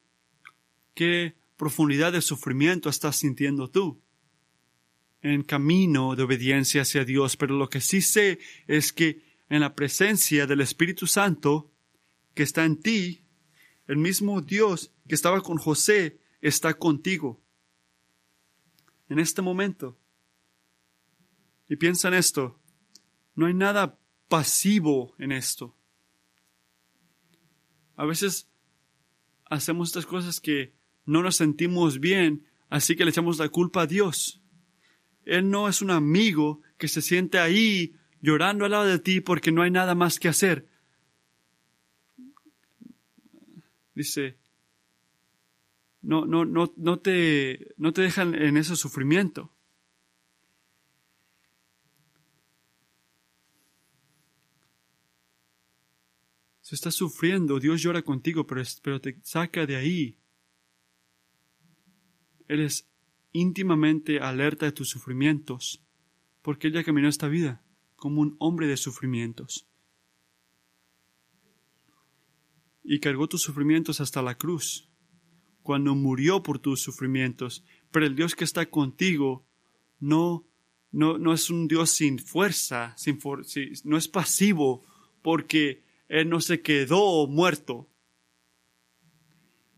qué 0.95 1.37
profundidad 1.57 2.13
de 2.13 2.23
sufrimiento 2.23 2.89
estás 2.89 3.17
sintiendo 3.17 3.71
tú 3.71 4.03
en 5.21 5.45
camino 5.45 6.17
de 6.17 6.25
obediencia 6.25 6.83
hacia 6.83 7.05
Dios, 7.05 7.37
pero 7.37 7.57
lo 7.57 7.69
que 7.69 7.81
sí 7.81 8.03
sé 8.03 8.41
es 8.67 8.93
que 8.93 9.23
en 9.49 9.61
la 9.61 9.75
presencia 9.75 10.47
del 10.47 10.61
Espíritu 10.61 11.07
Santo 11.07 11.71
que 12.35 12.43
está 12.43 12.65
en 12.65 12.81
ti, 12.81 13.25
el 13.87 13.99
mismo 13.99 14.41
Dios 14.41 14.93
que 15.07 15.15
estaba 15.15 15.41
con 15.43 15.59
José 15.59 16.19
está 16.43 16.75
contigo. 16.75 17.41
En 19.09 19.19
este 19.19 19.41
momento. 19.41 19.99
Y 21.69 21.77
piensa 21.77 22.09
en 22.09 22.15
esto. 22.15 22.61
No 23.35 23.47
hay 23.47 23.55
nada 23.55 23.99
pasivo 24.29 25.15
en 25.19 25.33
esto. 25.33 25.75
A 27.97 28.05
veces 28.05 28.51
hacemos 29.47 29.89
estas 29.89 30.07
cosas 30.07 30.41
que 30.41 30.75
no 31.05 31.23
nos 31.23 31.37
sentimos 31.37 32.01
bien, 32.01 32.47
así 32.69 32.97
que 32.97 33.05
le 33.05 33.11
echamos 33.11 33.39
la 33.39 33.49
culpa 33.49 33.83
a 33.83 33.87
Dios. 33.87 34.43
Él 35.25 35.51
no 35.51 35.69
es 35.69 35.83
un 35.83 35.91
amigo 35.91 36.63
que 36.79 36.89
se 36.89 37.03
siente 37.03 37.39
ahí 37.39 37.95
llorando 38.21 38.65
al 38.65 38.73
lado 38.73 38.87
de 38.87 38.99
ti 38.99 39.21
porque 39.21 39.53
no 39.53 39.63
hay 39.63 39.71
nada 39.71 39.95
más 39.95 40.19
que 40.19 40.29
hacer. 40.29 40.67
Dice, 43.95 44.39
no, 46.03 46.27
no, 46.27 46.45
no, 46.45 46.73
no 46.77 46.99
te, 46.99 47.75
no 47.77 47.93
te 47.93 48.03
dejan 48.03 48.35
en 48.35 48.57
ese 48.57 48.77
sufrimiento. 48.77 49.53
Si 56.61 56.75
estás 56.75 56.95
sufriendo, 56.95 57.59
Dios 57.59 57.83
llora 57.83 58.03
contigo, 58.03 58.47
pero, 58.47 58.63
pero 58.83 59.01
te 59.01 59.19
saca 59.23 59.67
de 59.67 59.77
ahí. 59.77 60.19
Él 62.49 62.61
es 62.61 62.89
íntimamente 63.33 64.21
alerta 64.21 64.67
de 64.67 64.73
tus 64.73 64.89
sufrimientos, 64.89 65.85
porque 66.43 66.67
Él 66.69 66.75
ya 66.75 66.85
caminó 66.85 67.09
esta 67.09 67.29
vida 67.29 67.65
como 67.97 68.21
un 68.21 68.37
hombre 68.39 68.67
de 68.67 68.77
sufrimientos. 68.77 69.69
y 72.85 73.01
cargó 73.01 73.29
tus 73.29 73.43
sufrimientos 73.43 74.01
hasta 74.01 74.23
la 74.23 74.37
cruz, 74.37 74.89
cuando 75.63 75.95
murió 75.95 76.43
por 76.43 76.59
tus 76.59 76.81
sufrimientos. 76.81 77.65
Pero 77.91 78.07
el 78.07 78.17
Dios 78.17 78.35
que 78.35 78.45
está 78.45 78.67
contigo 78.67 79.45
no, 80.01 80.45
no, 80.91 81.19
no 81.19 81.33
es 81.33 81.51
un 81.51 81.69
Dios 81.69 81.91
sin 81.91 82.19
fuerza, 82.19 82.95
sin 82.97 83.19
no 83.85 83.97
es 83.97 84.09
pasivo, 84.09 84.85
porque 85.23 85.83
Él 86.09 86.29
no 86.29 86.41
se 86.41 86.61
quedó 86.61 87.27
muerto. 87.27 87.89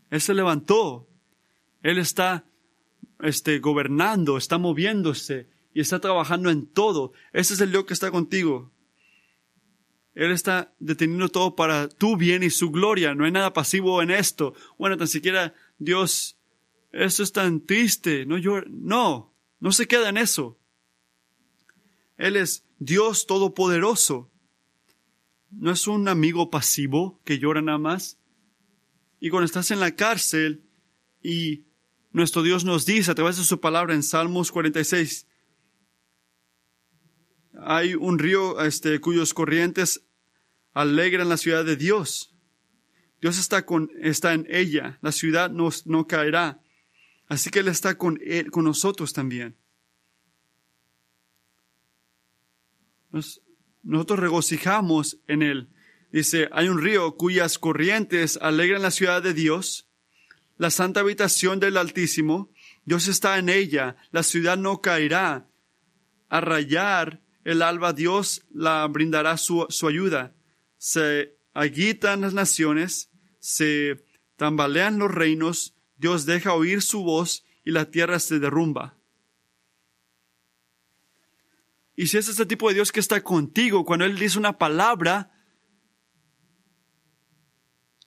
Él 0.09 0.21
se 0.21 0.33
levantó. 0.33 1.07
Él 1.83 1.97
está 1.97 2.45
este, 3.19 3.59
gobernando, 3.59 4.37
está 4.37 4.57
moviéndose 4.57 5.47
y 5.73 5.81
está 5.81 5.99
trabajando 5.99 6.49
en 6.49 6.65
todo. 6.65 7.13
Ese 7.33 7.53
es 7.53 7.61
el 7.61 7.71
Dios 7.71 7.85
que 7.85 7.93
está 7.93 8.11
contigo. 8.11 8.71
Él 10.15 10.31
está 10.31 10.73
deteniendo 10.79 11.27
todo 11.27 11.55
para 11.55 11.89
tu 11.89 12.15
bien 12.15 12.41
y 12.41 12.49
su 12.49 12.71
gloria. 12.71 13.13
No 13.13 13.25
hay 13.25 13.31
nada 13.31 13.51
pasivo 13.51 14.01
en 14.01 14.11
esto. 14.11 14.53
Bueno, 14.79 14.97
tan 14.97 15.09
siquiera 15.09 15.53
Dios, 15.77 16.37
esto 16.91 17.23
es 17.23 17.31
tan 17.31 17.65
triste. 17.65 18.25
No, 18.25 18.37
yo, 18.37 18.61
no, 18.67 19.35
no 19.59 19.71
se 19.71 19.87
queda 19.87 20.09
en 20.09 20.17
eso. 20.17 20.59
Él 22.17 22.35
es 22.35 22.65
Dios 22.79 23.25
todopoderoso. 23.27 24.31
No 25.51 25.71
es 25.71 25.87
un 25.87 26.07
amigo 26.07 26.49
pasivo 26.49 27.21
que 27.23 27.39
llora 27.39 27.61
nada 27.61 27.77
más. 27.77 28.19
Y 29.19 29.29
cuando 29.29 29.45
estás 29.45 29.71
en 29.71 29.79
la 29.79 29.95
cárcel 29.95 30.63
y 31.21 31.65
nuestro 32.11 32.43
Dios 32.43 32.65
nos 32.65 32.85
dice 32.85 33.11
a 33.11 33.15
través 33.15 33.37
de 33.37 33.43
su 33.43 33.59
palabra 33.59 33.93
en 33.93 34.03
Salmos 34.03 34.51
46, 34.51 35.27
hay 37.59 37.95
un 37.95 38.19
río 38.19 38.61
este, 38.61 38.99
cuyos 38.99 39.33
corrientes 39.33 40.05
alegran 40.73 41.29
la 41.29 41.37
ciudad 41.37 41.65
de 41.65 41.75
Dios. 41.75 42.34
Dios 43.25 43.39
está, 43.39 43.65
con, 43.65 43.89
está 44.03 44.35
en 44.35 44.45
ella, 44.51 44.99
la 45.01 45.11
ciudad 45.11 45.49
no, 45.49 45.69
no 45.85 46.05
caerá. 46.05 46.61
Así 47.27 47.49
que 47.49 47.57
Él 47.57 47.69
está 47.69 47.97
con, 47.97 48.19
con 48.51 48.65
nosotros 48.65 49.13
también. 49.13 49.57
nosotros 53.81 54.19
regocijamos 54.19 55.17
en 55.25 55.41
Él. 55.41 55.69
Dice, 56.11 56.49
hay 56.51 56.67
un 56.67 56.79
río 56.79 57.15
cuyas 57.17 57.57
corrientes 57.57 58.37
alegran 58.43 58.83
la 58.83 58.91
ciudad 58.91 59.23
de 59.23 59.33
Dios, 59.33 59.89
la 60.59 60.69
santa 60.69 60.99
habitación 60.99 61.59
del 61.59 61.77
Altísimo. 61.77 62.51
Dios 62.83 63.07
está 63.07 63.39
en 63.39 63.49
ella, 63.49 63.95
la 64.11 64.21
ciudad 64.21 64.55
no 64.55 64.81
caerá. 64.81 65.49
A 66.29 66.41
rayar 66.41 67.23
el 67.43 67.63
alba 67.63 67.91
Dios 67.91 68.45
la 68.53 68.85
brindará 68.85 69.35
su, 69.37 69.65
su 69.69 69.87
ayuda. 69.87 70.35
Se 70.77 71.35
agitan 71.55 72.21
las 72.21 72.35
naciones, 72.35 73.09
se 73.45 74.03
tambalean 74.37 74.97
los 74.97 75.13
reinos, 75.13 75.75
Dios 75.97 76.25
deja 76.25 76.55
oír 76.55 76.81
su 76.81 77.03
voz 77.03 77.45
y 77.63 77.69
la 77.69 77.91
tierra 77.91 78.17
se 78.17 78.39
derrumba. 78.39 78.97
Y 81.95 82.07
si 82.07 82.17
es 82.17 82.27
este 82.27 82.47
tipo 82.47 82.67
de 82.67 82.73
Dios 82.73 82.91
que 82.91 82.99
está 82.99 83.21
contigo, 83.21 83.85
cuando 83.85 84.05
Él 84.05 84.17
dice 84.17 84.39
una 84.39 84.57
palabra, 84.57 85.31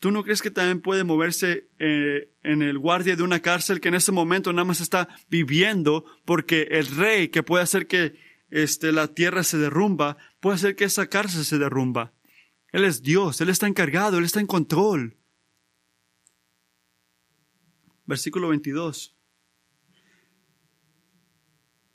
¿tú 0.00 0.10
no 0.10 0.24
crees 0.24 0.42
que 0.42 0.50
también 0.50 0.80
puede 0.80 1.04
moverse 1.04 1.68
eh, 1.78 2.32
en 2.42 2.62
el 2.62 2.76
guardia 2.76 3.14
de 3.14 3.22
una 3.22 3.38
cárcel 3.38 3.80
que 3.80 3.88
en 3.88 3.94
ese 3.94 4.10
momento 4.10 4.52
nada 4.52 4.64
más 4.64 4.80
está 4.80 5.08
viviendo 5.28 6.04
porque 6.24 6.62
el 6.72 6.88
rey 6.88 7.28
que 7.28 7.44
puede 7.44 7.62
hacer 7.62 7.86
que 7.86 8.18
este, 8.50 8.90
la 8.90 9.06
tierra 9.06 9.44
se 9.44 9.56
derrumba, 9.56 10.16
puede 10.40 10.56
hacer 10.56 10.74
que 10.74 10.84
esa 10.84 11.06
cárcel 11.06 11.44
se 11.44 11.58
derrumba. 11.58 12.12
Él 12.72 12.84
es 12.84 13.02
Dios, 13.02 13.40
Él 13.40 13.50
está 13.50 13.68
encargado, 13.68 14.18
Él 14.18 14.24
está 14.24 14.40
en 14.40 14.48
control. 14.48 15.17
Versículo 18.08 18.48
22. 18.48 19.14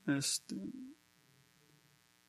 Este, 0.05 0.55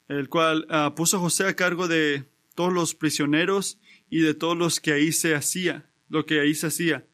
el 0.08 0.30
cual 0.30 0.66
ah, 0.70 0.94
puso 0.96 1.20
José 1.20 1.44
a 1.44 1.54
cargo 1.54 1.86
de 1.86 2.24
todos 2.54 2.72
los 2.72 2.94
prisioneros 2.94 3.78
y 4.08 4.20
de 4.20 4.32
todos 4.32 4.56
los 4.56 4.80
que 4.80 4.94
ahí 4.94 5.12
se 5.12 5.34
hacía, 5.34 5.90
lo 6.08 6.24
que 6.24 6.40
ahí 6.40 6.54
se 6.54 6.68
hacía. 6.68 7.06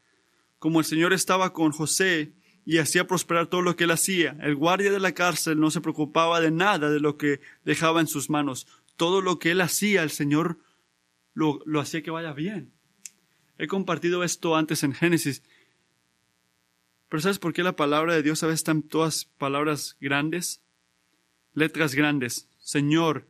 Como 0.61 0.79
el 0.79 0.87
Señor 0.87 1.13
estaba 1.13 1.53
con 1.53 1.73
José 1.73 2.35
y 2.65 2.79
hacía 2.79 3.09
prosperar 3.09 3.49
todo 3.49 3.63
lo 3.63 3.75
que 3.75 3.83
él 3.83 3.91
hacía. 3.91 4.39
El 4.41 4.55
guardia 4.55 4.93
de 4.93 5.01
la 5.01 5.11
cárcel 5.11 5.59
no 5.59 5.73
se 5.73 5.81
preocupaba 5.81 6.41
de 6.41 6.53
nada 6.53 6.89
de 6.89 7.01
lo 7.01 7.19
que 7.19 7.41
dejaba 7.65 8.01
en 8.01 8.07
sus 8.07 8.31
manos. 8.31 8.69
Todo 8.97 9.23
lo 9.23 9.41
que 9.41 9.51
él 9.51 9.61
hacía, 9.61 10.05
el 10.05 10.11
Señor 10.11 10.61
lo, 11.35 11.59
lo 11.67 11.81
hacía 11.81 12.03
que 12.05 12.13
vaya 12.13 12.33
bien. 12.33 12.73
He 13.59 13.67
compartido 13.67 14.23
esto 14.23 14.55
antes 14.55 14.85
en 14.85 14.95
Génesis. 14.95 15.43
Pero 17.11 17.21
¿sabes 17.21 17.41
por 17.41 17.53
qué 17.53 17.65
la 17.65 17.75
palabra 17.75 18.15
de 18.15 18.23
Dios 18.23 18.43
a 18.43 18.47
veces 18.47 18.61
está 18.61 18.71
en 18.71 18.85
todas 18.85 19.25
palabras 19.25 19.97
grandes? 20.01 20.63
Letras 21.53 21.95
grandes. 21.95 22.49
Señor 22.61 23.27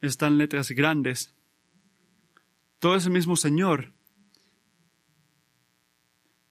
están 0.00 0.36
letras 0.36 0.72
grandes. 0.72 1.32
Todo 2.80 2.96
es 2.96 3.06
el 3.06 3.12
mismo 3.12 3.36
Señor. 3.36 3.92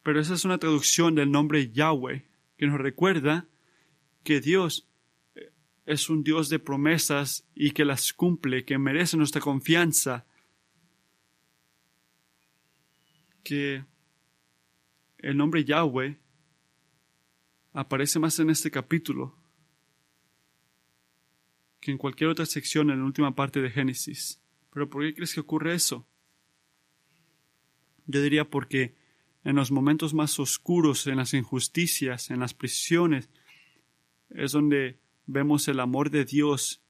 Pero 0.03 0.21
esa 0.21 0.35
es 0.35 0.45
una 0.45 0.57
traducción 0.57 1.15
del 1.15 1.31
nombre 1.31 1.69
Yahweh, 1.69 2.25
que 2.57 2.67
nos 2.67 2.79
recuerda 2.79 3.45
que 4.23 4.39
Dios 4.39 4.87
es 5.85 6.09
un 6.09 6.23
Dios 6.23 6.47
de 6.47 6.59
promesas 6.59 7.45
y 7.53 7.71
que 7.71 7.83
las 7.83 8.13
cumple, 8.13 8.63
que 8.63 8.77
merece 8.77 9.17
nuestra 9.17 9.41
confianza, 9.41 10.25
que 13.43 13.83
el 15.19 15.37
nombre 15.37 15.63
Yahweh 15.63 16.19
aparece 17.73 18.19
más 18.19 18.39
en 18.39 18.49
este 18.49 18.71
capítulo 18.71 19.35
que 21.79 21.91
en 21.91 21.97
cualquier 21.97 22.29
otra 22.29 22.45
sección 22.45 22.89
en 22.89 22.99
la 22.99 23.05
última 23.05 23.35
parte 23.35 23.61
de 23.61 23.69
Génesis. 23.69 24.41
¿Pero 24.73 24.89
por 24.89 25.03
qué 25.03 25.13
crees 25.13 25.33
que 25.33 25.39
ocurre 25.39 25.75
eso? 25.75 26.07
Yo 28.05 28.21
diría 28.21 28.49
porque 28.49 28.95
en 29.43 29.55
los 29.55 29.71
momentos 29.71 30.13
más 30.13 30.39
oscuros, 30.39 31.07
en 31.07 31.17
las 31.17 31.33
injusticias, 31.33 32.31
en 32.31 32.39
las 32.39 32.53
prisiones, 32.53 33.29
es 34.29 34.51
donde 34.51 34.99
vemos 35.25 35.67
el 35.67 35.79
amor 35.79 36.09
de 36.09 36.25
Dios 36.25 36.81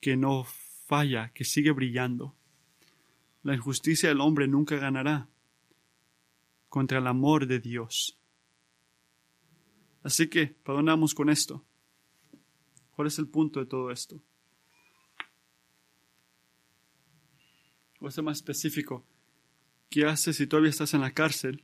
que 0.00 0.16
no 0.16 0.44
falla, 0.86 1.32
que 1.32 1.44
sigue 1.44 1.70
brillando. 1.70 2.34
La 3.42 3.54
injusticia 3.54 4.08
del 4.08 4.20
hombre 4.20 4.48
nunca 4.48 4.76
ganará 4.76 5.28
contra 6.74 6.98
el 6.98 7.06
amor 7.06 7.46
de 7.46 7.60
Dios. 7.60 8.18
Así 10.02 10.26
que, 10.28 10.48
perdonamos 10.48 11.14
con 11.14 11.30
esto? 11.30 11.64
¿Cuál 12.90 13.06
es 13.06 13.16
el 13.20 13.28
punto 13.28 13.60
de 13.60 13.66
todo 13.66 13.92
esto? 13.92 14.20
O 18.00 18.10
ser 18.10 18.24
más 18.24 18.38
específico, 18.38 19.06
¿qué 19.88 20.04
haces 20.04 20.36
si 20.36 20.48
todavía 20.48 20.70
estás 20.70 20.94
en 20.94 21.02
la 21.02 21.12
cárcel 21.12 21.62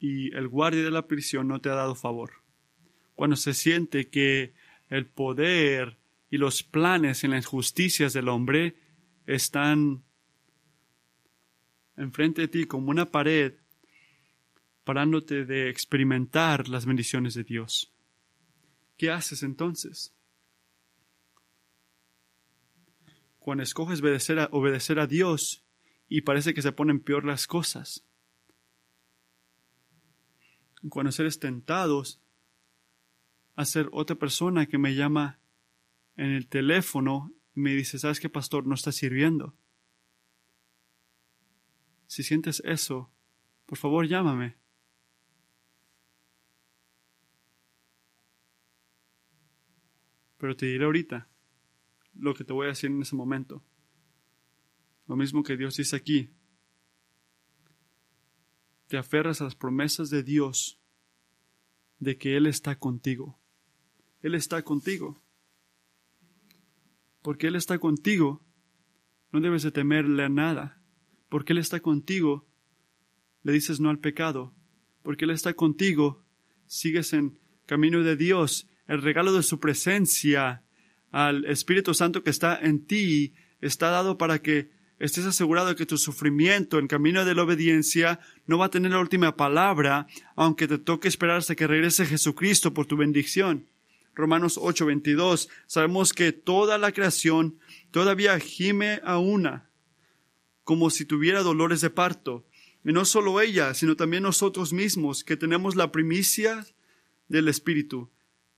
y 0.00 0.34
el 0.34 0.48
guardia 0.48 0.82
de 0.82 0.90
la 0.90 1.06
prisión 1.06 1.46
no 1.46 1.60
te 1.60 1.68
ha 1.68 1.76
dado 1.76 1.94
favor. 1.94 2.42
Cuando 3.14 3.36
se 3.36 3.54
siente 3.54 4.08
que 4.08 4.54
el 4.90 5.06
poder 5.06 5.98
y 6.30 6.38
los 6.38 6.64
planes 6.64 7.22
en 7.22 7.30
las 7.30 7.44
injusticias 7.44 8.12
del 8.12 8.28
hombre 8.28 8.74
están 9.24 10.02
enfrente 11.98 12.42
de 12.42 12.48
ti 12.48 12.64
como 12.64 12.90
una 12.90 13.10
pared, 13.10 13.54
parándote 14.84 15.44
de 15.44 15.68
experimentar 15.68 16.68
las 16.68 16.86
bendiciones 16.86 17.34
de 17.34 17.44
Dios. 17.44 17.92
¿Qué 18.96 19.10
haces 19.10 19.42
entonces? 19.42 20.14
Cuando 23.38 23.62
escoges 23.62 24.00
obedecer 24.00 24.98
a, 24.98 25.06
Dios 25.06 25.64
y 26.08 26.22
parece 26.22 26.54
que 26.54 26.62
se 26.62 26.72
ponen 26.72 27.00
peor 27.00 27.24
las 27.24 27.46
cosas, 27.46 28.04
cuando 30.88 31.12
seres 31.12 31.38
tentados 31.38 32.20
a 33.56 33.64
ser 33.64 33.88
otra 33.92 34.16
persona 34.16 34.66
que 34.66 34.78
me 34.78 34.94
llama 34.94 35.40
en 36.16 36.30
el 36.30 36.46
teléfono 36.46 37.32
y 37.54 37.60
me 37.60 37.74
dice, 37.74 37.98
¿sabes 37.98 38.20
qué, 38.20 38.28
pastor? 38.28 38.66
No 38.66 38.74
está 38.74 38.92
sirviendo. 38.92 39.54
Si 42.08 42.24
sientes 42.24 42.60
eso, 42.64 43.12
por 43.66 43.78
favor 43.78 44.08
llámame. 44.08 44.56
Pero 50.38 50.56
te 50.56 50.66
diré 50.66 50.84
ahorita 50.84 51.28
lo 52.14 52.34
que 52.34 52.44
te 52.44 52.52
voy 52.52 52.66
a 52.66 52.70
decir 52.70 52.90
en 52.90 53.02
ese 53.02 53.14
momento. 53.14 53.62
Lo 55.06 55.16
mismo 55.16 55.42
que 55.42 55.56
Dios 55.56 55.76
dice 55.76 55.94
aquí 55.94 56.30
te 58.88 58.96
aferras 58.96 59.42
a 59.42 59.44
las 59.44 59.54
promesas 59.54 60.08
de 60.08 60.22
Dios 60.22 60.80
de 61.98 62.16
que 62.16 62.38
Él 62.38 62.46
está 62.46 62.78
contigo. 62.78 63.38
Él 64.22 64.34
está 64.34 64.62
contigo. 64.62 65.22
Porque 67.20 67.48
Él 67.48 67.54
está 67.54 67.78
contigo, 67.78 68.42
No 69.30 69.40
debes 69.40 69.62
de 69.62 69.70
temerle 69.70 70.24
a 70.24 70.30
nada, 70.30 70.77
porque 71.28 71.52
Él 71.52 71.58
está 71.58 71.80
contigo. 71.80 72.46
Le 73.42 73.52
dices 73.52 73.80
no 73.80 73.90
al 73.90 73.98
pecado, 73.98 74.54
porque 75.02 75.24
Él 75.24 75.30
está 75.30 75.54
contigo. 75.54 76.24
Sigues 76.66 77.12
en 77.12 77.38
camino 77.66 78.02
de 78.02 78.16
Dios. 78.16 78.68
El 78.86 79.02
regalo 79.02 79.32
de 79.32 79.42
su 79.42 79.60
presencia 79.60 80.62
al 81.10 81.44
Espíritu 81.46 81.94
Santo 81.94 82.22
que 82.22 82.30
está 82.30 82.58
en 82.60 82.84
ti 82.86 83.34
está 83.60 83.90
dado 83.90 84.18
para 84.18 84.40
que 84.40 84.70
estés 84.98 85.26
asegurado 85.26 85.68
de 85.68 85.76
que 85.76 85.86
tu 85.86 85.96
sufrimiento 85.96 86.78
en 86.78 86.88
camino 86.88 87.24
de 87.24 87.34
la 87.34 87.44
obediencia 87.44 88.20
no 88.46 88.58
va 88.58 88.66
a 88.66 88.70
tener 88.70 88.90
la 88.90 89.00
última 89.00 89.36
palabra, 89.36 90.06
aunque 90.34 90.66
te 90.66 90.78
toque 90.78 91.08
esperar 91.08 91.38
hasta 91.38 91.54
que 91.54 91.66
regrese 91.66 92.06
Jesucristo 92.06 92.74
por 92.74 92.86
tu 92.86 92.96
bendición. 92.96 93.66
Romanos 94.14 94.58
8:22, 94.58 95.48
sabemos 95.66 96.12
que 96.12 96.32
toda 96.32 96.76
la 96.76 96.90
creación 96.90 97.58
todavía 97.92 98.38
gime 98.40 99.00
a 99.04 99.18
una, 99.18 99.67
como 100.68 100.90
si 100.90 101.06
tuviera 101.06 101.42
dolores 101.42 101.80
de 101.80 101.88
parto. 101.88 102.44
Y 102.84 102.92
no 102.92 103.06
solo 103.06 103.40
ella, 103.40 103.72
sino 103.72 103.96
también 103.96 104.22
nosotros 104.22 104.74
mismos, 104.74 105.24
que 105.24 105.34
tenemos 105.34 105.76
la 105.76 105.90
primicia 105.90 106.66
del 107.26 107.48
Espíritu. 107.48 108.10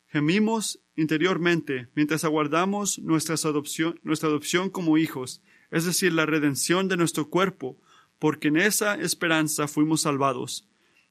Gemimos 0.08 0.80
interiormente 0.96 1.86
mientras 1.94 2.24
aguardamos 2.24 2.98
nuestra 2.98 3.36
adopción, 3.36 4.70
como 4.70 4.98
hijos 4.98 5.40
es 5.70 5.84
decir, 5.84 6.12
la 6.12 6.26
redención 6.26 6.88
de 6.88 6.96
nuestro 6.96 7.30
cuerpo, 7.30 7.80
porque 8.18 8.48
en 8.48 8.56
esa 8.56 8.96
esperanza 8.96 9.68
fuimos 9.68 10.00
salvados. 10.00 10.68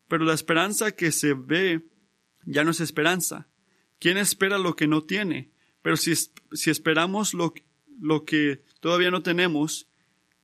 Pero 0.09 0.25
la 0.25 0.33
esperanza 0.33 0.91
que 0.91 1.13
se 1.13 1.33
ve 1.33 1.81
ya 2.43 2.65
no 2.65 2.71
es 2.71 2.81
esperanza. 2.81 3.47
¿Quién 3.99 4.17
espera 4.17 4.57
lo 4.57 4.75
que 4.75 4.87
no 4.87 5.05
tiene? 5.05 5.49
Pero 5.81 5.95
si, 5.95 6.11
esperamos 6.69 7.33
lo 7.33 8.25
que 8.25 8.65
todavía 8.81 9.11
no 9.11 9.23
tenemos, 9.23 9.88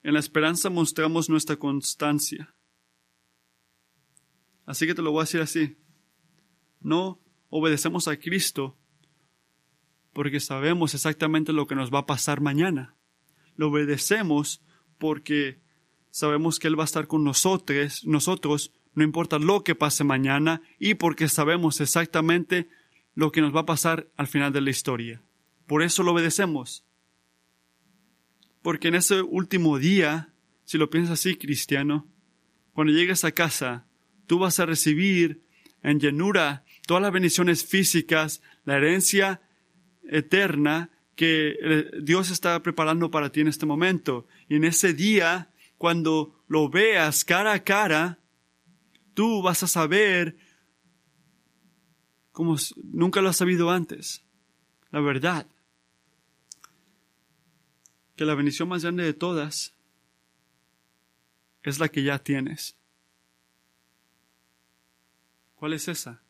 en 0.05 0.13
la 0.13 0.19
esperanza 0.19 0.69
mostramos 0.69 1.29
nuestra 1.29 1.57
constancia. 1.57 2.55
Así 4.65 4.87
que 4.87 4.95
te 4.95 5.01
lo 5.01 5.11
voy 5.11 5.21
a 5.21 5.23
decir 5.23 5.41
así. 5.41 5.77
No 6.79 7.21
obedecemos 7.49 8.07
a 8.07 8.17
Cristo 8.17 8.77
porque 10.13 10.39
sabemos 10.39 10.93
exactamente 10.93 11.53
lo 11.53 11.67
que 11.67 11.75
nos 11.75 11.93
va 11.93 11.99
a 11.99 12.05
pasar 12.05 12.41
mañana 12.41 12.95
lo 13.55 13.69
obedecemos 13.69 14.61
porque 14.97 15.59
sabemos 16.11 16.59
que 16.59 16.67
Él 16.67 16.77
va 16.77 16.83
a 16.83 16.85
estar 16.85 17.07
con 17.07 17.23
nosotros, 17.23 18.05
nosotros, 18.05 18.71
no 18.93 19.03
importa 19.03 19.39
lo 19.39 19.63
que 19.63 19.75
pase 19.75 20.03
mañana, 20.03 20.61
y 20.79 20.95
porque 20.95 21.27
sabemos 21.27 21.81
exactamente 21.81 22.69
lo 23.13 23.31
que 23.31 23.41
nos 23.41 23.55
va 23.55 23.61
a 23.61 23.65
pasar 23.65 24.09
al 24.15 24.27
final 24.27 24.53
de 24.53 24.61
la 24.61 24.69
historia. 24.69 25.21
Por 25.67 25.83
eso 25.83 26.03
lo 26.03 26.11
obedecemos. 26.11 26.85
Porque 28.65 28.87
en 28.87 28.95
ese 28.95 29.21
último 29.21 29.77
día, 29.77 30.33
si 30.63 30.79
lo 30.79 30.89
piensas 30.89 31.19
así, 31.19 31.35
cristiano, 31.35 32.07
cuando 32.73 32.93
llegues 32.93 33.23
a 33.23 33.31
casa, 33.31 33.85
tú 34.25 34.39
vas 34.39 34.59
a 34.59 34.65
recibir 34.65 35.43
en 35.83 35.99
llenura 35.99 36.63
todas 36.87 37.03
las 37.03 37.11
bendiciones 37.11 37.63
físicas, 37.63 38.41
la 38.63 38.77
herencia 38.77 39.39
eterna 40.09 40.89
que 41.15 41.55
eh, 41.61 41.91
Dios 42.01 42.31
está 42.31 42.59
preparando 42.63 43.11
para 43.11 43.31
ti 43.31 43.41
en 43.41 43.49
este 43.49 43.67
momento. 43.67 44.25
Y 44.49 44.55
en 44.55 44.63
ese 44.63 44.95
día, 44.95 45.51
cuando 45.77 46.43
lo 46.47 46.67
veas 46.67 47.23
cara 47.23 47.53
a 47.53 47.63
cara, 47.63 48.17
tú 49.13 49.43
vas 49.43 49.61
a 49.61 49.67
saber 49.67 50.37
como 52.31 52.55
nunca 52.81 53.21
lo 53.21 53.29
has 53.29 53.37
sabido 53.37 53.69
antes. 53.69 54.23
La 54.89 55.01
verdad. 55.01 55.45
Que 58.15 58.25
la 58.25 58.35
bendición 58.35 58.69
más 58.69 58.83
grande 58.83 59.03
de 59.03 59.13
todas 59.13 59.73
es 61.63 61.79
la 61.79 61.89
que 61.89 62.03
ya 62.03 62.19
tienes. 62.19 62.77
¿Cuál 65.55 65.73
es 65.73 65.87
esa? 65.87 66.21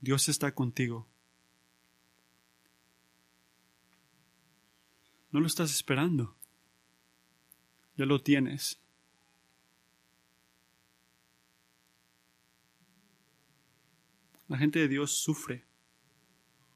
Dios 0.00 0.28
está 0.28 0.54
contigo. 0.54 1.06
No 5.30 5.40
lo 5.40 5.46
estás 5.46 5.70
esperando. 5.70 6.36
Ya 7.96 8.04
lo 8.04 8.20
tienes. 8.20 8.80
La 14.48 14.58
gente 14.58 14.80
de 14.80 14.88
Dios 14.88 15.12
sufre. 15.12 15.64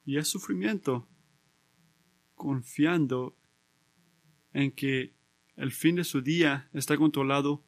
Y 0.06 0.18
es 0.18 0.28
sufrimiento. 0.28 1.08
Confiando 2.34 3.36
en 4.52 4.70
que 4.72 5.14
el 5.56 5.72
fin 5.72 5.96
de 5.96 6.04
su 6.04 6.20
día 6.20 6.68
está 6.72 6.96
controlado 6.96 7.62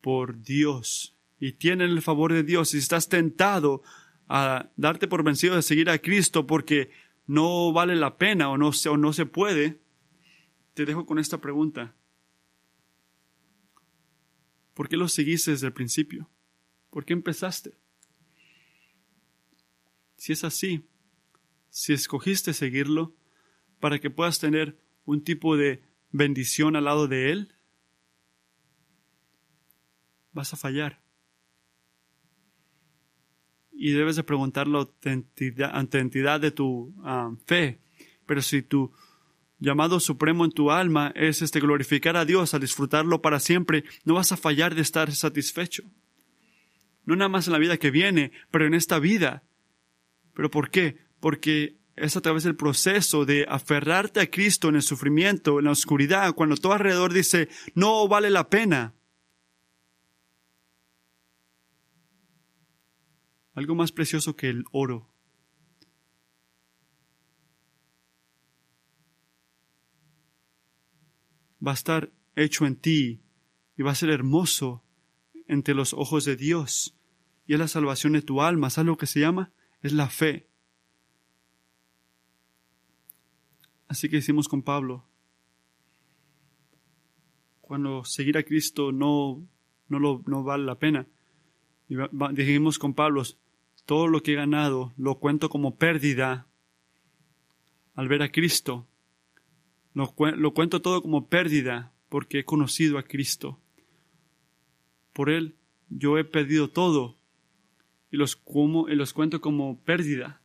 por 0.00 0.40
Dios. 0.42 1.16
Y 1.40 1.52
tienen 1.52 1.90
el 1.90 2.02
favor 2.02 2.32
de 2.32 2.42
Dios. 2.42 2.70
Si 2.70 2.78
estás 2.78 3.08
tentado 3.08 3.82
a 4.28 4.70
darte 4.76 5.08
por 5.08 5.22
vencido 5.22 5.56
de 5.56 5.62
seguir 5.62 5.88
a 5.90 5.98
Cristo 5.98 6.46
porque 6.46 6.90
no 7.26 7.72
vale 7.72 7.96
la 7.96 8.16
pena 8.16 8.50
o 8.50 8.58
no, 8.58 8.70
o 8.70 8.96
no 8.96 9.12
se 9.12 9.26
puede, 9.26 9.80
te 10.74 10.84
dejo 10.84 11.06
con 11.06 11.18
esta 11.18 11.40
pregunta. 11.40 11.94
¿Por 14.74 14.88
qué 14.88 14.96
lo 14.96 15.08
seguiste 15.08 15.50
desde 15.50 15.66
el 15.66 15.72
principio? 15.72 16.30
¿Por 16.90 17.04
qué 17.04 17.12
empezaste? 17.12 17.76
Si 20.16 20.32
es 20.32 20.44
así, 20.44 20.84
si 21.68 21.92
escogiste 21.92 22.52
seguirlo 22.52 23.14
para 23.80 23.98
que 23.98 24.10
puedas 24.10 24.38
tener 24.38 24.78
un 25.04 25.22
tipo 25.22 25.56
de 25.56 25.82
bendición 26.10 26.76
al 26.76 26.84
lado 26.84 27.08
de 27.08 27.30
Él, 27.30 27.54
vas 30.32 30.52
a 30.52 30.56
fallar. 30.56 31.00
Y 33.72 33.92
debes 33.92 34.16
de 34.16 34.24
preguntarlo 34.24 34.94
ante 35.72 35.98
entidad 35.98 36.40
de 36.40 36.50
tu 36.50 36.94
ah, 37.04 37.32
fe. 37.46 37.80
Pero 38.26 38.42
si 38.42 38.62
tu 38.62 38.92
llamado 39.58 40.00
supremo 40.00 40.44
en 40.44 40.52
tu 40.52 40.70
alma 40.70 41.12
es 41.14 41.42
este 41.42 41.60
glorificar 41.60 42.16
a 42.16 42.24
Dios, 42.24 42.54
a 42.54 42.58
disfrutarlo 42.58 43.22
para 43.22 43.40
siempre, 43.40 43.84
no 44.04 44.14
vas 44.14 44.32
a 44.32 44.36
fallar 44.36 44.74
de 44.74 44.82
estar 44.82 45.12
satisfecho. 45.12 45.84
No 47.04 47.16
nada 47.16 47.28
más 47.28 47.46
en 47.46 47.54
la 47.54 47.58
vida 47.58 47.78
que 47.78 47.90
viene, 47.90 48.32
pero 48.50 48.66
en 48.66 48.74
esta 48.74 48.98
vida. 48.98 49.44
¿Pero 50.34 50.50
por 50.50 50.70
qué? 50.70 50.98
Porque 51.20 51.77
es 52.00 52.16
a 52.16 52.20
través 52.20 52.44
del 52.44 52.56
proceso 52.56 53.24
de 53.24 53.46
aferrarte 53.48 54.20
a 54.20 54.30
Cristo 54.30 54.68
en 54.68 54.76
el 54.76 54.82
sufrimiento, 54.82 55.58
en 55.58 55.66
la 55.66 55.72
oscuridad, 55.72 56.34
cuando 56.34 56.56
todo 56.56 56.72
alrededor 56.72 57.12
dice, 57.12 57.48
no 57.74 58.08
vale 58.08 58.30
la 58.30 58.48
pena. 58.48 58.94
Algo 63.54 63.74
más 63.74 63.92
precioso 63.92 64.36
que 64.36 64.48
el 64.48 64.64
oro 64.70 65.10
va 71.64 71.72
a 71.72 71.74
estar 71.74 72.12
hecho 72.36 72.66
en 72.66 72.76
ti 72.76 73.20
y 73.76 73.82
va 73.82 73.92
a 73.92 73.96
ser 73.96 74.10
hermoso 74.10 74.84
entre 75.46 75.74
los 75.74 75.92
ojos 75.92 76.24
de 76.24 76.36
Dios. 76.36 76.96
Y 77.46 77.54
es 77.54 77.58
la 77.58 77.68
salvación 77.68 78.12
de 78.12 78.22
tu 78.22 78.42
alma. 78.42 78.70
¿Sabes 78.70 78.86
lo 78.86 78.96
que 78.96 79.06
se 79.06 79.20
llama? 79.20 79.52
Es 79.80 79.92
la 79.92 80.08
fe. 80.08 80.47
Así 83.88 84.08
que 84.08 84.18
hicimos 84.18 84.48
con 84.48 84.62
Pablo. 84.62 85.04
Cuando 87.60 88.04
seguir 88.04 88.38
a 88.38 88.42
Cristo 88.42 88.92
no, 88.92 89.46
no, 89.88 89.98
lo, 89.98 90.22
no 90.26 90.44
vale 90.44 90.64
la 90.64 90.78
pena. 90.78 91.06
Y 91.88 91.96
dijimos 92.32 92.78
con 92.78 92.94
Pablo, 92.94 93.22
todo 93.86 94.08
lo 94.08 94.22
que 94.22 94.32
he 94.32 94.36
ganado 94.36 94.92
lo 94.98 95.18
cuento 95.18 95.48
como 95.48 95.76
pérdida 95.76 96.46
al 97.94 98.06
ver 98.06 98.22
a 98.22 98.30
Cristo. 98.30 98.86
Lo, 99.94 100.14
cuento 100.52 100.82
todo 100.82 101.02
como 101.02 101.28
pérdida 101.28 101.92
porque 102.08 102.40
he 102.40 102.44
conocido 102.44 102.98
a 102.98 103.02
Cristo. 103.02 103.58
Por 105.12 105.30
Él 105.30 105.56
yo 105.88 106.18
he 106.18 106.24
perdido 106.24 106.70
todo 106.70 107.16
y 108.10 108.18
los, 108.18 108.36
como, 108.36 108.88
y 108.88 108.94
los 108.94 109.12
cuento 109.12 109.40
como 109.40 109.80
pérdida. 109.80 110.42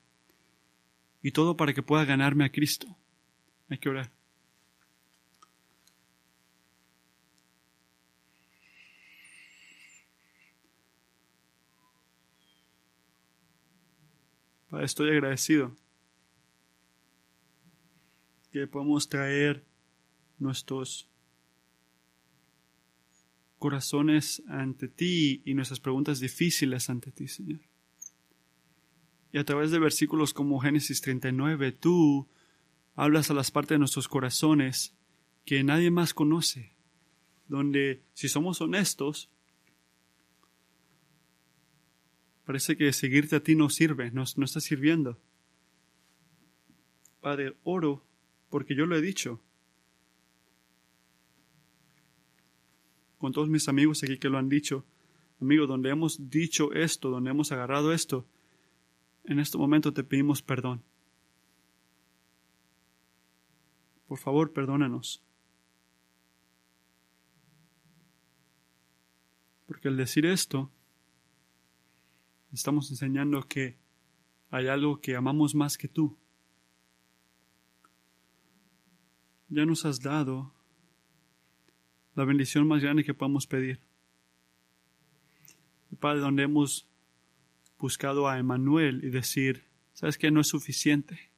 Y 1.21 1.31
todo 1.31 1.55
para 1.57 1.73
que 1.73 1.83
pueda 1.83 2.05
ganarme 2.05 2.45
a 2.45 2.51
Cristo. 2.51 2.97
Hay 3.69 3.77
que 3.77 3.89
orar. 3.89 4.11
Estoy 14.81 15.11
agradecido 15.11 15.75
que 18.51 18.67
podamos 18.67 19.07
traer 19.07 19.63
nuestros 20.39 21.09
corazones 23.59 24.43
ante 24.47 24.87
ti 24.87 25.41
y 25.45 25.53
nuestras 25.53 25.79
preguntas 25.79 26.19
difíciles 26.19 26.89
ante 26.89 27.11
ti, 27.11 27.27
Señor. 27.27 27.61
Y 29.31 29.37
a 29.37 29.45
través 29.45 29.71
de 29.71 29.79
versículos 29.79 30.33
como 30.33 30.59
Génesis 30.59 31.01
39, 31.01 31.71
tú 31.71 32.27
hablas 32.95 33.29
a 33.31 33.33
las 33.33 33.51
partes 33.51 33.75
de 33.75 33.79
nuestros 33.79 34.07
corazones 34.07 34.95
que 35.45 35.63
nadie 35.63 35.91
más 35.91 36.13
conoce, 36.13 36.73
donde 37.47 38.01
si 38.13 38.29
somos 38.29 38.61
honestos, 38.61 39.29
parece 42.45 42.77
que 42.77 42.93
seguirte 42.93 43.35
a 43.35 43.43
ti 43.43 43.55
no 43.55 43.69
sirve, 43.69 44.11
no, 44.11 44.23
está 44.23 44.59
sirviendo. 44.59 45.19
Padre, 47.21 47.55
oro 47.63 48.03
porque 48.49 48.75
yo 48.75 48.85
lo 48.85 48.95
he 48.95 49.01
dicho. 49.01 49.41
Con 53.17 53.31
todos 53.31 53.47
mis 53.47 53.69
amigos 53.69 54.03
aquí 54.03 54.17
que 54.17 54.29
lo 54.29 54.37
han 54.37 54.49
dicho, 54.49 54.85
amigo, 55.39 55.65
donde 55.65 55.89
hemos 55.89 56.29
dicho 56.29 56.73
esto, 56.73 57.09
donde 57.09 57.31
hemos 57.31 57.51
agarrado 57.53 57.93
esto, 57.93 58.27
en 59.23 59.39
este 59.39 59.57
momento 59.57 59.93
te 59.93 60.03
pedimos 60.03 60.41
perdón. 60.41 60.83
Por 64.13 64.19
favor, 64.19 64.53
perdónanos. 64.53 65.23
Porque 69.65 69.87
al 69.87 69.97
decir 69.97 70.27
esto, 70.27 70.71
estamos 72.51 72.91
enseñando 72.91 73.41
que 73.47 73.79
hay 74.51 74.67
algo 74.67 75.01
que 75.01 75.15
amamos 75.15 75.55
más 75.55 75.79
que 75.79 75.87
tú. 75.87 76.15
Ya 79.49 79.65
nos 79.65 79.83
has 79.83 79.99
dado 79.99 80.53
la 82.13 82.23
bendición 82.23 82.67
más 82.67 82.83
grande 82.83 83.03
que 83.03 83.15
podamos 83.15 83.47
pedir. 83.47 83.79
Padre, 85.99 86.19
donde 86.19 86.43
hemos 86.43 86.87
buscado 87.79 88.29
a 88.29 88.37
Emanuel 88.37 89.03
y 89.03 89.09
decir, 89.09 89.65
¿sabes 89.93 90.19
qué? 90.19 90.29
No 90.29 90.39
es 90.39 90.49
suficiente. 90.49 91.31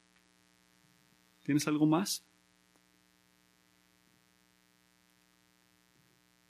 ¿Tienes 1.45 1.69
algo 1.69 1.85
más? 1.85 2.25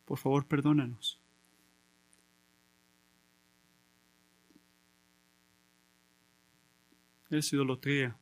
Por 0.06 0.18
favor, 0.18 0.46
perdónanos. 0.48 1.20
Es 7.30 7.52
idolatría. 7.52 8.18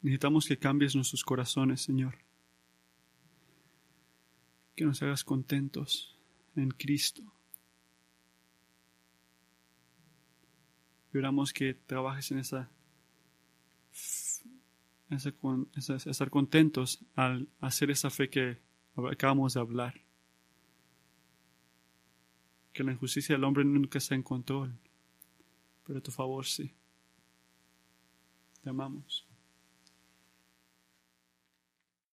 Necesitamos 0.00 0.46
que 0.46 0.58
cambies 0.58 0.96
nuestros 0.96 1.22
corazones, 1.22 1.82
Señor. 1.82 2.16
Que 4.74 4.84
nos 4.84 5.02
hagas 5.02 5.22
contentos 5.22 6.18
en 6.56 6.70
Cristo. 6.70 7.22
Esperamos 11.06 11.52
que 11.52 11.74
trabajes 11.74 12.32
en 12.32 12.38
esa, 12.38 12.70
esa, 15.10 16.10
estar 16.10 16.30
contentos 16.30 17.04
al 17.14 17.48
hacer 17.60 17.90
esa 17.90 18.10
fe 18.10 18.28
que 18.28 18.58
acabamos 19.10 19.54
de 19.54 19.60
hablar. 19.60 19.94
Que 22.72 22.82
la 22.82 22.92
injusticia 22.92 23.34
del 23.34 23.44
hombre 23.44 23.64
nunca 23.64 23.98
está 23.98 24.14
en 24.14 24.22
control, 24.22 24.74
pero 25.86 26.02
tu 26.02 26.10
favor 26.10 26.44
sí. 26.44 26.74
Te 28.62 28.70
amamos. 28.70 29.26